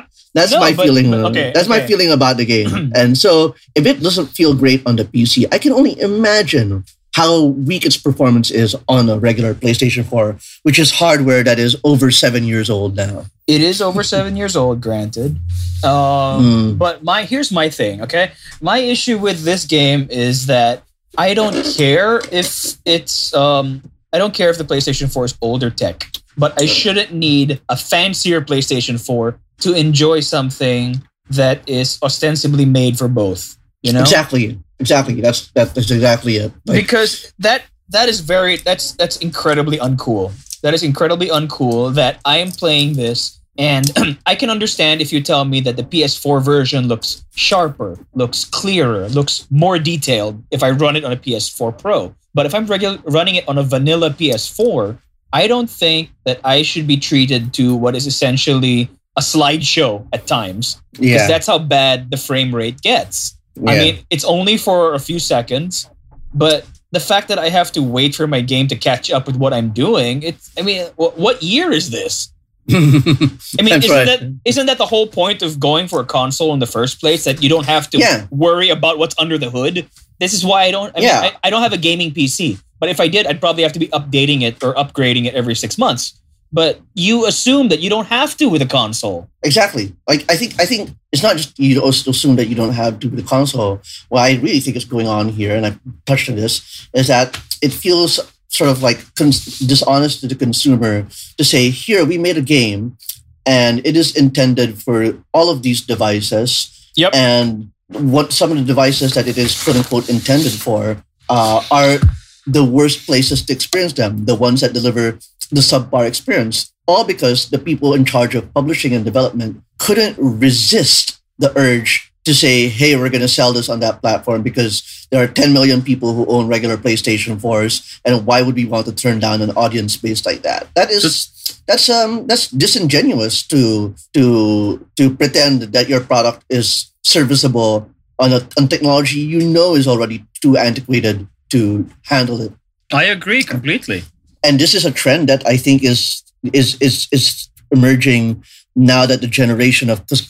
That's 0.34 0.52
No, 0.52 0.60
my 0.60 0.72
but- 0.72 0.84
feeling. 0.86 1.10
but- 1.10 1.24
uh, 1.24 1.28
okay, 1.30 1.52
that's 1.54 1.68
my 1.68 1.80
feeling 1.86 2.10
about 2.10 2.36
the 2.38 2.44
game. 2.46 2.92
and 2.94 3.16
so, 3.18 3.54
if 3.74 3.84
it 3.86 4.00
doesn't 4.02 4.28
feel 4.28 4.54
great 4.54 4.82
on 4.86 4.96
the 4.96 5.04
PC, 5.04 5.46
I 5.52 5.58
can 5.58 5.72
only 5.72 5.98
imagine 6.00 6.84
how 7.14 7.42
weak 7.68 7.84
its 7.84 7.98
performance 7.98 8.50
is 8.50 8.74
on 8.88 9.10
a 9.10 9.18
regular 9.18 9.52
PlayStation 9.52 10.02
4, 10.06 10.36
which 10.62 10.78
is 10.78 10.90
hardware 10.92 11.44
that 11.44 11.58
is 11.58 11.76
over 11.84 12.10
seven 12.10 12.44
years 12.44 12.70
old 12.70 12.96
now. 12.96 13.26
It 13.46 13.60
is 13.60 13.82
over 13.82 14.02
seven 14.02 14.34
years 14.34 14.56
old, 14.56 14.80
granted. 14.80 15.36
Um, 15.84 16.40
Mm. 16.40 16.78
But 16.78 17.04
my 17.04 17.24
here's 17.24 17.52
my 17.52 17.68
thing, 17.68 18.00
okay? 18.02 18.32
My 18.62 18.78
issue 18.78 19.18
with 19.18 19.44
this 19.44 19.66
game 19.66 20.06
is 20.10 20.46
that 20.46 20.82
I 21.18 21.34
don't 21.34 21.52
care 21.76 22.22
if 22.32 22.76
it's 22.86 23.34
um, 23.34 23.82
I 24.12 24.16
don't 24.18 24.32
care 24.32 24.48
if 24.48 24.56
the 24.56 24.64
PlayStation 24.64 25.12
4 25.12 25.24
is 25.26 25.34
older 25.42 25.68
tech, 25.68 26.08
but 26.38 26.58
I 26.60 26.64
shouldn't 26.64 27.12
need 27.12 27.60
a 27.68 27.76
fancier 27.76 28.40
PlayStation 28.40 28.96
4 28.98 29.36
to 29.62 29.74
enjoy 29.74 30.20
something 30.20 31.02
that 31.30 31.66
is 31.68 31.98
ostensibly 32.02 32.64
made 32.64 32.98
for 32.98 33.08
both. 33.08 33.56
You 33.82 33.92
know, 33.92 34.00
Exactly. 34.00 34.58
Exactly. 34.78 35.20
That's 35.20 35.50
that, 35.52 35.74
that's 35.74 35.90
exactly 35.90 36.36
it. 36.36 36.52
Like, 36.66 36.82
because 36.82 37.32
that 37.38 37.62
that 37.90 38.08
is 38.08 38.20
very 38.20 38.56
that's 38.56 38.92
that's 38.92 39.16
incredibly 39.18 39.78
uncool. 39.78 40.32
That 40.62 40.74
is 40.74 40.82
incredibly 40.82 41.28
uncool 41.28 41.94
that 41.94 42.20
I 42.24 42.38
am 42.38 42.50
playing 42.50 42.94
this 42.94 43.40
and 43.58 43.90
I 44.26 44.34
can 44.34 44.50
understand 44.50 45.00
if 45.00 45.12
you 45.12 45.20
tell 45.20 45.44
me 45.44 45.60
that 45.60 45.76
the 45.76 45.82
PS4 45.82 46.42
version 46.42 46.88
looks 46.88 47.24
sharper, 47.34 47.98
looks 48.14 48.44
clearer, 48.44 49.08
looks 49.08 49.46
more 49.50 49.78
detailed 49.78 50.42
if 50.50 50.62
I 50.62 50.70
run 50.70 50.96
it 50.96 51.04
on 51.04 51.12
a 51.12 51.16
PS4 51.16 51.78
Pro. 51.78 52.14
But 52.34 52.46
if 52.46 52.54
I'm 52.54 52.66
regular 52.66 52.98
running 53.04 53.34
it 53.36 53.48
on 53.48 53.58
a 53.58 53.62
vanilla 53.62 54.10
PS4, 54.10 54.98
I 55.32 55.46
don't 55.46 55.68
think 55.68 56.10
that 56.24 56.40
I 56.44 56.62
should 56.62 56.86
be 56.86 56.96
treated 56.96 57.52
to 57.54 57.74
what 57.74 57.94
is 57.94 58.06
essentially 58.06 58.88
a 59.16 59.20
slideshow 59.20 60.06
at 60.12 60.26
times 60.26 60.80
because 60.92 61.06
yeah. 61.08 61.26
that's 61.26 61.46
how 61.46 61.58
bad 61.58 62.10
the 62.10 62.16
frame 62.16 62.54
rate 62.54 62.80
gets. 62.80 63.36
I 63.58 63.78
mean, 63.78 63.98
it's 64.08 64.24
only 64.24 64.56
for 64.56 64.94
a 64.94 64.98
few 64.98 65.18
seconds, 65.18 65.88
but 66.32 66.64
the 66.92 67.00
fact 67.00 67.28
that 67.28 67.38
I 67.38 67.50
have 67.50 67.70
to 67.72 67.82
wait 67.82 68.14
for 68.14 68.26
my 68.26 68.40
game 68.40 68.66
to 68.68 68.76
catch 68.76 69.10
up 69.10 69.26
with 69.26 69.36
what 69.36 69.52
I'm 69.52 69.70
doing, 69.70 70.22
it's, 70.22 70.50
I 70.58 70.62
mean, 70.62 70.86
wh- 70.96 71.16
what 71.18 71.42
year 71.42 71.70
is 71.70 71.90
this? 71.90 72.32
I 72.70 72.74
mean, 72.74 73.72
isn't 73.74 73.90
right. 73.90 74.04
that 74.06 74.38
isn't 74.44 74.66
that 74.66 74.78
the 74.78 74.86
whole 74.86 75.08
point 75.08 75.42
of 75.42 75.58
going 75.58 75.88
for 75.88 76.00
a 76.00 76.04
console 76.04 76.54
in 76.54 76.60
the 76.60 76.66
first 76.66 77.00
place? 77.00 77.24
That 77.24 77.42
you 77.42 77.48
don't 77.48 77.66
have 77.66 77.90
to 77.90 77.98
Yeah. 77.98 78.26
worry 78.30 78.68
about 78.70 78.98
what's 78.98 79.16
under 79.18 79.36
the 79.36 79.50
hood. 79.50 79.88
This 80.20 80.32
is 80.32 80.46
why 80.46 80.62
I 80.62 80.70
don't. 80.70 80.90
I 80.96 81.00
mean, 81.00 81.08
Yeah. 81.08 81.20
I, 81.42 81.48
I 81.48 81.50
don't 81.50 81.62
have 81.62 81.72
a 81.72 81.78
gaming 81.78 82.12
PC, 82.12 82.62
but 82.78 82.88
if 82.88 83.00
I 83.00 83.08
did, 83.08 83.26
I'd 83.26 83.40
probably 83.40 83.64
have 83.64 83.72
to 83.72 83.80
be 83.80 83.88
updating 83.88 84.42
it 84.42 84.62
or 84.62 84.74
upgrading 84.74 85.26
it 85.26 85.34
every 85.34 85.56
six 85.56 85.76
months. 85.76 86.14
But 86.52 86.80
you 86.94 87.26
assume 87.26 87.68
that 87.68 87.80
you 87.80 87.88
don't 87.88 88.06
have 88.06 88.36
to 88.36 88.46
with 88.46 88.60
a 88.60 88.66
console. 88.66 89.28
Exactly. 89.42 89.94
Like 90.06 90.24
I 90.30 90.36
think 90.36 90.60
I 90.60 90.66
think 90.66 90.90
it's 91.10 91.22
not 91.22 91.36
just 91.36 91.58
you 91.58 91.82
assume 91.84 92.36
that 92.36 92.46
you 92.46 92.54
don't 92.54 92.74
have 92.74 93.00
to 93.00 93.08
with 93.08 93.20
a 93.20 93.28
console. 93.28 93.80
What 94.08 94.20
I 94.20 94.34
really 94.36 94.60
think 94.60 94.76
is 94.76 94.84
going 94.84 95.08
on 95.08 95.28
here, 95.30 95.56
and 95.56 95.66
I 95.66 95.78
touched 96.04 96.28
on 96.28 96.36
this, 96.36 96.88
is 96.92 97.08
that 97.08 97.40
it 97.62 97.72
feels 97.72 98.20
sort 98.48 98.68
of 98.68 98.82
like 98.82 99.14
cons- 99.14 99.60
dishonest 99.60 100.20
to 100.20 100.28
the 100.28 100.34
consumer 100.34 101.06
to 101.38 101.44
say, 101.44 101.70
"Here, 101.70 102.04
we 102.04 102.18
made 102.18 102.36
a 102.36 102.44
game, 102.44 102.98
and 103.46 103.80
it 103.86 103.96
is 103.96 104.14
intended 104.14 104.82
for 104.82 105.24
all 105.32 105.48
of 105.48 105.62
these 105.62 105.80
devices." 105.80 106.68
Yep. 106.96 107.14
And 107.14 107.72
what 107.88 108.32
some 108.32 108.52
of 108.52 108.58
the 108.58 108.64
devices 108.64 109.14
that 109.14 109.26
it 109.26 109.38
is 109.38 109.56
quote 109.62 109.76
unquote 109.76 110.08
intended 110.08 110.52
for 110.52 111.02
uh, 111.28 111.64
are 111.70 111.98
the 112.46 112.64
worst 112.64 113.06
places 113.06 113.42
to 113.46 113.52
experience 113.52 113.92
them, 113.92 114.24
the 114.24 114.34
ones 114.34 114.60
that 114.60 114.72
deliver 114.72 115.18
the 115.46 115.60
subpar 115.60 116.06
experience, 116.06 116.72
all 116.86 117.04
because 117.04 117.50
the 117.50 117.58
people 117.58 117.94
in 117.94 118.04
charge 118.04 118.34
of 118.34 118.52
publishing 118.54 118.94
and 118.94 119.04
development 119.04 119.62
couldn't 119.78 120.16
resist 120.18 121.20
the 121.38 121.56
urge 121.58 122.12
to 122.24 122.34
say, 122.34 122.68
hey, 122.68 122.94
we're 122.94 123.10
going 123.10 123.20
to 123.20 123.28
sell 123.28 123.52
this 123.52 123.68
on 123.68 123.80
that 123.80 124.00
platform 124.00 124.42
because 124.42 125.06
there 125.10 125.22
are 125.22 125.26
10 125.26 125.52
million 125.52 125.82
people 125.82 126.14
who 126.14 126.24
own 126.26 126.46
regular 126.46 126.76
PlayStation 126.76 127.36
4s, 127.36 128.00
and 128.04 128.24
why 128.24 128.42
would 128.42 128.54
we 128.54 128.64
want 128.64 128.86
to 128.86 128.94
turn 128.94 129.18
down 129.18 129.42
an 129.42 129.50
audience 129.50 129.96
base 129.96 130.24
like 130.24 130.42
that? 130.42 130.68
That 130.74 130.90
is. 130.90 131.30
That's 131.66 131.88
um 131.88 132.26
that's 132.26 132.48
disingenuous 132.48 133.46
to 133.46 133.94
to 134.14 134.84
to 134.96 135.14
pretend 135.14 135.62
that 135.62 135.88
your 135.88 136.00
product 136.00 136.44
is 136.50 136.90
serviceable 137.04 137.88
on 138.18 138.32
a 138.32 138.40
on 138.58 138.66
technology 138.66 139.20
you 139.20 139.46
know 139.46 139.76
is 139.76 139.86
already 139.86 140.26
too 140.42 140.56
antiquated 140.56 141.28
to 141.50 141.86
handle 142.02 142.40
it 142.40 142.52
I 142.92 143.04
agree 143.04 143.42
completely. 143.42 144.04
And 144.44 144.58
this 144.58 144.74
is 144.74 144.84
a 144.84 144.90
trend 144.90 145.28
that 145.28 145.42
I 145.46 145.56
think 145.56 145.82
is 145.84 146.22
is 146.52 146.76
is 146.80 147.08
is 147.12 147.48
emerging 147.70 148.42
now 148.74 149.06
that 149.06 149.20
the 149.20 149.26
generation 149.26 149.90
of 149.90 150.06
this 150.08 150.22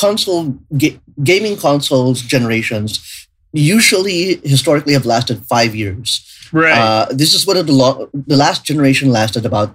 console 0.00 0.56
ga- 0.76 0.98
gaming 1.22 1.56
consoles 1.56 2.22
generations 2.22 3.26
usually 3.52 4.40
historically 4.44 4.92
have 4.94 5.06
lasted 5.06 5.42
five 5.48 5.74
years 5.74 6.28
Right. 6.54 6.76
Uh, 6.76 7.06
this 7.10 7.32
is 7.32 7.46
what 7.46 7.54
the 7.66 7.72
lo- 7.72 8.10
the 8.12 8.36
last 8.36 8.62
generation 8.62 9.08
lasted 9.08 9.46
about 9.46 9.74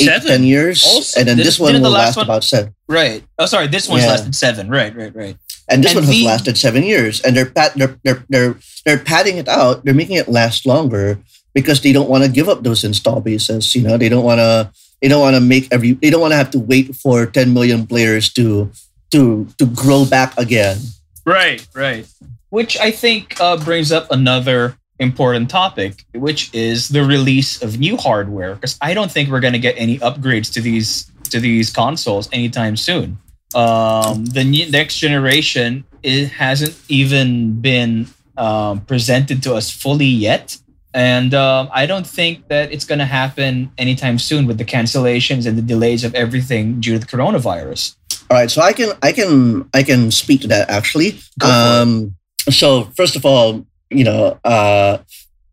eight 0.00 0.06
to 0.10 0.18
ten 0.26 0.42
years, 0.42 0.82
Also, 0.84 1.20
and 1.20 1.28
then 1.28 1.36
didn't- 1.36 1.46
this 1.46 1.60
one 1.60 1.80
will 1.80 1.90
last 1.90 2.16
one- 2.16 2.26
about 2.26 2.42
seven. 2.42 2.74
right. 2.88 3.22
Oh, 3.38 3.46
sorry. 3.46 3.68
This 3.68 3.86
one's 3.88 4.02
Yeah. 4.02 4.10
lasted 4.10 4.34
seven. 4.34 4.66
Right. 4.68 4.90
Right. 4.90 5.14
Right. 5.14 5.36
And 5.70 5.84
this 5.84 5.92
And 5.94 6.00
one 6.02 6.10
has 6.12 6.22
lasted 6.22 6.58
seven 6.58 6.82
years, 6.82 7.20
and 7.22 7.36
they're 7.36 7.46
pat 7.46 7.78
they're 7.78 7.94
they're 8.02 8.24
they're 8.28 8.56
they're 8.84 8.98
padding 8.98 9.36
it 9.38 9.46
out. 9.46 9.84
They're 9.84 9.94
making 10.02 10.16
it 10.18 10.26
last 10.28 10.66
longer 10.66 11.20
because 11.56 11.80
they 11.80 11.90
don't 11.90 12.10
want 12.10 12.22
to 12.22 12.28
give 12.28 12.50
up 12.50 12.62
those 12.62 12.84
install 12.84 13.22
bases. 13.22 13.74
You 13.74 13.80
know, 13.80 13.96
they 13.96 14.10
don't 14.10 14.24
want 14.24 14.40
to 14.40 14.70
they 15.00 15.08
don't 15.08 15.22
want 15.22 15.36
to 15.36 15.40
make 15.40 15.72
every 15.72 15.92
they 15.92 16.10
don't 16.10 16.20
want 16.20 16.32
to 16.32 16.36
have 16.36 16.50
to 16.50 16.60
wait 16.60 16.94
for 16.94 17.24
10 17.24 17.54
million 17.54 17.86
players 17.86 18.30
to 18.34 18.70
to 19.10 19.48
to 19.56 19.64
grow 19.64 20.04
back 20.04 20.36
again. 20.36 20.76
Right, 21.24 21.66
right. 21.72 22.06
Which 22.50 22.78
I 22.78 22.90
think 22.90 23.40
uh, 23.40 23.56
brings 23.56 23.90
up 23.90 24.12
another 24.12 24.76
important 24.98 25.48
topic, 25.48 26.04
which 26.12 26.52
is 26.54 26.90
the 26.90 27.02
release 27.02 27.62
of 27.62 27.80
new 27.80 27.96
hardware. 27.96 28.54
Because 28.54 28.76
I 28.82 28.92
don't 28.92 29.10
think 29.10 29.30
we're 29.30 29.40
going 29.40 29.56
to 29.56 29.58
get 29.58 29.74
any 29.78 29.98
upgrades 29.98 30.52
to 30.52 30.60
these 30.60 31.10
to 31.30 31.40
these 31.40 31.72
consoles 31.72 32.28
anytime 32.32 32.76
soon. 32.76 33.16
Um, 33.54 34.26
the 34.26 34.44
new, 34.44 34.70
next 34.70 34.98
generation 34.98 35.84
it 36.02 36.28
hasn't 36.28 36.76
even 36.88 37.60
been 37.60 38.08
um, 38.36 38.84
presented 38.84 39.42
to 39.44 39.54
us 39.54 39.70
fully 39.70 40.06
yet. 40.06 40.58
And 40.96 41.34
um, 41.34 41.68
I 41.72 41.84
don't 41.84 42.06
think 42.06 42.48
that 42.48 42.72
it's 42.72 42.86
going 42.86 43.00
to 43.00 43.04
happen 43.04 43.70
anytime 43.76 44.18
soon 44.18 44.46
with 44.46 44.56
the 44.56 44.64
cancellations 44.64 45.46
and 45.46 45.58
the 45.58 45.62
delays 45.62 46.04
of 46.04 46.14
everything 46.14 46.80
due 46.80 46.94
to 46.94 46.98
the 46.98 47.06
coronavirus. 47.06 47.94
All 48.30 48.38
right, 48.38 48.50
so 48.50 48.62
I 48.62 48.72
can 48.72 48.92
I 49.02 49.12
can 49.12 49.68
I 49.74 49.82
can 49.82 50.10
speak 50.10 50.40
to 50.40 50.48
that 50.48 50.70
actually. 50.70 51.20
Go 51.38 51.46
for 51.46 51.52
it. 51.52 51.52
Um, 51.52 52.16
so 52.48 52.84
first 52.96 53.14
of 53.14 53.26
all, 53.26 53.66
you 53.90 54.04
know, 54.04 54.40
uh, 54.42 54.98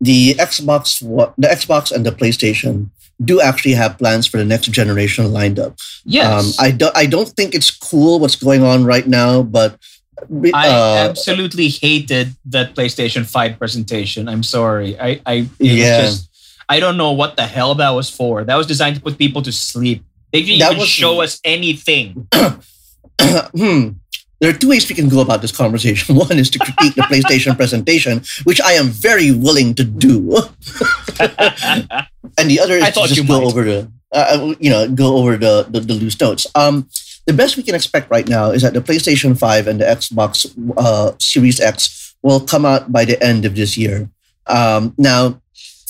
the 0.00 0.34
Xbox, 0.34 1.00
the 1.36 1.46
Xbox 1.46 1.92
and 1.92 2.06
the 2.06 2.10
PlayStation 2.10 2.88
do 3.22 3.38
actually 3.40 3.74
have 3.74 3.98
plans 3.98 4.26
for 4.26 4.38
the 4.38 4.46
next 4.46 4.70
generation 4.70 5.30
lined 5.30 5.58
up. 5.58 5.76
Yes. 6.06 6.58
Um, 6.58 6.64
I 6.64 6.70
don't 6.70 6.96
I 6.96 7.04
don't 7.04 7.28
think 7.28 7.54
it's 7.54 7.70
cool 7.70 8.18
what's 8.18 8.36
going 8.36 8.62
on 8.62 8.86
right 8.86 9.06
now, 9.06 9.42
but 9.42 9.78
I 10.54 10.68
uh, 10.68 11.08
absolutely 11.10 11.68
hated 11.68 12.34
that 12.46 12.74
PlayStation 12.74 13.26
5 13.26 13.58
presentation. 13.58 14.28
I'm 14.28 14.42
sorry. 14.42 14.98
I, 14.98 15.20
I 15.26 15.48
Yeah. 15.58 16.02
just 16.02 16.28
I 16.68 16.80
don't 16.80 16.96
know 16.96 17.12
what 17.12 17.36
the 17.36 17.46
hell 17.46 17.74
that 17.76 17.90
was 17.90 18.08
for. 18.08 18.42
That 18.44 18.56
was 18.56 18.66
designed 18.66 18.96
to 18.96 19.02
put 19.02 19.18
people 19.18 19.42
to 19.42 19.52
sleep. 19.52 20.02
They 20.32 20.42
didn't 20.42 20.60
That 20.60 20.72
even 20.72 20.80
was- 20.80 20.88
show 20.88 21.20
us 21.20 21.40
anything. 21.44 22.26
hmm. 23.20 23.88
There 24.40 24.50
are 24.50 24.56
two 24.58 24.68
ways 24.68 24.88
we 24.88 24.94
can 24.94 25.08
go 25.08 25.20
about 25.20 25.40
this 25.42 25.52
conversation. 25.52 26.16
One 26.26 26.38
is 26.38 26.50
to 26.50 26.58
critique 26.58 26.94
the 26.96 27.02
PlayStation 27.02 27.56
presentation, 27.56 28.22
which 28.44 28.60
I 28.60 28.72
am 28.72 28.88
very 28.88 29.30
willing 29.30 29.74
to 29.76 29.84
do, 29.84 30.36
and 32.38 32.50
the 32.50 32.60
other 32.60 32.74
is 32.74 32.82
I 32.84 32.90
to 32.90 33.06
just 33.08 33.26
go 33.26 33.40
might. 33.40 33.46
over 33.46 33.64
the, 33.64 33.90
uh, 34.12 34.54
you 34.58 34.70
know, 34.70 34.88
go 34.88 35.16
over 35.16 35.36
the, 35.36 35.66
the 35.70 35.80
the 35.80 35.94
loose 35.94 36.20
notes. 36.20 36.46
Um, 36.54 36.88
the 37.26 37.32
best 37.32 37.56
we 37.56 37.62
can 37.62 37.74
expect 37.74 38.10
right 38.10 38.28
now 38.28 38.50
is 38.50 38.62
that 38.62 38.74
the 38.74 38.80
PlayStation 38.80 39.38
Five 39.38 39.66
and 39.66 39.80
the 39.80 39.84
Xbox 39.84 40.46
uh, 40.76 41.12
Series 41.18 41.60
X 41.60 42.14
will 42.22 42.40
come 42.40 42.64
out 42.64 42.92
by 42.92 43.04
the 43.04 43.22
end 43.22 43.44
of 43.44 43.54
this 43.54 43.76
year. 43.76 44.08
Um, 44.46 44.94
now, 44.98 45.40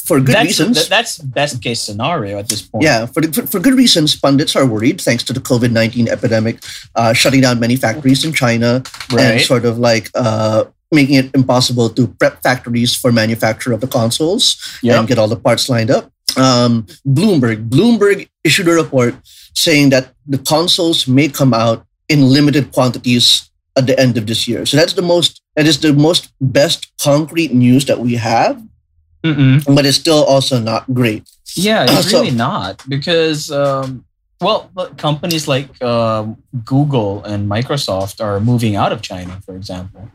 for 0.05 0.21
good 0.21 0.35
that's, 0.37 0.47
reasons. 0.47 0.77
th- 0.77 0.89
that's 0.89 1.19
best 1.19 1.63
case 1.63 1.81
scenario 1.81 2.39
at 2.39 2.49
this 2.49 2.61
point. 2.63 2.85
Yeah, 2.85 3.07
for, 3.07 3.23
the, 3.23 3.33
for, 3.33 3.47
for 3.47 3.59
good 3.61 3.75
reasons, 3.75 4.15
pundits 4.15 4.55
are 4.55 4.67
worried 4.67 5.01
thanks 5.01 5.25
to 5.25 5.33
the 5.33 5.41
COVID 5.41 5.73
19 5.73 6.09
epidemic 6.09 6.59
uh, 6.95 7.13
shutting 7.15 7.41
down 7.41 7.59
many 7.59 7.77
factories 7.77 8.25
in 8.25 8.33
China 8.33 8.83
and 9.17 9.41
sort 9.41 9.65
of 9.65 9.79
like 9.79 10.11
uh, 10.15 10.65
making 10.93 11.17
it 11.17 11.31
impossible 11.35 11.89
to 11.91 12.07
prep 12.07 12.43
factories 12.43 12.95
for 12.95 13.11
manufacture 13.13 13.73
of 13.73 13.81
the 13.81 13.87
consoles 13.89 14.79
Yep. 14.83 14.99
and 14.99 15.09
get 15.09 15.19
all 15.19 15.29
the 15.29 15.37
parts 15.37 15.69
lined 15.69 15.91
up. 15.91 16.13
Um, 16.37 16.83
Bloomberg 17.07 17.69
Bloomberg 17.69 18.29
issued 18.43 18.69
a 18.69 18.73
report 18.73 19.15
saying 19.55 19.91
that 19.91 20.13
the 20.27 20.39
consoles 20.39 21.07
may 21.09 21.29
come 21.29 21.55
out 21.55 21.87
in 22.09 22.23
limited 22.31 22.73
quantities 22.73 23.51
at 23.77 23.87
the 23.87 23.99
end 23.99 24.17
of 24.17 24.27
this 24.27 24.47
year. 24.47 24.67
So 24.67 24.77
that's 24.77 24.93
the 24.95 25.03
most 25.03 25.41
that 25.57 25.67
is 25.67 25.81
the 25.81 25.93
most 25.93 26.33
best 26.41 26.93
concrete 27.01 27.53
news 27.55 27.85
that 27.87 28.01
we 28.01 28.15
have, 28.17 28.61
Mm-mm. 29.23 29.65
but 29.75 29.87
it's 29.87 29.97
still 29.97 30.25
also 30.25 30.59
not 30.61 30.93
great. 30.93 31.29
Yeah, 31.55 31.85
it's 31.89 32.09
So- 32.11 32.21
really 32.23 32.35
not 32.35 32.83
because, 32.89 33.51
um, 33.51 34.05
well, 34.41 34.69
companies 34.97 35.47
like 35.49 35.71
um, 35.83 36.37
Google 36.65 37.23
and 37.25 37.49
Microsoft 37.49 38.21
are 38.23 38.41
moving 38.41 38.75
out 38.77 38.93
of 38.93 39.01
China, 39.01 39.41
for 39.47 39.55
example. 39.57 40.11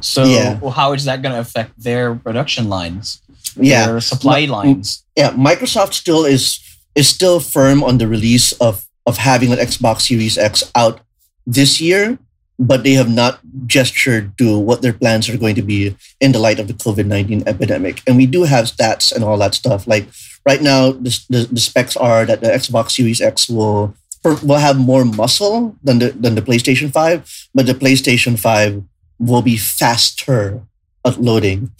So, 0.00 0.24
Yeah. 0.24 0.58
well, 0.60 0.70
how 0.70 0.92
is 0.92 1.04
that 1.04 1.20
going 1.22 1.34
to 1.34 1.40
affect 1.40 1.72
their 1.82 2.14
production 2.14 2.68
lines, 2.68 3.20
Yeah. 3.60 3.86
their 3.86 4.00
supply 4.00 4.44
lines? 4.46 5.04
yeah, 5.16 5.32
Microsoft 5.32 5.92
still 5.94 6.24
is 6.24 6.58
is 6.94 7.08
still 7.08 7.40
firm 7.40 7.82
on 7.82 7.98
the 7.98 8.08
release 8.08 8.52
of 8.60 8.86
of 9.06 9.18
having 9.18 9.52
an 9.52 9.58
Xbox 9.58 10.08
Series 10.08 10.38
X 10.38 10.64
out 10.74 11.00
this 11.46 11.80
year, 11.80 12.18
but 12.58 12.84
they 12.84 12.92
have 12.92 13.10
not 13.10 13.40
gestured 13.66 14.36
to 14.38 14.58
what 14.58 14.80
their 14.80 14.94
plans 14.94 15.28
are 15.28 15.36
going 15.36 15.54
to 15.54 15.62
be 15.62 15.94
in 16.20 16.32
the 16.32 16.38
light 16.38 16.58
of 16.58 16.68
the 16.68 16.74
COVID 16.74 17.06
nineteen 17.06 17.42
epidemic. 17.46 18.00
And 18.06 18.16
we 18.16 18.26
do 18.26 18.44
have 18.44 18.66
stats 18.66 19.12
and 19.12 19.24
all 19.24 19.36
that 19.38 19.54
stuff. 19.54 19.86
Like 19.86 20.08
right 20.46 20.62
now, 20.62 20.92
the, 20.92 21.12
the, 21.28 21.48
the 21.52 21.60
specs 21.60 21.96
are 21.96 22.24
that 22.24 22.40
the 22.40 22.48
Xbox 22.48 22.92
Series 22.92 23.20
X 23.20 23.48
will 23.48 23.94
will 24.24 24.56
have 24.56 24.78
more 24.78 25.04
muscle 25.04 25.76
than 25.82 25.98
the 25.98 26.10
than 26.12 26.34
the 26.34 26.42
PlayStation 26.42 26.90
Five, 26.90 27.28
but 27.54 27.66
the 27.66 27.74
PlayStation 27.74 28.38
Five 28.38 28.82
will 29.18 29.42
be 29.42 29.56
faster 29.56 30.62
at 31.04 31.20
loading. 31.20 31.72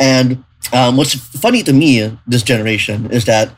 And 0.00 0.44
um, 0.72 0.96
what's 0.96 1.14
funny 1.14 1.62
to 1.62 1.72
me 1.72 2.16
this 2.26 2.42
generation 2.42 3.10
is 3.10 3.26
that 3.26 3.52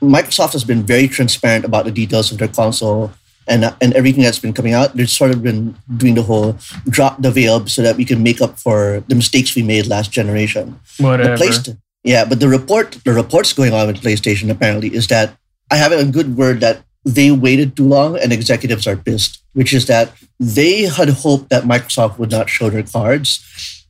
Microsoft 0.00 0.52
has 0.52 0.64
been 0.64 0.82
very 0.82 1.08
transparent 1.08 1.64
about 1.64 1.84
the 1.84 1.90
details 1.90 2.30
of 2.30 2.38
their 2.38 2.48
console 2.48 3.12
and 3.46 3.64
and 3.80 3.92
everything 3.94 4.22
that's 4.22 4.38
been 4.38 4.52
coming 4.52 4.72
out. 4.72 4.94
They've 4.94 5.10
sort 5.10 5.32
of 5.32 5.42
been 5.42 5.74
doing 5.96 6.14
the 6.14 6.22
whole 6.22 6.58
drop 6.88 7.20
the 7.20 7.30
veil 7.30 7.66
so 7.66 7.82
that 7.82 7.96
we 7.96 8.04
can 8.04 8.22
make 8.22 8.40
up 8.40 8.58
for 8.58 9.02
the 9.08 9.14
mistakes 9.14 9.56
we 9.56 9.62
made 9.62 9.86
last 9.86 10.12
generation. 10.12 10.78
Whatever. 10.98 11.30
The 11.30 11.36
Playst- 11.36 11.76
yeah, 12.04 12.24
but 12.24 12.40
the 12.40 12.48
report 12.48 12.98
the 13.04 13.12
reports 13.12 13.52
going 13.52 13.72
on 13.72 13.86
with 13.88 14.02
PlayStation 14.02 14.50
apparently 14.50 14.94
is 14.94 15.08
that 15.08 15.36
I 15.70 15.76
have 15.76 15.92
a 15.92 16.04
good 16.04 16.36
word 16.36 16.60
that 16.60 16.82
they 17.04 17.30
waited 17.30 17.76
too 17.76 17.88
long 17.88 18.18
and 18.18 18.32
executives 18.32 18.86
are 18.86 18.96
pissed, 18.96 19.42
which 19.54 19.72
is 19.72 19.86
that 19.86 20.12
they 20.38 20.82
had 20.82 21.08
hoped 21.08 21.48
that 21.50 21.64
Microsoft 21.64 22.18
would 22.18 22.30
not 22.30 22.50
show 22.50 22.70
their 22.70 22.82
cards. 22.82 23.40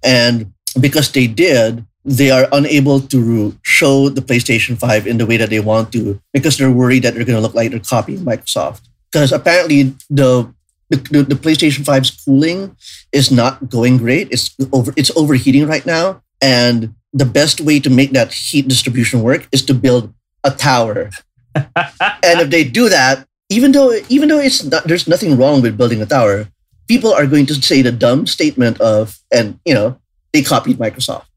And 0.02 0.52
because 0.78 1.10
they 1.10 1.26
did, 1.26 1.84
they 2.08 2.30
are 2.30 2.48
unable 2.52 3.00
to 3.00 3.54
show 3.62 4.08
the 4.08 4.22
PlayStation 4.22 4.78
5 4.78 5.06
in 5.06 5.18
the 5.18 5.26
way 5.26 5.36
that 5.36 5.50
they 5.50 5.60
want 5.60 5.92
to 5.92 6.18
because 6.32 6.56
they're 6.56 6.72
worried 6.72 7.02
that 7.02 7.14
they're 7.14 7.24
going 7.24 7.36
to 7.36 7.42
look 7.42 7.54
like 7.54 7.70
they're 7.70 7.80
copying 7.80 8.20
Microsoft. 8.20 8.80
Because 9.12 9.30
apparently 9.30 9.94
the 10.08 10.52
the, 10.90 10.96
the, 10.96 11.22
the 11.22 11.34
PlayStation 11.34 11.84
5's 11.84 12.24
cooling 12.24 12.74
is 13.12 13.30
not 13.30 13.68
going 13.68 13.98
great. 13.98 14.28
It's 14.30 14.56
over 14.72 14.92
it's 14.96 15.14
overheating 15.16 15.66
right 15.66 15.84
now. 15.84 16.22
And 16.40 16.94
the 17.12 17.26
best 17.26 17.60
way 17.60 17.78
to 17.80 17.90
make 17.90 18.12
that 18.12 18.32
heat 18.32 18.68
distribution 18.68 19.22
work 19.22 19.46
is 19.52 19.62
to 19.66 19.74
build 19.74 20.14
a 20.44 20.50
tower. 20.50 21.10
and 21.54 22.40
if 22.40 22.48
they 22.48 22.64
do 22.64 22.88
that, 22.88 23.28
even 23.50 23.72
though 23.72 23.92
even 24.08 24.30
though 24.30 24.40
it's 24.40 24.64
not, 24.64 24.84
there's 24.84 25.06
nothing 25.06 25.36
wrong 25.36 25.60
with 25.60 25.76
building 25.76 26.00
a 26.00 26.06
tower, 26.06 26.48
people 26.88 27.12
are 27.12 27.26
going 27.26 27.44
to 27.46 27.54
say 27.60 27.82
the 27.82 27.92
dumb 27.92 28.26
statement 28.26 28.80
of 28.80 29.20
and 29.30 29.60
you 29.66 29.74
know 29.74 30.00
they 30.32 30.40
copied 30.40 30.78
Microsoft. 30.78 31.27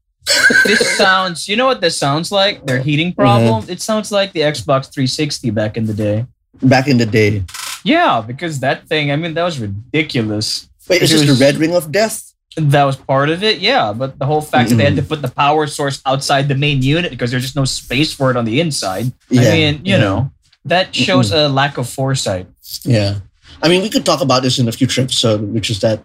This 0.64 0.96
sounds, 0.96 1.48
you 1.48 1.56
know 1.56 1.66
what 1.66 1.80
this 1.80 1.96
sounds 1.96 2.30
like? 2.30 2.64
Their 2.66 2.80
heating 2.80 3.08
mm-hmm. 3.08 3.20
problem? 3.20 3.64
It 3.68 3.80
sounds 3.80 4.12
like 4.12 4.32
the 4.32 4.40
Xbox 4.40 4.92
360 4.92 5.50
back 5.50 5.76
in 5.76 5.86
the 5.86 5.94
day. 5.94 6.26
Back 6.62 6.86
in 6.86 6.98
the 6.98 7.06
day, 7.06 7.42
Yeah, 7.84 8.22
because 8.24 8.60
that 8.60 8.86
thing, 8.86 9.10
I 9.10 9.16
mean, 9.16 9.34
that 9.34 9.42
was 9.42 9.58
ridiculous. 9.58 10.68
wait, 10.88 11.02
is 11.02 11.10
this 11.10 11.26
was- 11.26 11.38
the 11.38 11.44
red 11.44 11.56
ring 11.56 11.74
of 11.74 11.90
death? 11.90 12.28
That 12.56 12.84
was 12.84 12.96
part 12.96 13.30
of 13.30 13.42
it, 13.42 13.60
yeah. 13.60 13.94
But 13.94 14.18
the 14.18 14.26
whole 14.26 14.42
fact 14.42 14.68
that 14.68 14.76
they 14.76 14.84
had 14.84 14.96
to 14.96 15.02
put 15.02 15.22
the 15.22 15.30
power 15.30 15.66
source 15.66 16.02
outside 16.04 16.48
the 16.48 16.54
main 16.54 16.82
unit 16.82 17.10
because 17.10 17.30
there's 17.30 17.44
just 17.44 17.56
no 17.56 17.64
space 17.64 18.12
for 18.12 18.30
it 18.30 18.36
on 18.36 18.44
the 18.44 18.60
inside. 18.60 19.10
yeah. 19.30 19.40
I 19.40 19.52
mean, 19.52 19.74
you 19.86 19.94
yeah. 19.94 19.98
know, 19.98 20.30
that 20.66 20.94
shows 20.94 21.32
a 21.32 21.48
lack 21.48 21.78
of 21.78 21.88
foresight. 21.88 22.46
Yeah, 22.84 23.20
I 23.62 23.68
mean, 23.68 23.82
we 23.82 23.88
could 23.88 24.04
talk 24.04 24.20
about 24.20 24.42
this 24.42 24.58
in 24.58 24.68
a 24.68 24.72
future 24.72 25.02
episode, 25.02 25.40
which 25.52 25.70
is 25.70 25.80
that 25.80 26.04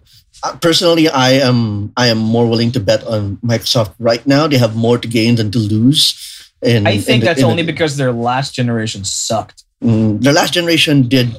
personally, 0.60 1.08
I 1.08 1.30
am 1.42 1.92
I 1.96 2.06
am 2.08 2.18
more 2.18 2.48
willing 2.48 2.72
to 2.72 2.80
bet 2.80 3.04
on 3.04 3.36
Microsoft 3.44 3.94
right 3.98 4.24
now. 4.26 4.46
They 4.46 4.58
have 4.58 4.76
more 4.76 4.98
to 4.98 5.08
gain 5.08 5.36
than 5.36 5.50
to 5.52 5.58
lose. 5.58 6.14
In, 6.62 6.86
I 6.86 6.98
think 6.98 7.22
in 7.22 7.26
that's 7.26 7.40
in 7.40 7.46
the- 7.46 7.50
only 7.50 7.62
because 7.62 7.96
their 7.96 8.12
last 8.12 8.54
generation 8.54 9.04
sucked. 9.04 9.64
Mm, 9.82 10.22
the 10.22 10.32
last 10.32 10.52
generation 10.52 11.06
did 11.08 11.38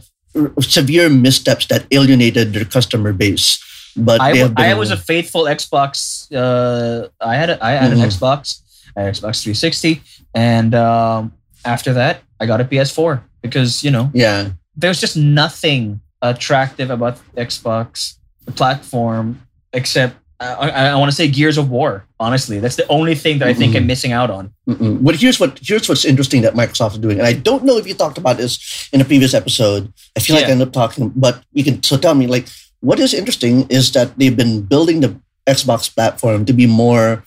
severe 0.61 1.09
missteps 1.09 1.65
that 1.67 1.85
alienated 1.91 2.53
their 2.53 2.63
customer 2.65 3.11
base. 3.11 3.59
But 3.97 4.21
I, 4.21 4.31
they 4.31 4.39
have 4.39 4.55
been, 4.55 4.65
I 4.65 4.73
was 4.75 4.91
a 4.91 4.97
faithful 4.97 5.43
Xbox. 5.43 6.27
Uh, 6.31 7.09
I 7.19 7.35
had 7.35 7.49
a, 7.49 7.63
I 7.63 7.71
had 7.71 7.91
Mhm. 7.91 8.03
an 8.03 8.09
Xbox, 8.09 8.61
I 8.95 9.01
had 9.03 9.13
Xbox 9.15 9.43
360, 9.43 10.01
and 10.33 10.73
um, 10.75 11.33
after 11.65 11.91
that, 11.93 12.21
I 12.39 12.45
got 12.45 12.61
a 12.61 12.63
PS4 12.63 13.21
because 13.41 13.83
you 13.83 13.91
know 13.91 14.11
yeah. 14.13 14.51
there's 14.77 15.01
just 15.01 15.17
nothing 15.17 15.99
attractive 16.21 16.89
about 16.91 17.17
Xbox 17.35 18.15
platform 18.55 19.41
except 19.73 20.15
I, 20.41 20.69
I 20.69 20.95
want 20.95 21.11
to 21.11 21.15
say 21.15 21.27
Gears 21.27 21.57
of 21.57 21.69
War. 21.69 22.05
Honestly, 22.17 22.59
that's 22.59 22.77
the 22.77 22.87
only 22.87 23.13
thing 23.13 23.39
that 23.39 23.49
I 23.49 23.53
think 23.53 23.73
Mm-mm. 23.73 23.77
I'm 23.83 23.87
missing 23.87 24.13
out 24.13 24.29
on. 24.31 24.53
Mm-mm. 24.69 25.03
But 25.03 25.15
here's 25.17 25.37
what 25.37 25.59
here's 25.61 25.89
what's 25.89 26.05
interesting 26.05 26.43
that 26.43 26.53
Microsoft 26.53 26.93
is 26.93 26.99
doing, 26.99 27.17
and 27.19 27.27
I 27.27 27.33
don't 27.33 27.65
know 27.65 27.75
if 27.77 27.85
you 27.85 27.93
talked 27.93 28.17
about 28.17 28.37
this 28.37 28.87
in 28.93 29.01
a 29.01 29.05
previous 29.05 29.33
episode. 29.33 29.91
I 30.15 30.21
feel 30.21 30.37
like 30.37 30.45
I 30.45 30.51
end 30.51 30.61
up 30.61 30.71
talking, 30.71 31.11
but 31.13 31.43
you 31.51 31.65
can 31.65 31.83
so 31.83 31.97
tell 31.97 32.15
me 32.15 32.25
like 32.27 32.47
what 32.79 32.99
is 32.99 33.13
interesting 33.13 33.67
is 33.69 33.91
that 33.91 34.17
they've 34.17 34.35
been 34.35 34.61
building 34.61 35.01
the 35.01 35.19
Xbox 35.45 35.93
platform 35.93 36.45
to 36.45 36.53
be 36.53 36.65
more 36.65 37.23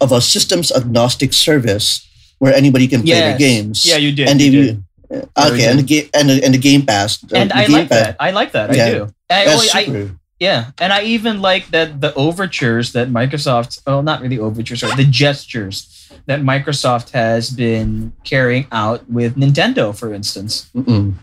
of 0.00 0.10
a 0.10 0.20
systems 0.20 0.72
agnostic 0.72 1.32
service 1.32 2.02
where 2.38 2.52
anybody 2.52 2.88
can 2.88 3.02
play 3.02 3.14
their 3.14 3.38
games. 3.38 3.86
Yeah, 3.86 3.96
you 3.96 4.10
did. 4.10 4.28
and 4.28 4.40
you 4.40 4.50
they 4.50 4.66
did. 4.66 5.28
uh, 5.36 5.50
okay, 5.52 5.70
and 5.70 5.78
the 5.78 5.84
game 5.84 6.08
and 6.14 6.28
the, 6.28 6.42
and 6.44 6.52
the 6.52 6.58
Game 6.58 6.84
Pass 6.84 7.22
uh, 7.22 7.36
and 7.36 7.52
I 7.52 7.66
Game 7.66 7.76
like 7.76 7.88
Pass, 7.90 8.00
that. 8.06 8.16
I 8.18 8.30
like 8.32 8.50
that. 8.52 8.74
Yeah. 8.74 8.84
I 8.86 8.90
do. 8.90 9.02
I, 9.30 9.44
That's 9.44 9.74
I- 9.74 9.84
super. 9.84 10.18
Yeah, 10.38 10.70
and 10.78 10.92
I 10.92 11.02
even 11.02 11.40
like 11.40 11.68
that 11.68 12.00
the 12.00 12.12
overtures 12.14 12.92
that 12.92 13.08
Microsoft, 13.08 13.80
well, 13.86 14.02
not 14.02 14.20
really 14.20 14.38
overtures, 14.38 14.80
sorry, 14.80 14.94
the 14.96 15.04
gestures 15.04 16.10
that 16.26 16.40
Microsoft 16.40 17.10
has 17.12 17.50
been 17.50 18.12
carrying 18.24 18.66
out 18.70 19.08
with 19.08 19.36
Nintendo, 19.36 19.96
for 19.96 20.12
instance. 20.12 20.70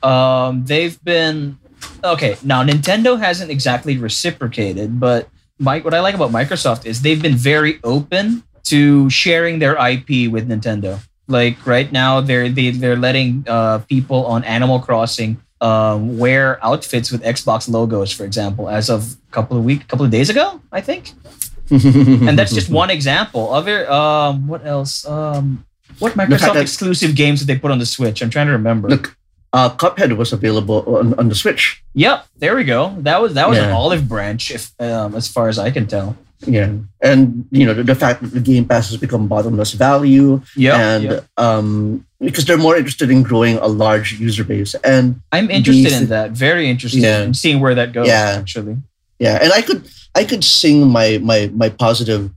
Um, 0.03 0.65
they've 0.65 1.01
been 1.03 1.59
okay. 2.03 2.37
Now 2.43 2.63
Nintendo 2.63 3.19
hasn't 3.19 3.51
exactly 3.51 3.97
reciprocated, 3.97 4.99
but 4.99 5.29
Mike, 5.59 5.85
what 5.85 5.93
I 5.93 5.99
like 5.99 6.15
about 6.15 6.31
Microsoft 6.31 6.85
is 6.85 7.01
they've 7.01 7.21
been 7.21 7.35
very 7.35 7.79
open 7.83 8.43
to 8.63 9.09
sharing 9.09 9.59
their 9.59 9.73
IP 9.73 10.31
with 10.31 10.49
Nintendo. 10.49 10.99
Like 11.27 11.65
right 11.65 11.91
now, 11.91 12.19
they're 12.19 12.49
they, 12.49 12.71
they're 12.71 12.97
letting 12.97 13.45
uh, 13.47 13.79
people 13.79 14.25
on 14.25 14.43
Animal 14.43 14.79
Crossing 14.79 15.37
um, 15.63 16.17
wear 16.17 16.63
outfits 16.63 17.11
with 17.11 17.23
Xbox 17.23 17.69
logos, 17.69 18.11
for 18.11 18.25
example, 18.25 18.69
as 18.69 18.89
of 18.89 19.13
a 19.13 19.31
couple 19.31 19.57
of 19.57 19.63
week, 19.63 19.87
couple 19.87 20.05
of 20.05 20.11
days 20.11 20.29
ago, 20.29 20.61
I 20.71 20.81
think. 20.81 21.13
And 21.71 22.37
that's 22.37 22.53
just 22.53 22.69
one 22.69 22.89
example. 22.91 23.51
Other, 23.51 23.89
um, 23.89 24.47
what 24.47 24.65
else? 24.65 25.07
Um, 25.07 25.65
what 25.99 26.13
Microsoft 26.13 26.59
exclusive 26.61 27.15
games 27.15 27.39
did 27.39 27.47
they 27.47 27.57
put 27.57 27.71
on 27.71 27.79
the 27.79 27.85
Switch? 27.85 28.21
I'm 28.21 28.29
trying 28.29 28.47
to 28.47 28.51
remember. 28.51 28.89
Look, 28.89 29.17
uh, 29.53 29.69
Cuphead 29.75 30.15
was 30.17 30.33
available 30.33 30.83
on, 30.97 31.13
on 31.17 31.29
the 31.29 31.35
Switch. 31.35 31.81
Yep, 31.93 32.27
there 32.37 32.55
we 32.55 32.63
go. 32.65 32.93
That 32.99 33.21
was 33.21 33.33
that 33.35 33.47
was 33.49 33.57
an 33.57 33.71
olive 33.71 34.09
branch, 34.09 34.51
if 34.51 34.71
um, 34.79 35.15
as 35.15 35.27
far 35.27 35.47
as 35.47 35.57
I 35.57 35.71
can 35.71 35.87
tell. 35.87 36.17
Yeah, 36.45 36.73
and 37.01 37.47
you 37.51 37.65
know 37.65 37.73
the, 37.73 37.83
the 37.83 37.95
fact 37.95 38.21
that 38.21 38.33
the 38.33 38.41
Game 38.41 38.65
Pass 38.65 38.89
has 38.89 38.97
become 38.99 39.27
bottomless 39.27 39.71
value, 39.73 40.41
Yeah, 40.57 40.97
and 40.97 41.25
um, 41.37 42.05
because 42.23 42.45
they're 42.45 42.57
more 42.57 42.75
interested 42.75 43.09
in 43.11 43.23
growing 43.23 43.57
a 43.57 43.67
large 43.67 44.13
user 44.19 44.43
base, 44.43 44.75
and 44.83 45.21
I'm 45.31 45.49
interested 45.51 45.85
these- 45.91 46.01
in 46.01 46.07
that. 46.07 46.31
Very 46.31 46.69
interested 46.69 47.01
Yeah. 47.01 47.23
in 47.23 47.33
seeing 47.33 47.59
where 47.59 47.75
that 47.75 47.93
goes. 47.93 48.07
Yeah. 48.07 48.37
Actually, 48.39 48.77
yeah, 49.19 49.39
and 49.41 49.51
I 49.53 49.61
could 49.61 49.83
I 50.15 50.23
could 50.25 50.43
sing 50.43 50.87
my 50.89 51.19
my 51.21 51.49
my 51.53 51.69
positive 51.69 52.31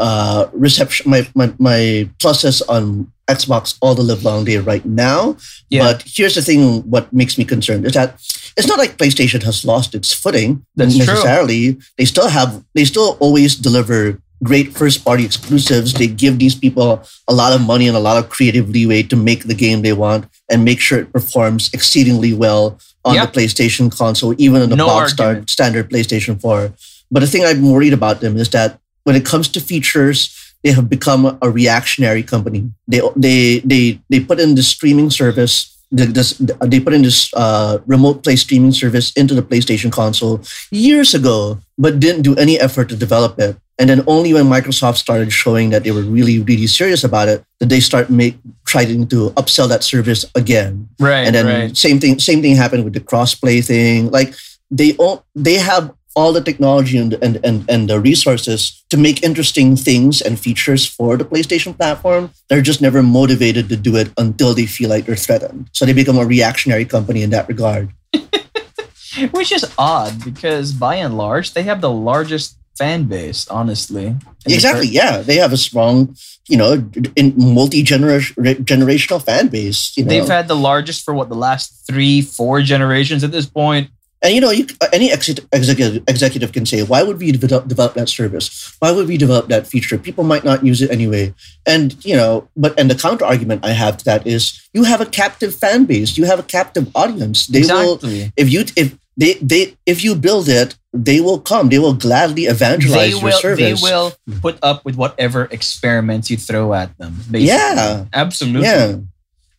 uh 0.00 0.46
reception 0.52 1.10
my 1.10 1.28
my, 1.34 1.52
my 1.58 2.08
pluses 2.18 2.62
on 2.68 3.10
Xbox 3.28 3.76
all 3.80 3.94
the 3.94 4.02
live 4.02 4.22
long 4.24 4.44
day 4.44 4.58
right 4.58 4.84
now. 4.84 5.36
yeah, 5.70 5.82
But 5.84 6.04
here's 6.06 6.34
the 6.34 6.42
thing: 6.42 6.82
what 6.90 7.12
makes 7.12 7.38
me 7.38 7.44
concerned 7.44 7.86
is 7.86 7.92
that 7.94 8.20
it's 8.56 8.68
not 8.68 8.78
like 8.78 8.98
PlayStation 8.98 9.42
has 9.42 9.64
lost 9.64 9.94
its 9.94 10.12
footing 10.12 10.64
That's 10.76 10.96
true. 10.96 11.06
necessarily. 11.06 11.78
They 11.98 12.04
still 12.04 12.28
have, 12.28 12.62
they 12.74 12.84
still 12.84 13.16
always 13.20 13.56
deliver 13.56 14.20
great 14.44 14.76
first-party 14.76 15.24
exclusives. 15.24 15.92
They 15.94 16.06
give 16.06 16.38
these 16.38 16.54
people 16.54 17.02
a 17.26 17.34
lot 17.34 17.52
of 17.56 17.60
money 17.72 17.88
and 17.88 17.96
a 17.96 18.00
lot 18.08 18.16
of 18.22 18.28
creative 18.28 18.68
leeway 18.68 19.02
to 19.04 19.16
make 19.16 19.44
the 19.44 19.54
game 19.64 19.82
they 19.82 19.92
want 19.94 20.26
and 20.50 20.64
make 20.64 20.80
sure 20.80 20.98
it 21.00 21.12
performs 21.12 21.70
exceedingly 21.72 22.32
well 22.34 22.78
on 23.04 23.14
Yep. 23.14 23.32
the 23.32 23.40
PlayStation 23.40 23.90
console, 23.90 24.34
even 24.38 24.62
on 24.62 24.68
the 24.70 24.76
No 24.76 24.86
box 24.86 25.12
start, 25.12 25.28
argument. 25.28 25.50
standard 25.50 25.90
PlayStation 25.90 26.40
4. 26.40 26.72
But 27.10 27.20
the 27.20 27.26
thing 27.26 27.44
I'm 27.44 27.70
worried 27.70 27.92
about 27.92 28.20
them 28.20 28.36
is 28.36 28.48
that 28.50 28.78
when 29.04 29.16
it 29.16 29.24
comes 29.24 29.48
to 29.48 29.60
features, 29.60 30.30
they 30.62 30.72
have 30.72 30.88
become 30.88 31.36
a 31.42 31.48
reactionary 31.50 32.22
company. 32.22 32.70
They 32.88 33.00
they 33.16 33.60
they 33.60 34.00
they 34.10 34.20
put 34.20 34.40
in 34.40 34.54
the 34.56 34.62
streaming 34.62 35.10
service. 35.10 35.70
This, 35.92 36.40
they 36.64 36.80
put 36.80 36.94
in 36.96 37.02
this 37.02 37.30
uh, 37.36 37.78
remote 37.86 38.24
play 38.24 38.34
streaming 38.36 38.72
service 38.72 39.12
into 39.14 39.34
the 39.36 39.42
PlayStation 39.42 39.92
console 39.92 40.40
years 40.72 41.14
ago, 41.14 41.60
but 41.78 42.00
didn't 42.00 42.22
do 42.22 42.34
any 42.34 42.58
effort 42.58 42.88
to 42.88 42.96
develop 42.96 43.38
it. 43.38 43.54
And 43.78 43.90
then 43.90 44.04
only 44.06 44.32
when 44.32 44.44
Microsoft 44.44 44.96
started 44.96 45.32
showing 45.32 45.70
that 45.70 45.82
they 45.82 45.90
were 45.90 46.02
really, 46.02 46.38
really 46.38 46.68
serious 46.68 47.02
about 47.02 47.28
it, 47.28 47.44
did 47.58 47.70
they 47.70 47.80
start 47.80 48.08
make 48.08 48.38
trying 48.64 49.06
to 49.08 49.30
upsell 49.30 49.68
that 49.68 49.82
service 49.82 50.24
again. 50.34 50.88
right, 50.98 51.26
And 51.26 51.34
then 51.34 51.46
right. 51.46 51.76
same 51.76 51.98
thing, 51.98 52.18
same 52.18 52.40
thing 52.42 52.56
happened 52.56 52.84
with 52.84 52.94
the 52.94 53.00
crossplay 53.00 53.64
thing. 53.64 54.10
Like 54.10 54.34
they 54.70 54.96
all 54.96 55.24
they 55.34 55.54
have 55.54 55.92
all 56.16 56.32
the 56.32 56.40
technology 56.40 56.96
and, 56.96 57.14
and 57.14 57.38
and 57.44 57.64
and 57.68 57.90
the 57.90 57.98
resources 57.98 58.84
to 58.90 58.96
make 58.96 59.22
interesting 59.22 59.76
things 59.76 60.20
and 60.20 60.38
features 60.38 60.86
for 60.86 61.16
the 61.16 61.24
PlayStation 61.24 61.76
platform. 61.76 62.30
They're 62.48 62.62
just 62.62 62.80
never 62.80 63.02
motivated 63.02 63.68
to 63.68 63.76
do 63.76 63.96
it 63.96 64.10
until 64.16 64.54
they 64.54 64.66
feel 64.66 64.90
like 64.90 65.06
they're 65.06 65.16
threatened. 65.16 65.70
So 65.72 65.84
they 65.84 65.92
become 65.92 66.18
a 66.18 66.26
reactionary 66.26 66.84
company 66.84 67.22
in 67.22 67.30
that 67.30 67.48
regard. 67.48 67.92
Which 69.30 69.52
is 69.52 69.66
odd 69.78 70.24
because 70.24 70.72
by 70.72 70.96
and 70.96 71.16
large 71.16 71.54
they 71.54 71.62
have 71.62 71.80
the 71.80 71.90
largest 71.90 72.56
fan 72.76 73.04
base. 73.04 73.48
Honestly, 73.48 74.16
the 74.44 74.54
exactly. 74.54 74.88
Yeah, 74.88 75.18
they 75.18 75.36
have 75.36 75.52
a 75.52 75.56
strong, 75.56 76.16
you 76.48 76.56
know, 76.56 76.88
in 77.16 77.34
multi 77.36 77.82
generational 77.82 79.22
fan 79.22 79.48
base. 79.48 79.96
You 79.96 80.04
know, 80.04 80.08
They've 80.08 80.28
had 80.28 80.48
the 80.48 80.56
largest 80.56 81.04
for 81.04 81.14
what 81.14 81.28
the 81.28 81.36
last 81.36 81.86
three, 81.86 82.20
four 82.20 82.62
generations 82.62 83.24
at 83.24 83.32
this 83.32 83.46
point. 83.46 83.90
And 84.22 84.34
you 84.34 84.40
know, 84.40 84.50
you, 84.50 84.66
any 84.90 85.12
ex- 85.12 85.28
executive 85.52 86.02
executive 86.08 86.52
can 86.52 86.64
say, 86.64 86.82
"Why 86.82 87.02
would 87.02 87.18
we 87.18 87.30
develop, 87.30 87.68
develop 87.68 87.92
that 87.94 88.08
service? 88.08 88.74
Why 88.78 88.90
would 88.90 89.06
we 89.06 89.18
develop 89.18 89.48
that 89.48 89.66
feature? 89.66 89.98
People 89.98 90.24
might 90.24 90.44
not 90.44 90.64
use 90.64 90.80
it 90.80 90.90
anyway." 90.90 91.34
And 91.66 92.02
you 92.04 92.16
know, 92.16 92.48
but 92.56 92.72
and 92.80 92.90
the 92.90 92.94
counter 92.94 93.26
argument 93.26 93.66
I 93.66 93.72
have 93.72 93.98
to 93.98 94.04
that 94.06 94.26
is, 94.26 94.66
you 94.72 94.84
have 94.84 95.02
a 95.02 95.06
captive 95.06 95.54
fan 95.54 95.84
base, 95.84 96.16
you 96.16 96.24
have 96.24 96.38
a 96.38 96.42
captive 96.42 96.90
audience. 96.94 97.46
They 97.46 97.60
will, 97.62 98.00
if 98.36 98.48
you 98.50 98.64
if 98.76 98.96
they 99.16 99.34
they 99.34 99.76
if 99.86 100.02
you 100.02 100.14
build 100.14 100.48
it, 100.48 100.76
they 100.92 101.20
will 101.20 101.40
come. 101.40 101.68
They 101.68 101.78
will 101.78 101.94
gladly 101.94 102.44
evangelize 102.44 103.12
They 103.12 103.18
your 103.18 103.22
will. 103.22 103.56
They 103.56 103.74
will 103.74 104.12
put 104.40 104.58
up 104.62 104.84
with 104.84 104.96
whatever 104.96 105.44
experiments 105.50 106.30
you 106.30 106.36
throw 106.36 106.74
at 106.74 106.96
them. 106.98 107.16
Basically. 107.30 107.46
Yeah. 107.46 108.06
absolutely. 108.12 108.68
Yeah. 108.68 108.96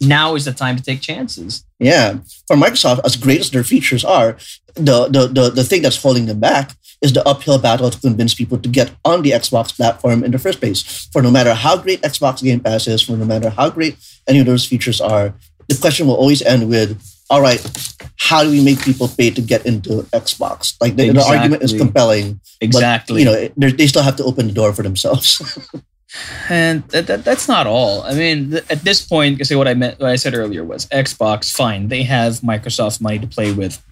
Now 0.01 0.35
is 0.35 0.45
the 0.45 0.51
time 0.51 0.75
to 0.75 0.83
take 0.83 1.01
chances. 1.01 1.63
Yeah, 1.79 2.19
for 2.47 2.57
Microsoft, 2.57 2.99
as 3.05 3.15
great 3.15 3.39
as 3.39 3.49
their 3.49 3.63
features 3.63 4.03
are, 4.03 4.37
the, 4.75 5.07
the 5.07 5.27
the 5.27 5.49
the 5.49 5.63
thing 5.63 5.81
that's 5.81 6.01
holding 6.01 6.25
them 6.25 6.39
back 6.39 6.71
is 7.01 7.13
the 7.13 7.25
uphill 7.27 7.59
battle 7.59 7.89
to 7.89 7.99
convince 7.99 8.33
people 8.33 8.57
to 8.57 8.69
get 8.69 8.91
on 9.05 9.21
the 9.21 9.31
Xbox 9.31 9.75
platform 9.75 10.23
in 10.23 10.31
the 10.31 10.39
first 10.39 10.59
place. 10.59 11.07
For 11.13 11.21
no 11.21 11.31
matter 11.31 11.53
how 11.53 11.77
great 11.77 12.01
Xbox 12.01 12.43
Game 12.43 12.59
Pass 12.59 12.87
is, 12.87 13.01
for 13.01 13.15
no 13.15 13.25
matter 13.25 13.49
how 13.49 13.69
great 13.69 13.95
any 14.27 14.39
of 14.39 14.45
those 14.45 14.65
features 14.65 14.99
are, 14.99 15.33
the 15.67 15.77
question 15.77 16.07
will 16.07 16.15
always 16.15 16.41
end 16.41 16.69
with, 16.69 16.99
"All 17.29 17.41
right, 17.41 17.61
how 18.17 18.43
do 18.43 18.49
we 18.49 18.63
make 18.63 18.79
people 18.81 19.07
pay 19.07 19.31
to 19.31 19.41
get 19.41 19.65
into 19.65 20.03
Xbox?" 20.13 20.75
Like 20.81 20.95
the, 20.95 21.09
the 21.11 21.23
argument 21.23 21.63
is 21.63 21.73
compelling, 21.73 22.39
Exactly. 22.61 23.25
but 23.25 23.31
you 23.31 23.49
know 23.49 23.53
they 23.57 23.71
they 23.71 23.87
still 23.87 24.03
have 24.03 24.15
to 24.17 24.23
open 24.23 24.47
the 24.47 24.53
door 24.53 24.73
for 24.73 24.83
themselves. 24.83 25.41
And 26.49 26.83
that, 26.89 27.07
that, 27.07 27.25
that's 27.25 27.47
not 27.47 27.67
all. 27.67 28.03
I 28.03 28.13
mean, 28.13 28.51
th- 28.51 28.63
at 28.69 28.81
this 28.83 29.05
point, 29.05 29.45
say 29.45 29.55
what 29.55 29.67
I 29.67 29.73
meant, 29.73 29.99
what 29.99 30.09
I 30.09 30.15
said 30.15 30.33
earlier 30.33 30.63
was 30.63 30.85
Xbox, 30.87 31.53
fine, 31.53 31.89
they 31.89 32.03
have 32.03 32.35
Microsoft 32.35 33.01
money 33.01 33.19
to 33.19 33.27
play 33.27 33.51
with, 33.51 33.83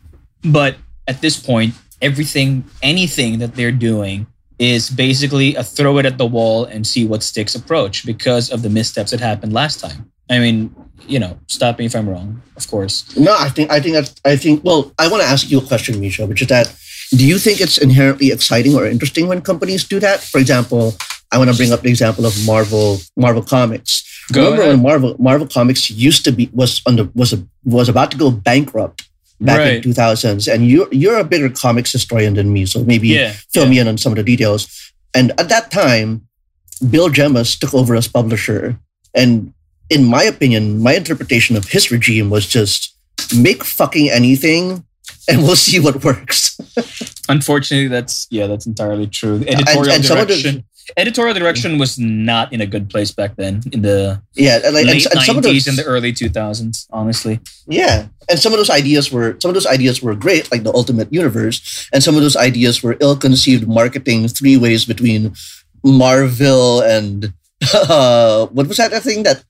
but 0.44 0.78
at 1.08 1.22
this 1.22 1.38
point, 1.38 1.74
everything, 2.02 2.64
anything 2.82 3.40
that 3.40 3.56
they're 3.56 3.72
doing 3.72 4.28
is 4.60 4.90
basically 4.90 5.56
a 5.56 5.64
throw 5.64 5.98
it 5.98 6.06
at 6.06 6.18
the 6.18 6.26
wall 6.26 6.66
and 6.66 6.86
see 6.88 7.06
what 7.06 7.24
sticks 7.24 7.56
approach 7.56 8.06
because 8.06 8.52
of 8.52 8.62
the 8.62 8.70
missteps 8.70 9.12
that 9.12 9.20
happened 9.20 9.52
last 9.52 9.80
time. 9.80 10.10
I 10.30 10.40
mean, 10.40 10.74
you 11.08 11.20
know, 11.20 11.38
stop 11.48 11.80
me 11.80 11.86
if 11.86 11.96
I'm 11.96 12.08
wrong, 12.10 12.42
of 12.56 12.68
course. 12.68 13.06
No, 13.18 13.36
I 13.38 13.50
think 13.50 13.72
I 13.72 13.80
think 13.80 13.94
that's 13.96 14.14
I 14.26 14.36
think 14.36 14.64
well, 14.64 14.92
I 15.00 15.08
want 15.08 15.24
to 15.24 15.28
ask 15.30 15.50
you 15.52 15.60
a 15.60 15.66
question, 15.66 16.00
Misha, 16.00 16.26
which 16.26 16.42
is 16.42 16.48
that 16.48 16.74
do 17.12 17.26
you 17.26 17.38
think 17.38 17.62
it's 17.62 17.78
inherently 17.78 18.32
exciting 18.32 18.76
or 18.76 18.86
interesting 18.88 19.28
when 19.28 19.42
companies 19.42 19.84
do 19.84 20.00
that? 20.00 20.22
For 20.22 20.40
example, 20.40 20.96
I 21.32 21.38
want 21.38 21.50
to 21.52 21.56
bring 21.58 21.72
up 21.72 21.82
the 21.82 21.90
example 21.90 22.26
of 22.26 22.34
Marvel 22.46 23.00
Marvel 23.18 23.44
Comics. 23.44 24.04
Go 24.32 24.42
Remember 24.44 24.62
ahead. 24.64 24.74
when 24.76 24.82
Marvel 24.84 25.16
Marvel 25.20 25.48
Comics 25.48 25.90
used 25.92 26.24
to 26.26 26.32
be 26.32 26.50
was 26.54 26.82
on 26.86 26.96
the 26.96 27.10
was 27.14 27.34
a, 27.34 27.46
was 27.66 27.90
about 27.90 28.10
to 28.12 28.18
go 28.18 28.32
bankrupt 28.32 29.08
back 29.42 29.60
in 29.68 29.82
2000s, 29.82 30.48
and 30.52 30.66
you 30.66 30.88
you're 30.92 31.18
a 31.20 31.24
bigger 31.24 31.50
comics 31.50 31.92
historian 31.92 32.34
than 32.36 32.54
me, 32.54 32.66
so 32.66 32.84
maybe 32.86 33.10
Yeah. 33.10 33.34
fill 33.54 33.68
me 33.68 33.78
in 33.80 33.88
on 33.88 33.98
some 33.98 34.14
of 34.14 34.18
the 34.18 34.24
details. 34.24 34.68
And 35.14 35.32
at 35.38 35.50
that 35.50 35.70
time, 35.70 36.28
Bill 36.90 37.10
Jemas 37.10 37.56
took 37.60 37.74
over 37.74 37.94
as 37.96 38.08
publisher. 38.08 38.80
And 39.14 39.54
in 39.90 40.06
my 40.06 40.24
opinion, 40.24 40.80
my 40.82 40.94
interpretation 40.96 41.56
of 41.56 41.66
his 41.70 41.92
regime 41.92 42.30
was 42.30 42.48
just 42.48 42.96
make 43.36 43.64
fucking 43.64 44.10
anything 44.10 44.86
and 45.30 45.44
we'll 45.44 45.56
see 45.56 45.80
what 45.80 46.04
works. 46.04 46.58
Unfortunately, 47.30 47.88
that's 47.88 48.28
yeah, 48.30 48.48
that's 48.48 48.66
entirely 48.66 49.08
true. 49.08 49.36
And- 49.36 49.50
editorial 49.62 49.92
and 49.94 50.06
some 50.06 50.18
of 50.20 50.28
the- 50.28 50.34
direction. 50.42 50.66
editorial 50.98 51.34
direction 51.34 51.78
was 51.78 51.98
not 51.98 52.52
in 52.52 52.60
a 52.60 52.66
good 52.66 52.90
place 52.90 53.12
back 53.12 53.36
then 53.38 53.62
in 53.72 53.82
the 53.84 54.22
Yeah, 54.36 54.60
and 54.66 54.74
like 54.76 54.84
and, 54.84 54.92
late 54.92 55.06
and 55.06 55.38
of 55.38 55.44
90s 55.44 55.44
those 55.44 55.68
and 55.68 55.78
the 55.78 55.86
early 55.86 56.12
2000s. 56.12 56.88
Honestly, 56.92 57.40
Yeah, 57.68 58.08
and 58.30 58.38
some 58.40 58.52
of 58.52 58.58
those 58.60 58.70
ideas 58.70 59.12
were 59.12 59.38
some 59.40 59.50
of 59.50 59.56
those 59.56 59.66
ideas 59.68 60.02
were 60.04 60.16
great, 60.16 60.52
like 60.52 60.64
the 60.64 60.74
Ultimate 60.74 61.08
Universe, 61.14 61.88
and 61.94 62.04
some 62.04 62.16
of 62.16 62.22
those 62.22 62.36
ideas 62.36 62.84
were 62.84 62.98
ill-conceived 63.00 63.68
marketing 63.68 64.28
three 64.28 64.58
ways 64.58 64.84
between 64.84 65.34
Marvel 65.84 66.82
and 66.82 67.34
uh, 67.74 68.48
what 68.48 68.68
was 68.68 68.78
that 68.78 68.92
that 68.92 69.04
thing 69.04 69.24
that 69.24 69.44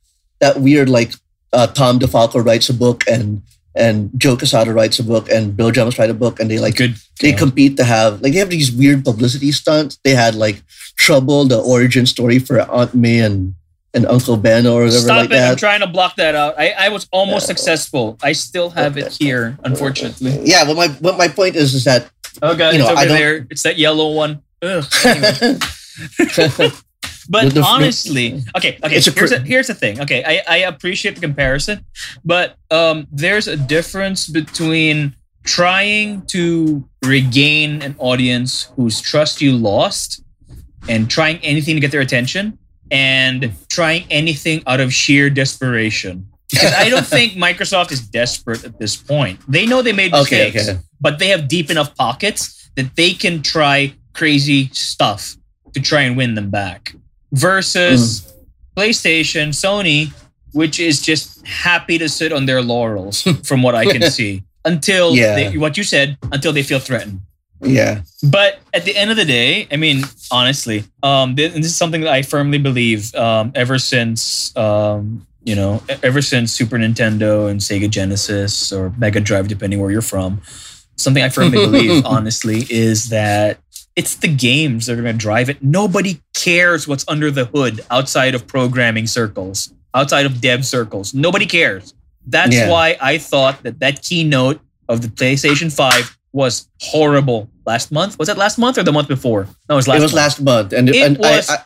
that 0.44 0.60
weird 0.60 0.90
like 0.90 1.14
uh, 1.54 1.68
Tom 1.68 2.00
DeFalco 2.00 2.44
writes 2.46 2.70
a 2.70 2.74
book 2.74 3.04
and 3.08 3.42
and 3.76 4.12
Joe 4.18 4.38
Quesada 4.38 4.72
writes 4.72 5.00
a 5.00 5.04
book 5.04 5.30
and 5.30 5.58
Bill 5.58 5.72
Jemas 5.72 5.98
writes 5.98 6.12
a 6.12 6.14
book 6.14 6.40
and 6.40 6.52
they 6.52 6.60
like 6.60 6.76
good. 6.76 6.96
they 7.22 7.32
yeah. 7.32 7.38
compete 7.38 7.78
to 7.78 7.84
have 7.84 8.22
like 8.22 8.34
they 8.34 8.40
have 8.40 8.50
these 8.50 8.72
weird 8.72 9.04
publicity 9.04 9.52
stunts. 9.52 9.98
They 10.04 10.12
had 10.12 10.36
like 10.36 10.62
Trouble, 10.96 11.46
the 11.46 11.60
origin 11.60 12.06
story 12.06 12.38
for 12.38 12.60
Aunt 12.60 12.94
May 12.94 13.20
and 13.20 13.56
and 13.96 14.06
Uncle 14.06 14.38
Ben 14.38 14.68
or 14.68 14.84
whatever 14.84 15.00
Stop 15.00 15.30
like 15.30 15.32
it! 15.32 15.42
I'm 15.42 15.56
trying 15.56 15.80
to 15.80 15.88
block 15.88 16.16
that 16.18 16.36
out. 16.36 16.54
I, 16.58 16.72
I 16.72 16.90
was 16.90 17.08
almost 17.12 17.48
successful. 17.48 18.18
I 18.22 18.34
still 18.34 18.70
have 18.72 18.98
it 18.98 19.14
here, 19.14 19.58
unfortunately. 19.64 20.40
Yeah, 20.44 20.66
but 20.66 20.76
my 20.76 20.88
but 20.88 21.18
my 21.18 21.28
point 21.28 21.56
is 21.56 21.74
is 21.74 21.84
that 21.86 22.12
Oh 22.42 22.56
god, 22.56 22.74
You 22.74 22.80
know, 22.80 22.90
it's 22.90 23.02
over 23.02 23.10
there. 23.10 23.48
It's 23.50 23.64
that 23.64 23.78
yellow 23.78 24.14
one. 24.14 24.42
Ugh. 24.62 24.86
Anyway. 25.06 25.60
But 27.30 27.54
The- 27.54 27.62
honestly, 27.64 28.42
okay, 28.58 28.78
okay. 28.84 28.98
A 28.98 29.12
here's, 29.12 29.32
a, 29.32 29.40
here's 29.40 29.68
the 29.68 29.74
thing. 29.74 30.02
Okay, 30.02 30.24
I, 30.26 30.42
I 30.48 30.58
appreciate 30.68 31.16
the 31.16 31.22
comparison, 31.22 31.86
but 32.26 32.58
um, 32.72 33.08
there's 33.12 33.48
a 33.48 33.56
difference 33.58 34.28
between 34.28 35.16
trying 35.44 36.26
to 36.28 36.88
regain 37.04 37.82
an 37.82 37.96
audience 37.98 38.70
whose 38.76 39.02
trust 39.02 39.42
you 39.42 39.52
lost 39.56 40.24
and 40.90 41.10
trying 41.10 41.38
anything 41.38 41.76
to 41.76 41.82
get 41.82 41.92
their 41.92 42.02
attention 42.02 42.58
and 42.92 43.52
trying 43.70 44.06
anything 44.10 44.62
out 44.68 44.80
of 44.80 44.94
sheer 44.94 45.30
desperation. 45.30 46.28
Because 46.50 46.74
I 46.74 46.90
don't 46.90 47.06
think 47.06 47.34
Microsoft 47.48 47.92
is 47.92 48.02
desperate 48.06 48.64
at 48.64 48.78
this 48.80 48.96
point. 48.96 49.40
They 49.48 49.66
know 49.66 49.82
they 49.82 49.94
made 49.94 50.14
Okay, 50.14 50.46
mistakes, 50.52 50.70
okay. 50.70 50.80
but 51.02 51.20
they 51.20 51.28
have 51.30 51.48
deep 51.48 51.72
enough 51.72 51.96
pockets 51.96 52.70
that 52.76 52.96
they 52.96 53.14
can 53.14 53.42
try 53.42 53.94
crazy 54.14 54.70
stuff 54.74 55.36
to 55.74 55.82
try 55.82 56.02
and 56.02 56.16
win 56.16 56.36
them 56.36 56.50
back. 56.52 56.96
Versus 57.34 58.22
Mm. 58.22 58.30
PlayStation, 58.78 59.50
Sony, 59.50 60.12
which 60.54 60.80
is 60.80 61.02
just 61.02 61.46
happy 61.46 61.98
to 61.98 62.08
sit 62.08 62.32
on 62.32 62.46
their 62.46 62.62
laurels, 62.62 63.22
from 63.44 63.62
what 63.64 63.76
I 63.76 63.86
can 63.86 64.10
see, 64.18 64.44
until 64.66 65.16
Yeah. 65.16 65.36
they, 65.36 65.58
what 65.58 65.76
you 65.78 65.84
said, 65.84 66.18
until 66.32 66.54
they 66.54 66.64
feel 66.64 66.80
threatened. 66.80 67.22
yeah. 67.62 68.02
But 68.24 68.60
at 68.74 68.86
the 68.86 68.96
end 68.96 69.10
of 69.12 69.18
the 69.18 69.26
day, 69.26 69.68
I 69.72 69.78
mean, 69.78 70.04
honestly, 70.32 70.84
um, 71.02 71.36
this, 71.36 71.54
this 71.54 71.66
is 71.66 71.78
something 71.78 72.02
that 72.02 72.12
I 72.14 72.22
firmly 72.22 72.58
believe. 72.60 73.14
Um, 73.16 73.52
ever 73.56 73.80
since, 73.80 74.56
um, 74.58 75.26
you 75.44 75.56
know, 75.56 75.82
ever 76.04 76.22
since 76.22 76.52
Super 76.52 76.78
Nintendo 76.78 77.50
and 77.50 77.60
Sega 77.62 77.90
Genesis 77.90 78.72
or 78.72 78.94
Mega 78.98 79.20
Drive, 79.20 79.48
depending 79.48 79.80
where 79.82 79.92
you're 79.92 80.02
from, 80.02 80.42
something 80.98 81.24
I 81.24 81.30
firmly 81.30 81.58
believe, 81.58 82.06
honestly, 82.16 82.66
is 82.70 83.10
that 83.10 83.60
it's 83.96 84.16
the 84.16 84.28
games 84.28 84.86
that 84.88 84.98
are 84.98 85.02
going 85.02 85.14
to 85.18 85.20
drive 85.20 85.50
it. 85.50 85.62
Nobody 85.64 86.22
cares 86.36 86.88
what's 86.88 87.06
under 87.08 87.30
the 87.32 87.46
hood 87.46 87.82
outside 87.92 88.34
of 88.36 88.48
programming 88.48 89.08
circles, 89.08 89.72
outside 89.94 90.26
of 90.26 90.42
dev 90.42 90.66
circles. 90.66 91.14
Nobody 91.14 91.46
cares. 91.46 91.94
That's 92.26 92.56
Yeah. 92.56 92.70
why 92.70 92.98
I 93.02 93.18
thought 93.18 93.64
that 93.64 93.80
that 93.80 94.02
keynote 94.02 94.60
of 94.90 95.02
the 95.02 95.08
PlayStation 95.10 95.72
5 95.72 96.18
was 96.32 96.68
horrible 96.82 97.50
last 97.66 97.92
month. 97.92 98.18
Was 98.18 98.28
that 98.28 98.38
last 98.38 98.58
month 98.58 98.78
or 98.78 98.84
the 98.84 98.92
month 98.92 99.08
before? 99.08 99.48
No, 99.70 99.76
it 99.76 99.78
was 99.78 99.88
last 99.88 100.00
it 100.00 100.02
was 100.04 100.12
month. 100.14 100.24
last 100.24 100.42
month, 100.42 100.74
and, 100.74 100.90
It 100.90 100.96
and 100.98 101.18
was- 101.18 101.50
I, 101.50 101.56
I, 101.56 101.58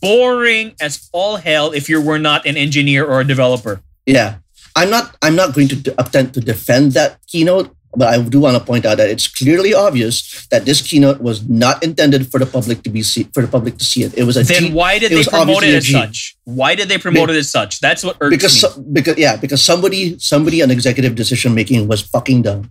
Boring 0.00 0.74
as 0.80 1.08
all 1.12 1.36
hell 1.36 1.72
if 1.72 1.88
you 1.88 2.00
were 2.00 2.18
not 2.18 2.46
an 2.46 2.56
engineer 2.56 3.04
or 3.04 3.20
a 3.20 3.26
developer. 3.26 3.80
yeah, 4.06 4.36
I'm 4.76 4.90
not. 4.90 5.16
I'm 5.22 5.34
not 5.34 5.54
going 5.54 5.68
to 5.68 5.94
attempt 5.98 6.34
to 6.34 6.40
defend 6.40 6.92
that 6.92 7.18
keynote, 7.26 7.74
but 7.96 8.08
I 8.12 8.20
do 8.22 8.40
want 8.40 8.56
to 8.56 8.64
point 8.64 8.84
out 8.86 8.96
that 8.98 9.08
it's 9.10 9.28
clearly 9.28 9.72
obvious 9.74 10.46
that 10.50 10.64
this 10.64 10.82
keynote 10.82 11.20
was 11.20 11.48
not 11.48 11.82
intended 11.82 12.30
for 12.30 12.38
the 12.38 12.46
public 12.46 12.82
to 12.84 12.90
be 12.90 13.02
see, 13.02 13.24
for 13.32 13.42
the 13.42 13.48
public 13.48 13.78
to 13.78 13.84
see 13.84 14.02
it. 14.02 14.12
It 14.16 14.24
was 14.24 14.36
a 14.36 14.42
Then 14.42 14.64
G- 14.68 14.72
why 14.72 14.98
did 14.98 15.12
they 15.12 15.24
promote 15.24 15.62
it 15.64 15.74
as 15.74 15.84
G. 15.84 15.92
such? 15.92 16.36
Why 16.44 16.74
did 16.74 16.88
they 16.88 16.98
promote 16.98 17.30
it 17.30 17.36
as 17.36 17.50
such? 17.50 17.80
That's 17.80 18.02
what 18.04 18.16
irks 18.20 18.34
because 18.36 18.54
me. 18.54 18.60
so- 18.60 18.82
because 18.92 19.16
yeah 19.18 19.36
because 19.36 19.62
somebody 19.62 20.18
somebody 20.18 20.62
on 20.62 20.70
executive 20.70 21.14
decision 21.14 21.54
making 21.54 21.86
was 21.88 22.00
fucking 22.02 22.42
dumb. 22.42 22.70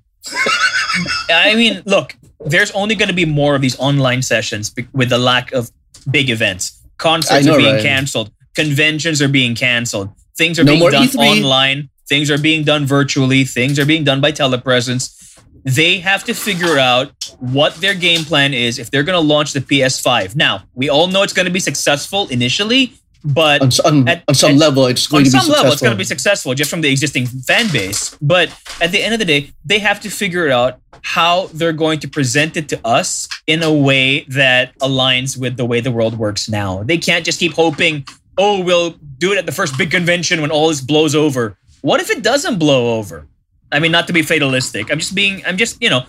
I 1.30 1.56
mean, 1.56 1.82
look, 1.86 2.16
there's 2.46 2.72
only 2.72 2.96
going 2.96 3.10
to 3.10 3.16
be 3.16 3.26
more 3.26 3.56
of 3.56 3.62
these 3.62 3.78
online 3.80 4.22
sessions 4.22 4.70
be- 4.70 4.88
with 4.94 5.10
the 5.10 5.18
lack 5.18 5.52
of 5.54 5.72
big 6.10 6.30
events. 6.30 6.80
Concerts 6.98 7.46
know, 7.46 7.56
are 7.56 7.58
being 7.58 7.76
right? 7.76 7.84
canceled. 7.84 8.32
Conventions 8.56 9.22
are 9.22 9.28
being 9.28 9.56
canceled. 9.56 10.10
Things 10.38 10.60
are 10.60 10.64
No 10.64 10.74
being 10.74 10.92
done 10.92 11.08
E3. 11.08 11.38
online. 11.38 11.90
Things 12.08 12.30
are 12.30 12.38
being 12.38 12.64
done 12.64 12.86
virtually. 12.86 13.44
Things 13.46 13.80
are 13.80 13.86
being 13.86 14.04
done 14.04 14.22
by 14.22 14.32
telepresence. 14.32 15.20
They 15.66 16.00
have 16.00 16.24
to 16.26 16.34
figure 16.34 16.78
out 16.78 17.12
what 17.40 17.76
their 17.76 17.94
game 17.96 18.26
plan 18.26 18.54
is 18.54 18.80
if 18.80 18.92
they're 18.92 19.04
going 19.04 19.16
to 19.22 19.26
launch 19.26 19.54
the 19.54 19.62
PS5. 19.62 20.36
Now, 20.36 20.64
we 20.74 20.90
all 20.90 21.08
know 21.08 21.24
it's 21.24 21.32
going 21.34 21.46
to 21.46 21.52
be 21.52 21.62
successful 21.62 22.28
initially, 22.28 22.94
but 23.24 23.62
On, 23.62 23.68
s- 23.68 23.80
on, 23.80 24.08
At- 24.10 24.24
on 24.28 24.36
some 24.36 24.52
at- 24.52 24.58
level, 24.58 24.88
it's 24.88 25.08
going 25.08 25.22
on 25.22 25.24
to 25.24 25.32
be 25.32 25.32
successful. 25.32 25.52
On 25.54 25.56
some 25.56 25.64
level, 25.64 25.72
it's 25.74 25.82
going 25.82 25.94
to 25.94 25.98
be 25.98 26.04
successful 26.04 26.54
just 26.54 26.70
from 26.70 26.82
the 26.82 26.92
existing 26.92 27.28
fan 27.28 27.72
base. 27.72 28.18
But 28.22 28.50
at 28.82 28.92
the 28.92 29.02
end 29.02 29.14
of 29.14 29.20
the 29.20 29.26
day, 29.26 29.52
they 29.64 29.80
have 29.80 30.02
to 30.02 30.10
figure 30.10 30.52
out 30.52 30.80
how 31.04 31.48
they're 31.54 31.72
going 31.72 32.00
to 32.00 32.08
present 32.10 32.58
it 32.58 32.68
to 32.70 32.80
us 32.86 33.30
in 33.48 33.64
a 33.64 33.72
way 33.72 34.26
that 34.28 34.78
aligns 34.80 35.38
with 35.38 35.56
the 35.56 35.64
way 35.66 35.80
the 35.80 35.92
world 35.92 36.18
works 36.18 36.50
now. 36.50 36.84
They 36.84 36.98
can't 36.98 37.24
just 37.24 37.40
keep 37.40 37.54
hoping, 37.54 38.06
oh, 38.38 38.62
we'll 38.62 38.92
do 39.18 39.32
it 39.32 39.38
at 39.38 39.46
the 39.46 39.52
first 39.54 39.78
big 39.78 39.92
convention 39.92 40.42
when 40.42 40.52
all 40.52 40.68
this 40.68 40.82
blows 40.82 41.16
over. 41.16 41.58
What 41.84 42.00
if 42.00 42.10
it 42.10 42.24
doesn't 42.24 42.60
blow 42.60 42.98
over? 42.98 43.28
I 43.70 43.80
mean, 43.80 43.92
not 43.92 44.08
to 44.08 44.14
be 44.14 44.22
fatalistic. 44.22 44.90
I'm 44.90 45.00
just 45.00 45.14
being, 45.14 45.46
I'm 45.46 45.58
just, 45.58 45.82
you 45.84 45.90
know, 45.90 46.06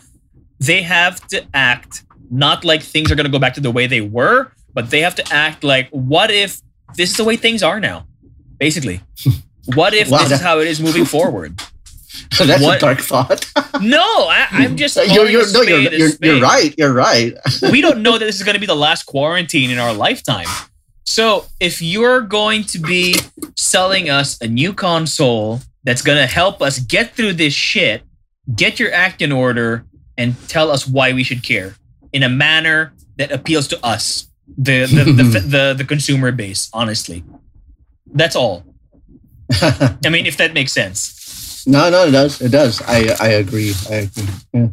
they 0.61 0.83
have 0.83 1.21
to 1.29 1.45
act 1.53 2.05
not 2.31 2.65
like 2.65 2.81
things 2.81 3.11
are 3.11 3.17
going 3.17 3.27
to 3.27 3.33
go 3.33 3.41
back 3.41 3.55
to 3.55 3.61
the 3.61 3.73
way 3.73 3.89
they 3.89 4.01
were, 4.01 4.53
but 4.73 4.91
they 4.91 5.01
have 5.01 5.17
to 5.17 5.25
act 5.35 5.65
like, 5.65 5.89
what 5.91 6.31
if 6.31 6.61
this 6.97 7.11
is 7.11 7.17
the 7.17 7.25
way 7.25 7.37
things 7.37 7.61
are 7.65 7.81
now? 7.81 8.07
Basically, 8.59 9.01
what 9.75 9.95
if 9.95 10.11
Wow, 10.11 10.19
this 10.23 10.31
is 10.31 10.41
how 10.41 10.61
it 10.61 10.69
is 10.69 10.81
moving 10.81 11.05
forward? 11.05 11.61
So 12.33 12.45
that's 12.47 12.63
what- 12.63 12.77
a 12.77 12.81
dark 12.81 13.01
thought. 13.01 13.51
No, 13.81 13.99
I, 13.99 14.47
I'm 14.53 14.77
just. 14.77 14.97
you're, 14.97 15.29
you're, 15.29 15.53
no, 15.53 15.63
you're, 15.63 15.93
you're, 15.93 16.11
you're 16.23 16.41
right. 16.41 16.73
You're 16.79 16.93
right. 16.93 17.35
we 17.73 17.81
don't 17.81 18.03
know 18.03 18.13
that 18.13 18.25
this 18.25 18.37
is 18.37 18.45
going 18.45 18.55
to 18.55 18.61
be 18.61 18.67
the 18.67 18.77
last 18.77 19.03
quarantine 19.03 19.69
in 19.69 19.79
our 19.79 19.93
lifetime. 19.93 20.47
So 21.05 21.47
if 21.61 21.83
you're 21.83 22.23
going 22.23 22.65
to 22.65 22.79
be 22.79 23.17
selling 23.57 24.09
us 24.09 24.41
a 24.41 24.49
new 24.49 24.73
console 24.73 25.61
that's 25.85 26.03
going 26.03 26.19
to 26.19 26.27
help 26.27 26.63
us 26.63 26.79
get 26.79 27.15
through 27.15 27.35
this 27.35 27.53
shit, 27.53 28.03
get 28.55 28.81
your 28.81 28.93
act 28.93 29.23
in 29.23 29.31
order 29.31 29.85
and 30.17 30.37
tell 30.49 30.71
us 30.71 30.87
why 30.87 31.13
we 31.13 31.23
should 31.23 31.43
care 31.43 31.75
in 32.13 32.23
a 32.23 32.29
manner 32.29 32.95
that 33.17 33.31
appeals 33.31 33.69
to 33.69 33.85
us, 33.85 34.29
the 34.59 34.87
the 34.87 35.05
the, 35.05 35.41
the, 35.41 35.75
the 35.79 35.85
consumer 35.85 36.33
base. 36.33 36.71
Honestly, 36.73 37.23
that's 38.13 38.37
all. 38.37 38.65
I 39.61 40.09
mean, 40.09 40.27
if 40.27 40.37
that 40.39 40.55
makes 40.55 40.73
sense. 40.73 41.67
no, 41.67 41.91
no, 41.91 42.07
it 42.07 42.13
does. 42.13 42.41
It 42.41 42.51
does. 42.51 42.81
I, 42.83 43.15
I 43.21 43.29
agree. 43.29 43.75
I 43.91 43.95
agree. 43.95 44.29
Yeah. 44.53 44.69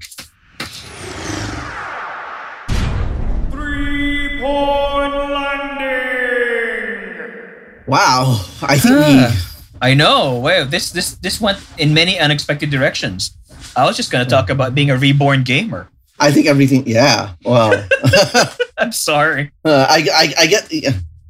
Wow. 7.91 8.39
I 8.63 8.79
think 8.79 8.95
Ah. 9.03 9.35
I 9.81 9.93
know. 9.93 10.39
Wow, 10.39 10.63
this 10.63 10.91
this 10.95 11.15
this 11.19 11.41
went 11.41 11.59
in 11.77 11.93
many 11.93 12.15
unexpected 12.19 12.71
directions. 12.71 13.35
I 13.75 13.83
was 13.83 13.97
just 13.99 14.11
going 14.11 14.23
to 14.23 14.29
talk 14.29 14.49
about 14.49 14.73
being 14.73 14.89
a 14.91 14.97
reborn 14.97 15.43
gamer. 15.43 15.89
I 16.19 16.31
think 16.31 16.47
everything. 16.47 16.87
Yeah. 16.87 17.33
Wow. 17.43 17.75
I'm 18.77 18.91
sorry. 18.91 19.51
Uh, 19.65 19.85
I, 19.89 20.07
I, 20.13 20.25
I 20.39 20.45
get. 20.47 20.63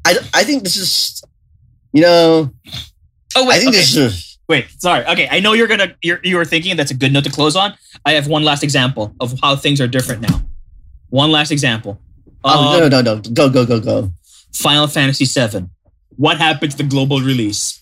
I, 0.05 0.11
I 0.33 0.43
think 0.43 0.61
this 0.63 0.77
is. 0.77 1.23
You 1.93 2.01
know. 2.03 2.51
Oh 3.35 3.47
wait, 3.47 3.55
I 3.55 3.59
think 3.59 3.69
okay. 3.73 3.81
this 3.81 3.95
is. 3.95 4.37
wait. 4.47 4.67
Sorry. 4.77 5.05
Okay, 5.05 5.27
I 5.31 5.39
know 5.39 5.53
you're 5.53 5.67
gonna 5.67 5.95
you're 6.03 6.19
you 6.23 6.35
were 6.37 6.45
thinking 6.45 6.75
that's 6.77 6.91
a 6.91 6.97
good 6.97 7.11
note 7.11 7.23
to 7.25 7.31
close 7.31 7.55
on. 7.55 7.73
I 8.05 8.13
have 8.13 8.27
one 8.27 8.43
last 8.43 8.63
example 8.63 9.15
of 9.19 9.33
how 9.41 9.55
things 9.55 9.79
are 9.81 9.87
different 9.87 10.21
now. 10.21 10.41
One 11.09 11.31
last 11.31 11.51
example. 11.51 11.99
Oh, 12.43 12.75
Um, 12.75 12.79
no, 12.79 12.87
no, 12.87 13.01
no. 13.01 13.19
Go, 13.33 13.49
go, 13.49 13.65
go, 13.65 13.79
go. 13.79 14.11
Final 14.53 14.87
Fantasy 14.87 15.25
VII. 15.25 15.67
What 16.21 16.37
happened 16.37 16.71
to 16.73 16.77
the 16.77 16.83
global 16.95 17.19
release? 17.31 17.81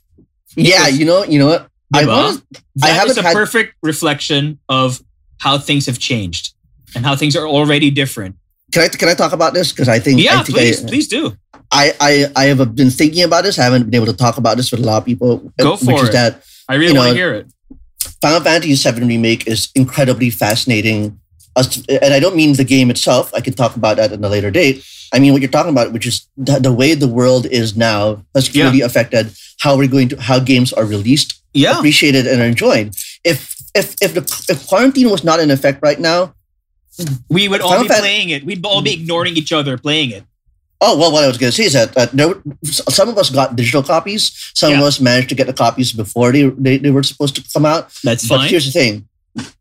Yeah. 0.56 0.88
You 0.88 1.04
know. 1.06 1.24
You 1.24 1.40
know 1.40 1.48
what? 1.48 1.68
I. 1.94 2.06
That 2.06 2.42
is 2.76 2.96
haven't 3.00 3.18
a 3.18 3.24
had- 3.28 3.34
perfect 3.36 3.76
reflection 3.84 4.60
of 4.70 5.02
how 5.44 5.58
things 5.58 5.86
have 5.88 6.00
changed 6.00 6.54
and 6.96 7.06
how 7.06 7.16
things 7.16 7.36
are 7.36 7.48
already 7.48 7.92
different. 7.92 8.36
Can 8.72 8.84
I 8.84 8.88
can 8.88 9.10
I 9.10 9.16
talk 9.16 9.34
about 9.34 9.54
this? 9.54 9.72
Because 9.74 9.90
I 9.90 10.00
think 10.00 10.22
Yeah, 10.22 10.40
I 10.40 10.44
think 10.44 10.58
please, 10.58 10.86
I, 10.86 10.88
please 10.88 11.08
do. 11.08 11.36
I, 11.72 11.86
I 12.00 12.12
I 12.36 12.44
have 12.54 12.76
been 12.76 12.92
thinking 12.92 13.24
about 13.24 13.44
this. 13.44 13.60
I 13.60 13.64
haven't 13.64 13.86
been 13.90 13.96
able 13.96 14.06
to 14.14 14.18
talk 14.26 14.38
about 14.38 14.58
this 14.58 14.72
with 14.72 14.80
a 14.80 14.86
lot 14.86 14.98
of 14.98 15.06
people. 15.06 15.52
Uh, 15.60 15.64
Go 15.64 15.76
for 15.78 16.04
is 16.04 16.10
it. 16.10 16.12
that 16.14 16.44
I 16.70 16.76
really 16.76 16.94
You 16.94 17.00
want 17.00 17.10
to 17.10 17.16
hear 17.16 17.34
it. 17.34 17.48
Final 18.22 18.42
Fantasy 18.42 18.76
VII 18.92 19.04
remake 19.06 19.48
is 19.48 19.70
incredibly 19.76 20.30
fascinating 20.30 21.20
and 22.04 22.14
I 22.14 22.20
don't 22.20 22.36
mean 22.36 22.54
the 22.54 22.64
game 22.64 22.90
itself. 22.90 23.34
I 23.34 23.42
can 23.42 23.54
talk 23.54 23.76
about 23.76 23.98
that 23.98 24.12
in 24.12 24.24
a 24.24 24.30
later 24.30 24.52
date. 24.52 24.84
I 25.12 25.20
mean 25.20 25.32
what 25.34 25.42
you're 25.42 25.52
talking 25.52 25.72
about, 25.72 25.92
which 25.92 26.06
is 26.06 26.28
the, 26.38 26.60
the 26.60 26.72
way 26.74 26.94
the 26.94 27.08
world 27.08 27.46
is 27.48 27.76
now 27.76 28.24
has 28.36 28.54
Yeah. 28.54 28.66
really 28.66 28.82
affected 28.82 29.32
how 29.62 29.76
we're 29.78 29.88
going 29.88 30.10
to 30.10 30.22
how 30.22 30.40
games 30.40 30.72
are 30.74 30.86
released, 30.86 31.42
Yeah. 31.54 31.78
appreciated, 31.80 32.28
and 32.28 32.42
enjoyed. 32.42 32.96
If 33.24 33.40
if 33.76 33.96
if 34.02 34.14
the 34.14 34.24
if 34.54 34.68
quarantine 34.68 35.10
was 35.10 35.24
not 35.24 35.40
in 35.40 35.50
effect 35.52 35.80
right 35.82 36.00
now, 36.00 36.34
We 37.30 37.48
would 37.48 37.62
all 37.62 37.70
Final 37.72 37.84
be 37.84 37.90
Fan- 37.90 38.00
playing 38.02 38.30
it. 38.30 38.44
We'd 38.46 38.66
all 38.66 38.82
be 38.82 38.94
ignoring 38.94 39.38
each 39.38 39.52
other 39.54 39.78
playing 39.78 40.12
it. 40.12 40.24
Oh 40.82 40.98
well, 40.98 41.12
what 41.12 41.24
I 41.24 41.28
was 41.28 41.38
going 41.38 41.52
to 41.52 41.56
say 41.56 41.66
is 41.66 41.74
that 41.74 41.96
uh, 41.98 42.08
there, 42.14 42.36
some 42.72 43.10
of 43.10 43.18
us 43.18 43.30
got 43.30 43.56
digital 43.56 43.84
copies. 43.84 44.32
Some 44.56 44.74
of 44.74 44.80
us 44.80 45.00
managed 45.00 45.28
to 45.30 45.36
get 45.36 45.48
the 45.48 45.54
copies 45.54 45.92
before 45.92 46.32
they, 46.32 46.44
they, 46.66 46.78
they 46.78 46.92
were 46.92 47.04
supposed 47.04 47.36
to 47.36 47.44
come 47.54 47.66
out. 47.66 47.92
That's 48.04 48.28
But 48.28 48.38
fine. 48.38 48.50
here's 48.50 48.66
the 48.66 48.72
thing: 48.72 49.08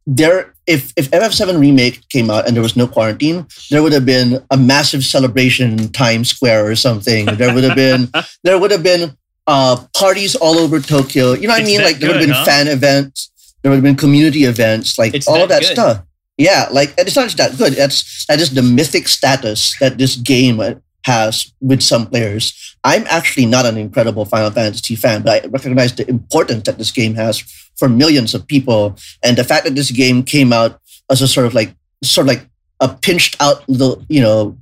there, 0.07 0.55
if 0.67 0.93
if 0.97 1.11
FF7 1.11 1.59
remake 1.61 2.09
came 2.09 2.31
out 2.31 2.47
and 2.47 2.57
there 2.57 2.63
was 2.63 2.77
no 2.77 2.87
quarantine, 2.87 3.47
there 3.71 3.83
would 3.83 3.93
have 3.93 4.07
been 4.07 4.45
a 4.51 4.57
massive 4.57 5.05
celebration 5.05 5.79
in 5.79 5.89
Times 5.91 6.31
Square 6.31 6.67
or 6.67 6.77
something. 6.77 7.27
There 7.27 7.55
would 7.55 7.65
have 7.65 7.77
been 7.77 8.09
there 8.45 8.59
would 8.59 8.71
have 8.71 8.83
been 8.83 9.17
uh, 9.47 9.85
parties 9.95 10.35
all 10.35 10.59
over 10.59 10.81
Tokyo. 10.81 11.33
You 11.33 11.49
know 11.49 11.55
what 11.55 11.63
I 11.63 11.67
mean? 11.67 11.83
Like 11.83 11.99
there 11.99 12.09
would 12.09 12.17
have 12.17 12.27
been 12.27 12.37
huh? 12.37 12.45
fan 12.45 12.69
events. 12.69 13.31
There 13.63 13.71
would 13.71 13.77
have 13.77 13.85
been 13.85 13.97
community 13.97 14.45
events, 14.45 14.99
like 14.99 15.15
It's 15.15 15.27
all 15.27 15.43
of 15.43 15.49
that 15.49 15.63
that 15.63 15.73
stuff. 15.73 16.05
Yeah, 16.37 16.69
like 16.71 16.91
and 16.97 17.07
it's 17.07 17.17
not 17.17 17.25
just 17.25 17.37
that 17.39 17.59
good. 17.59 17.73
That's 17.73 18.25
that 18.27 18.41
is 18.41 18.55
the 18.55 18.63
mythic 18.63 19.09
status 19.09 19.77
that 19.81 19.99
this 19.99 20.15
game 20.15 20.61
has 21.09 21.53
with 21.61 21.83
some 21.83 22.07
players. 22.07 22.77
I'm 22.85 23.05
actually 23.09 23.47
not 23.47 23.67
an 23.67 23.77
incredible 23.77 24.25
Final 24.25 24.53
Fantasy 24.53 24.95
fan, 24.95 25.23
but 25.23 25.45
I 25.45 25.49
recognize 25.49 25.97
the 25.97 26.09
importance 26.09 26.65
that 26.65 26.79
this 26.79 26.93
game 26.93 27.15
has 27.17 27.41
for 27.77 27.89
millions 27.89 28.35
of 28.35 28.47
people, 28.47 28.97
and 29.25 29.37
the 29.37 29.45
fact 29.45 29.65
that 29.65 29.75
this 29.75 29.91
game 29.91 30.23
came 30.23 30.53
out 30.53 30.81
as 31.11 31.23
a 31.23 31.29
sort 31.29 31.47
of 31.47 31.55
like 31.55 31.75
sort 32.05 32.27
of 32.27 32.29
like 32.35 32.45
a 32.81 32.89
pinched 32.89 33.35
out 33.41 33.67
little 33.69 34.05
you 34.09 34.21
know 34.21 34.57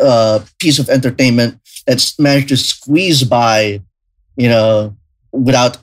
uh, 0.00 0.40
piece 0.58 0.78
of 0.78 0.88
entertainment 0.88 1.58
that's 1.86 2.18
managed 2.18 2.48
to 2.48 2.56
squeeze 2.56 3.24
by, 3.24 3.80
you 4.36 4.48
know, 4.48 4.96
without 5.32 5.78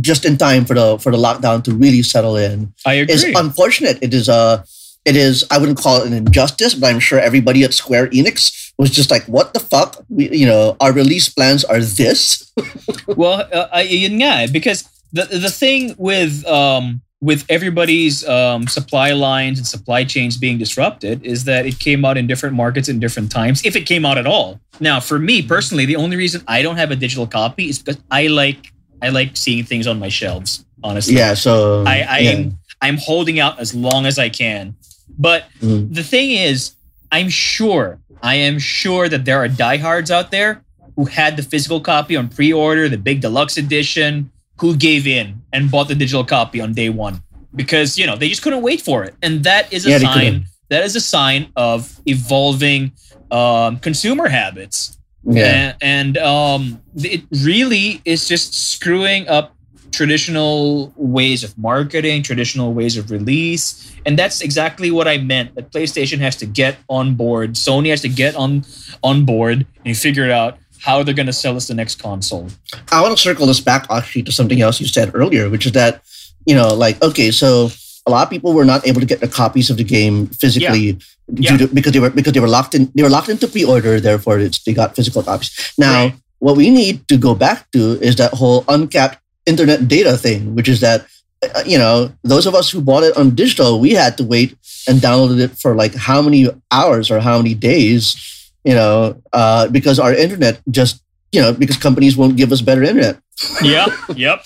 just 0.00 0.24
in 0.24 0.36
time 0.36 0.64
for 0.64 0.74
the 0.74 0.98
for 0.98 1.10
the 1.10 1.18
lockdown 1.18 1.62
to 1.64 1.74
really 1.74 2.02
settle 2.02 2.36
in 2.36 2.72
I 2.86 2.94
agree. 2.94 3.14
is 3.14 3.24
unfortunate. 3.24 3.98
It 4.02 4.14
is 4.14 4.28
a, 4.28 4.64
it 5.04 5.16
is. 5.16 5.44
I 5.50 5.58
wouldn't 5.58 5.78
call 5.78 6.00
it 6.00 6.06
an 6.06 6.12
injustice, 6.12 6.74
but 6.74 6.92
I'm 6.92 7.00
sure 7.00 7.18
everybody 7.18 7.64
at 7.64 7.74
Square 7.74 8.08
Enix 8.10 8.63
was 8.78 8.90
just 8.90 9.10
like, 9.10 9.24
"What 9.26 9.54
the 9.54 9.60
fuck?" 9.60 10.04
We, 10.08 10.28
you 10.30 10.46
know, 10.46 10.76
our 10.80 10.92
release 10.92 11.28
plans 11.28 11.64
are 11.64 11.80
this. 11.80 12.52
well, 13.06 13.46
uh, 13.52 13.68
I, 13.72 13.82
yun 13.82 14.18
nga, 14.20 14.42
eh, 14.42 14.46
because 14.50 14.88
the 15.12 15.24
the 15.24 15.50
thing 15.50 15.94
with 15.98 16.44
um 16.46 17.00
with 17.20 17.44
everybody's 17.48 18.26
um, 18.28 18.66
supply 18.68 19.12
lines 19.12 19.58
and 19.58 19.66
supply 19.66 20.04
chains 20.04 20.36
being 20.36 20.58
disrupted 20.58 21.24
is 21.24 21.44
that 21.44 21.64
it 21.64 21.78
came 21.78 22.04
out 22.04 22.18
in 22.18 22.26
different 22.26 22.54
markets 22.54 22.86
in 22.88 23.00
different 23.00 23.32
times, 23.32 23.64
if 23.64 23.74
it 23.76 23.86
came 23.86 24.04
out 24.04 24.18
at 24.18 24.26
all. 24.26 24.60
Now, 24.78 25.00
for 25.00 25.18
me 25.18 25.40
personally, 25.40 25.86
the 25.86 25.96
only 25.96 26.16
reason 26.18 26.42
I 26.46 26.60
don't 26.60 26.76
have 26.76 26.90
a 26.90 26.96
digital 26.96 27.26
copy 27.26 27.70
is 27.70 27.78
because 27.78 28.02
I 28.10 28.26
like 28.26 28.72
I 29.00 29.08
like 29.08 29.36
seeing 29.36 29.64
things 29.64 29.86
on 29.86 29.98
my 29.98 30.08
shelves. 30.10 30.64
Honestly, 30.82 31.14
Yeah. 31.16 31.32
So 31.34 31.84
I, 31.86 32.02
I 32.02 32.18
yeah. 32.18 32.30
am 32.32 32.58
I'm 32.82 32.98
holding 32.98 33.40
out 33.40 33.58
as 33.58 33.74
long 33.74 34.04
as 34.04 34.18
I 34.18 34.28
can. 34.28 34.74
But 35.16 35.44
Mm. 35.62 35.94
the 35.94 36.02
thing 36.02 36.32
is, 36.32 36.72
I'm 37.12 37.30
sure, 37.30 38.00
I 38.22 38.36
am 38.36 38.58
sure 38.58 39.08
that 39.08 39.24
there 39.24 39.38
are 39.38 39.48
diehards 39.48 40.10
out 40.10 40.30
there 40.30 40.62
who 40.96 41.06
had 41.06 41.36
the 41.36 41.42
physical 41.42 41.80
copy 41.80 42.16
on 42.16 42.28
pre-order, 42.28 42.88
the 42.88 42.98
big 42.98 43.20
deluxe 43.20 43.56
edition, 43.56 44.30
who 44.60 44.76
gave 44.76 45.06
in 45.06 45.42
and 45.52 45.70
bought 45.70 45.88
the 45.88 45.94
digital 45.94 46.24
copy 46.24 46.60
on 46.60 46.72
day 46.72 46.88
one 46.88 47.22
because 47.54 47.98
you 47.98 48.06
know 48.06 48.16
they 48.16 48.28
just 48.28 48.42
couldn't 48.42 48.62
wait 48.62 48.80
for 48.80 49.04
it, 49.04 49.14
and 49.22 49.44
that 49.44 49.72
is 49.72 49.86
a 49.86 49.90
Yeah, 49.90 49.98
sign. 49.98 50.46
That 50.70 50.84
is 50.84 50.96
a 50.96 51.00
sign 51.00 51.52
of 51.56 52.00
evolving 52.06 52.92
um, 53.30 53.78
consumer 53.78 54.28
habits 54.28 54.98
yeah. 55.26 55.74
and, 55.82 56.16
and 56.16 56.18
um, 56.18 56.82
it 56.96 57.22
really 57.42 58.00
is 58.04 58.28
just 58.28 58.54
screwing 58.54 59.28
up 59.28 59.53
traditional 59.94 60.92
ways 60.96 61.44
of 61.44 61.56
marketing, 61.56 62.22
traditional 62.22 62.74
ways 62.74 62.96
of 62.96 63.10
release. 63.10 63.94
And 64.06 64.18
that's 64.18 64.40
exactly 64.42 64.90
what 64.90 65.06
I 65.08 65.16
meant. 65.18 65.54
That 65.54 65.72
PlayStation 65.72 66.18
has 66.18 66.36
to 66.36 66.46
get 66.46 66.76
on 66.88 67.14
board, 67.14 67.54
Sony 67.54 67.88
has 67.90 68.02
to 68.02 68.08
get 68.08 68.34
on 68.36 68.64
on 69.02 69.24
board 69.24 69.66
and 69.84 69.96
figure 69.96 70.30
out 70.30 70.58
how 70.80 71.02
they're 71.02 71.14
going 71.14 71.32
to 71.34 71.38
sell 71.44 71.56
us 71.56 71.66
the 71.68 71.74
next 71.74 71.96
console. 72.02 72.48
I 72.92 73.00
want 73.00 73.16
to 73.16 73.22
circle 73.22 73.46
this 73.46 73.60
back 73.60 73.86
actually 73.90 74.24
to 74.24 74.32
something 74.32 74.60
else 74.60 74.80
you 74.80 74.86
said 74.86 75.10
earlier, 75.14 75.48
which 75.48 75.64
is 75.64 75.72
that, 75.72 76.02
you 76.44 76.54
know, 76.54 76.68
like, 76.74 77.00
okay, 77.02 77.30
so 77.30 77.70
a 78.06 78.10
lot 78.10 78.22
of 78.26 78.30
people 78.30 78.52
were 78.52 78.66
not 78.66 78.86
able 78.86 79.00
to 79.00 79.06
get 79.06 79.20
the 79.20 79.28
copies 79.28 79.70
of 79.70 79.76
the 79.78 79.84
game 79.96 80.26
physically 80.42 80.98
Yeah. 81.40 81.56
due 81.56 81.58
to, 81.60 81.66
because 81.72 81.92
they 81.96 82.00
were 82.04 82.10
because 82.10 82.34
they 82.36 82.40
were 82.44 82.52
locked 82.58 82.74
in 82.76 82.92
they 82.94 83.02
were 83.02 83.08
locked 83.16 83.30
into 83.32 83.48
pre-order, 83.48 83.98
therefore 84.00 84.36
it's, 84.44 84.60
they 84.64 84.74
got 84.74 84.94
physical 84.94 85.22
copies. 85.22 85.50
Now, 85.78 85.94
Right. 85.94 86.14
what 86.44 86.56
we 86.60 86.68
need 86.68 87.08
to 87.08 87.16
go 87.16 87.32
back 87.34 87.58
to 87.72 87.96
is 88.04 88.16
that 88.20 88.34
whole 88.40 88.60
uncapped 88.68 89.16
internet 89.46 89.88
data 89.88 90.16
thing, 90.16 90.54
which 90.54 90.68
is 90.68 90.80
that 90.80 91.06
uh, 91.54 91.62
you 91.66 91.78
know, 91.78 92.12
those 92.22 92.46
of 92.46 92.54
us 92.54 92.70
who 92.70 92.80
bought 92.80 93.02
it 93.02 93.16
on 93.16 93.34
digital, 93.34 93.80
we 93.80 93.92
had 93.92 94.16
to 94.18 94.24
wait 94.24 94.56
and 94.88 95.00
downloaded 95.00 95.40
it 95.40 95.58
for 95.58 95.74
like 95.74 95.94
how 95.94 96.22
many 96.22 96.48
hours 96.70 97.10
or 97.10 97.20
how 97.20 97.36
many 97.38 97.54
days, 97.54 98.50
you 98.64 98.74
know, 98.74 99.20
uh, 99.32 99.68
because 99.68 99.98
our 99.98 100.14
internet 100.14 100.60
just, 100.70 101.02
you 101.32 101.40
know, 101.40 101.52
because 101.52 101.76
companies 101.76 102.16
won't 102.16 102.36
give 102.36 102.52
us 102.52 102.60
better 102.60 102.82
internet. 102.82 103.18
yep, 103.62 103.90
yep. 104.14 104.44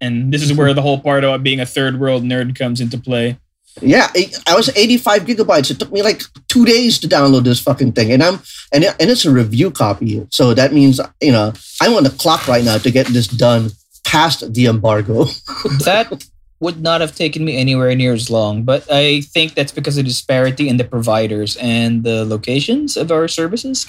And 0.00 0.32
this 0.32 0.42
is 0.42 0.54
where 0.54 0.72
the 0.72 0.82
whole 0.82 0.98
part 0.98 1.24
about 1.24 1.42
being 1.42 1.60
a 1.60 1.66
third 1.66 2.00
world 2.00 2.24
nerd 2.24 2.56
comes 2.56 2.80
into 2.80 2.96
play. 2.96 3.38
Yeah, 3.80 4.10
I 4.46 4.56
was 4.56 4.74
85 4.74 5.22
gigabytes. 5.22 5.70
It 5.70 5.78
took 5.78 5.92
me 5.92 6.02
like 6.02 6.22
two 6.48 6.64
days 6.64 6.98
to 7.00 7.06
download 7.08 7.44
this 7.44 7.60
fucking 7.60 7.92
thing, 7.92 8.10
and 8.10 8.22
I'm 8.22 8.40
and 8.72 8.84
and 8.84 9.10
it's 9.10 9.24
a 9.24 9.30
review 9.30 9.70
copy, 9.70 10.26
so 10.30 10.54
that 10.54 10.72
means 10.72 11.00
you 11.20 11.30
know 11.30 11.52
I'm 11.80 11.94
on 11.94 12.02
the 12.02 12.10
clock 12.10 12.48
right 12.48 12.64
now 12.64 12.78
to 12.78 12.90
get 12.90 13.06
this 13.06 13.28
done 13.28 13.70
past 14.04 14.52
the 14.52 14.66
embargo. 14.66 15.24
that 15.84 16.26
would 16.60 16.80
not 16.82 17.00
have 17.00 17.16
taken 17.16 17.44
me 17.44 17.56
anywhere 17.56 17.94
near 17.94 18.12
as 18.12 18.30
long, 18.30 18.64
but 18.64 18.86
I 18.90 19.22
think 19.22 19.54
that's 19.54 19.72
because 19.72 19.96
of 19.96 20.04
disparity 20.04 20.68
in 20.68 20.76
the 20.76 20.84
providers 20.84 21.56
and 21.56 22.04
the 22.04 22.24
locations 22.26 22.98
of 22.98 23.10
our 23.10 23.28
services. 23.28 23.86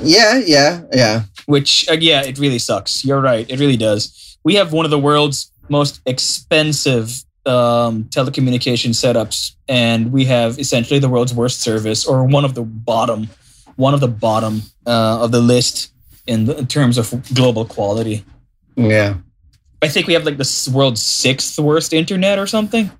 yeah, 0.00 0.40
yeah, 0.46 0.82
yeah. 0.92 1.22
Which, 1.46 1.88
uh, 1.90 1.94
yeah, 1.94 2.22
it 2.22 2.38
really 2.38 2.60
sucks. 2.60 3.04
You're 3.04 3.20
right. 3.20 3.50
It 3.50 3.58
really 3.58 3.76
does. 3.76 4.38
We 4.44 4.54
have 4.54 4.72
one 4.72 4.84
of 4.84 4.92
the 4.92 4.98
world's 4.98 5.50
most 5.68 6.00
expensive 6.06 7.24
um, 7.46 8.04
telecommunication 8.04 8.90
setups, 8.90 9.56
and 9.68 10.12
we 10.12 10.24
have 10.26 10.60
essentially 10.60 11.00
the 11.00 11.08
world's 11.08 11.34
worst 11.34 11.60
service, 11.60 12.06
or 12.06 12.24
one 12.24 12.44
of 12.44 12.54
the 12.54 12.62
bottom, 12.62 13.28
one 13.74 13.94
of 13.94 14.00
the 14.00 14.08
bottom 14.08 14.62
uh, 14.86 15.24
of 15.24 15.32
the 15.32 15.40
list 15.40 15.92
in, 16.28 16.44
the, 16.44 16.56
in 16.58 16.66
terms 16.68 16.98
of 16.98 17.12
global 17.34 17.64
quality. 17.64 18.24
Yeah. 18.76 19.16
I 19.82 19.88
think 19.88 20.06
we 20.06 20.12
have 20.14 20.24
like 20.24 20.36
the 20.36 20.70
world's 20.72 21.02
sixth 21.02 21.58
worst 21.58 21.92
internet 21.92 22.38
or 22.38 22.46
something. 22.46 22.90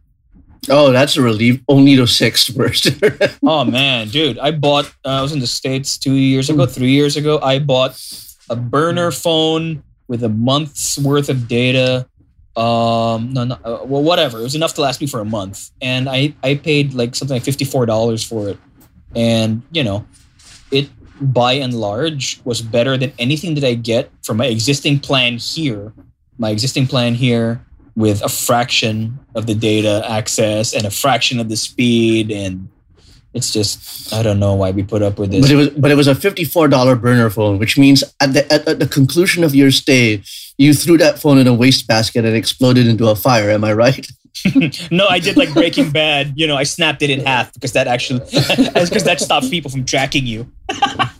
Oh, 0.68 0.92
that's 0.92 1.16
a 1.16 1.22
relief. 1.22 1.60
Only 1.68 1.96
the 1.96 2.06
sixth 2.06 2.50
worst. 2.50 2.88
Oh 3.44 3.64
man, 3.64 4.08
dude! 4.08 4.38
I 4.38 4.52
bought. 4.52 4.86
Uh, 5.04 5.18
I 5.18 5.22
was 5.22 5.32
in 5.32 5.40
the 5.40 5.46
states 5.46 5.98
two 5.98 6.14
years 6.14 6.48
ago, 6.48 6.64
three 6.66 6.90
years 6.92 7.16
ago. 7.16 7.40
I 7.42 7.58
bought 7.58 8.00
a 8.48 8.54
burner 8.54 9.10
phone 9.10 9.82
with 10.06 10.22
a 10.22 10.28
month's 10.28 10.98
worth 10.98 11.28
of 11.28 11.48
data. 11.48 12.06
Um, 12.56 13.32
no, 13.32 13.44
no, 13.44 13.54
uh, 13.64 13.80
well, 13.84 14.02
whatever. 14.02 14.38
It 14.38 14.42
was 14.42 14.54
enough 14.54 14.74
to 14.74 14.80
last 14.80 15.00
me 15.00 15.06
for 15.08 15.20
a 15.20 15.24
month, 15.24 15.70
and 15.80 16.08
I 16.08 16.34
I 16.42 16.54
paid 16.54 16.94
like 16.94 17.14
something 17.16 17.34
like 17.34 17.42
fifty 17.42 17.64
four 17.64 17.84
dollars 17.86 18.22
for 18.22 18.48
it, 18.48 18.58
and 19.16 19.62
you 19.72 19.82
know, 19.82 20.06
it 20.70 20.88
by 21.22 21.54
and 21.54 21.74
large 21.74 22.40
was 22.44 22.62
better 22.62 22.96
than 22.96 23.12
anything 23.18 23.54
that 23.54 23.64
I 23.64 23.74
get 23.74 24.10
from 24.22 24.38
my 24.38 24.46
existing 24.46 25.00
plan 25.00 25.38
here. 25.38 25.92
My 26.38 26.50
existing 26.50 26.86
plan 26.86 27.14
here 27.14 27.64
with 27.94 28.22
a 28.22 28.28
fraction 28.28 29.18
of 29.34 29.46
the 29.46 29.54
data 29.54 30.02
access 30.08 30.72
and 30.72 30.84
a 30.84 30.90
fraction 30.90 31.38
of 31.38 31.48
the 31.48 31.56
speed 31.56 32.30
and 32.30 32.68
it's 33.34 33.52
just 33.52 34.12
I 34.12 34.22
don't 34.22 34.38
know 34.38 34.54
why 34.54 34.70
we 34.70 34.82
put 34.82 35.02
up 35.02 35.18
with 35.18 35.30
this. 35.30 35.40
but 35.40 35.50
it 35.50 35.56
was 35.56 35.70
but 35.70 35.90
it 35.90 35.94
was 35.94 36.06
a 36.06 36.14
fifty 36.14 36.44
four 36.44 36.68
dollar 36.68 36.96
burner 36.96 37.30
phone, 37.30 37.58
which 37.58 37.78
means 37.78 38.04
at 38.20 38.34
the 38.34 38.50
at, 38.52 38.68
at 38.68 38.78
the 38.78 38.86
conclusion 38.86 39.42
of 39.42 39.54
your 39.54 39.70
stay, 39.70 40.22
you 40.58 40.74
threw 40.74 40.98
that 40.98 41.18
phone 41.18 41.38
in 41.38 41.46
a 41.46 41.54
wastebasket 41.54 42.24
and 42.24 42.36
exploded 42.36 42.86
into 42.86 43.08
a 43.08 43.16
fire. 43.16 43.50
Am 43.50 43.64
I 43.64 43.72
right? 43.72 44.06
no, 44.90 45.06
I 45.06 45.18
did 45.18 45.36
like 45.36 45.52
Breaking 45.54 45.90
Bad. 45.90 46.32
You 46.36 46.46
know, 46.46 46.56
I 46.56 46.64
snapped 46.64 47.02
it 47.02 47.10
in 47.10 47.20
half 47.20 47.52
because 47.54 47.72
that 47.72 47.86
actually 47.86 48.20
because 48.74 49.04
that 49.04 49.20
stops 49.20 49.48
people 49.48 49.70
from 49.70 49.84
tracking 49.84 50.26
you. 50.26 50.50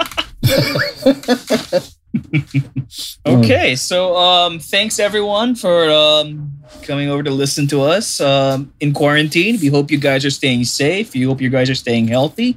okay, 3.27 3.77
so 3.77 4.17
um, 4.17 4.59
thanks 4.59 4.99
everyone 4.99 5.55
for 5.55 5.91
um, 5.91 6.53
coming 6.83 7.09
over 7.09 7.23
to 7.23 7.31
listen 7.31 7.67
to 7.69 7.83
us 7.83 8.21
um, 8.21 8.73
in 8.81 8.93
quarantine. 8.93 9.59
We 9.61 9.69
hope 9.69 9.91
you 9.91 9.99
guys 9.99 10.25
are 10.25 10.31
staying 10.31 10.65
safe. 10.65 11.15
We 11.15 11.23
hope 11.23 11.41
you 11.41 11.51
guys 11.51 11.71
are 11.71 11.75
staying 11.75 12.09
healthy. 12.09 12.57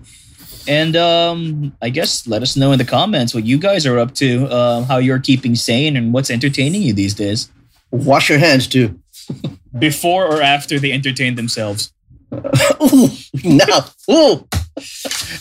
And 0.68 0.96
um, 0.96 1.76
I 1.82 1.90
guess 1.90 2.28
let 2.28 2.42
us 2.42 2.58
know 2.58 2.72
in 2.72 2.80
the 2.80 2.86
comments 2.86 3.34
what 3.34 3.46
you 3.46 3.58
guys 3.58 3.86
are 3.86 4.00
up 4.00 4.16
to, 4.16 4.48
uh, 4.48 4.84
how 4.84 4.98
you're 4.98 5.20
keeping 5.20 5.56
sane, 5.56 5.96
and 5.96 6.14
what's 6.14 6.32
entertaining 6.32 6.82
you 6.82 6.94
these 6.94 7.14
days. 7.14 7.52
Wash 7.92 8.30
your 8.30 8.40
hands 8.40 8.68
too. 8.68 9.00
Before 9.80 10.26
or 10.26 10.42
after 10.42 10.80
they 10.80 10.92
entertain 10.92 11.36
themselves. 11.36 11.92
Ooh, 12.34 13.10
now, 13.44 13.86
ooh. 14.10 14.48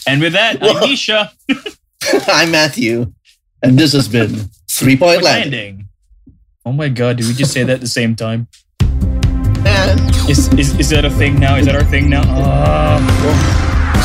And 0.07 0.21
with 0.21 0.35
that, 0.35 0.59
Whoa. 0.61 0.71
I'm 0.71 0.89
Misha. 0.89 1.33
I'm 2.29 2.51
Matthew, 2.51 3.13
and 3.63 3.79
this 3.79 3.93
has 3.93 4.09
been 4.09 4.51
Three 4.69 4.97
Point 4.97 5.23
Landing. 5.23 5.53
Landing. 5.53 5.89
Oh 6.67 6.73
my 6.73 6.89
god, 6.89 7.17
did 7.17 7.27
we 7.27 7.35
just 7.35 7.53
say 7.53 7.63
that 7.63 7.75
at 7.75 7.81
the 7.81 7.87
same 7.89 8.17
time? 8.17 8.49
And 8.81 10.01
Is, 10.29 10.53
is, 10.55 10.79
is 10.79 10.91
that 10.91 11.05
a 11.05 11.11
thing 11.11 11.39
now? 11.39 11.57
Is 11.57 11.67
that 11.67 11.75
our 11.75 11.85
thing 11.85 12.11
now? 12.11 12.23
Ah. 12.27 13.01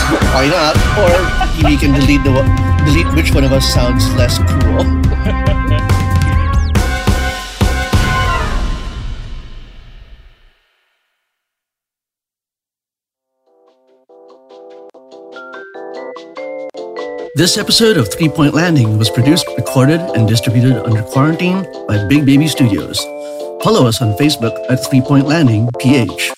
why 0.33 0.47
not? 0.47 0.75
Or 0.95 1.67
we 1.67 1.77
can 1.77 1.93
delete 1.93 2.23
the 2.23 2.31
delete 2.85 3.13
which 3.15 3.33
one 3.33 3.43
of 3.43 3.51
us 3.51 3.73
sounds 3.73 4.07
less 4.15 4.37
cool. 4.37 5.08
This 17.39 17.57
episode 17.57 17.95
of 17.95 18.11
Three 18.11 18.27
Point 18.27 18.53
Landing 18.53 18.97
was 18.97 19.09
produced, 19.09 19.47
recorded, 19.55 20.01
and 20.13 20.27
distributed 20.27 20.85
under 20.85 21.01
quarantine 21.01 21.65
by 21.87 22.05
Big 22.05 22.25
Baby 22.25 22.49
Studios. 22.49 22.99
Follow 23.63 23.87
us 23.87 24.01
on 24.01 24.11
Facebook 24.17 24.59
at 24.69 24.85
Three 24.89 24.99
Point 24.99 25.25
Landing 25.25 25.69
PH. 25.79 26.33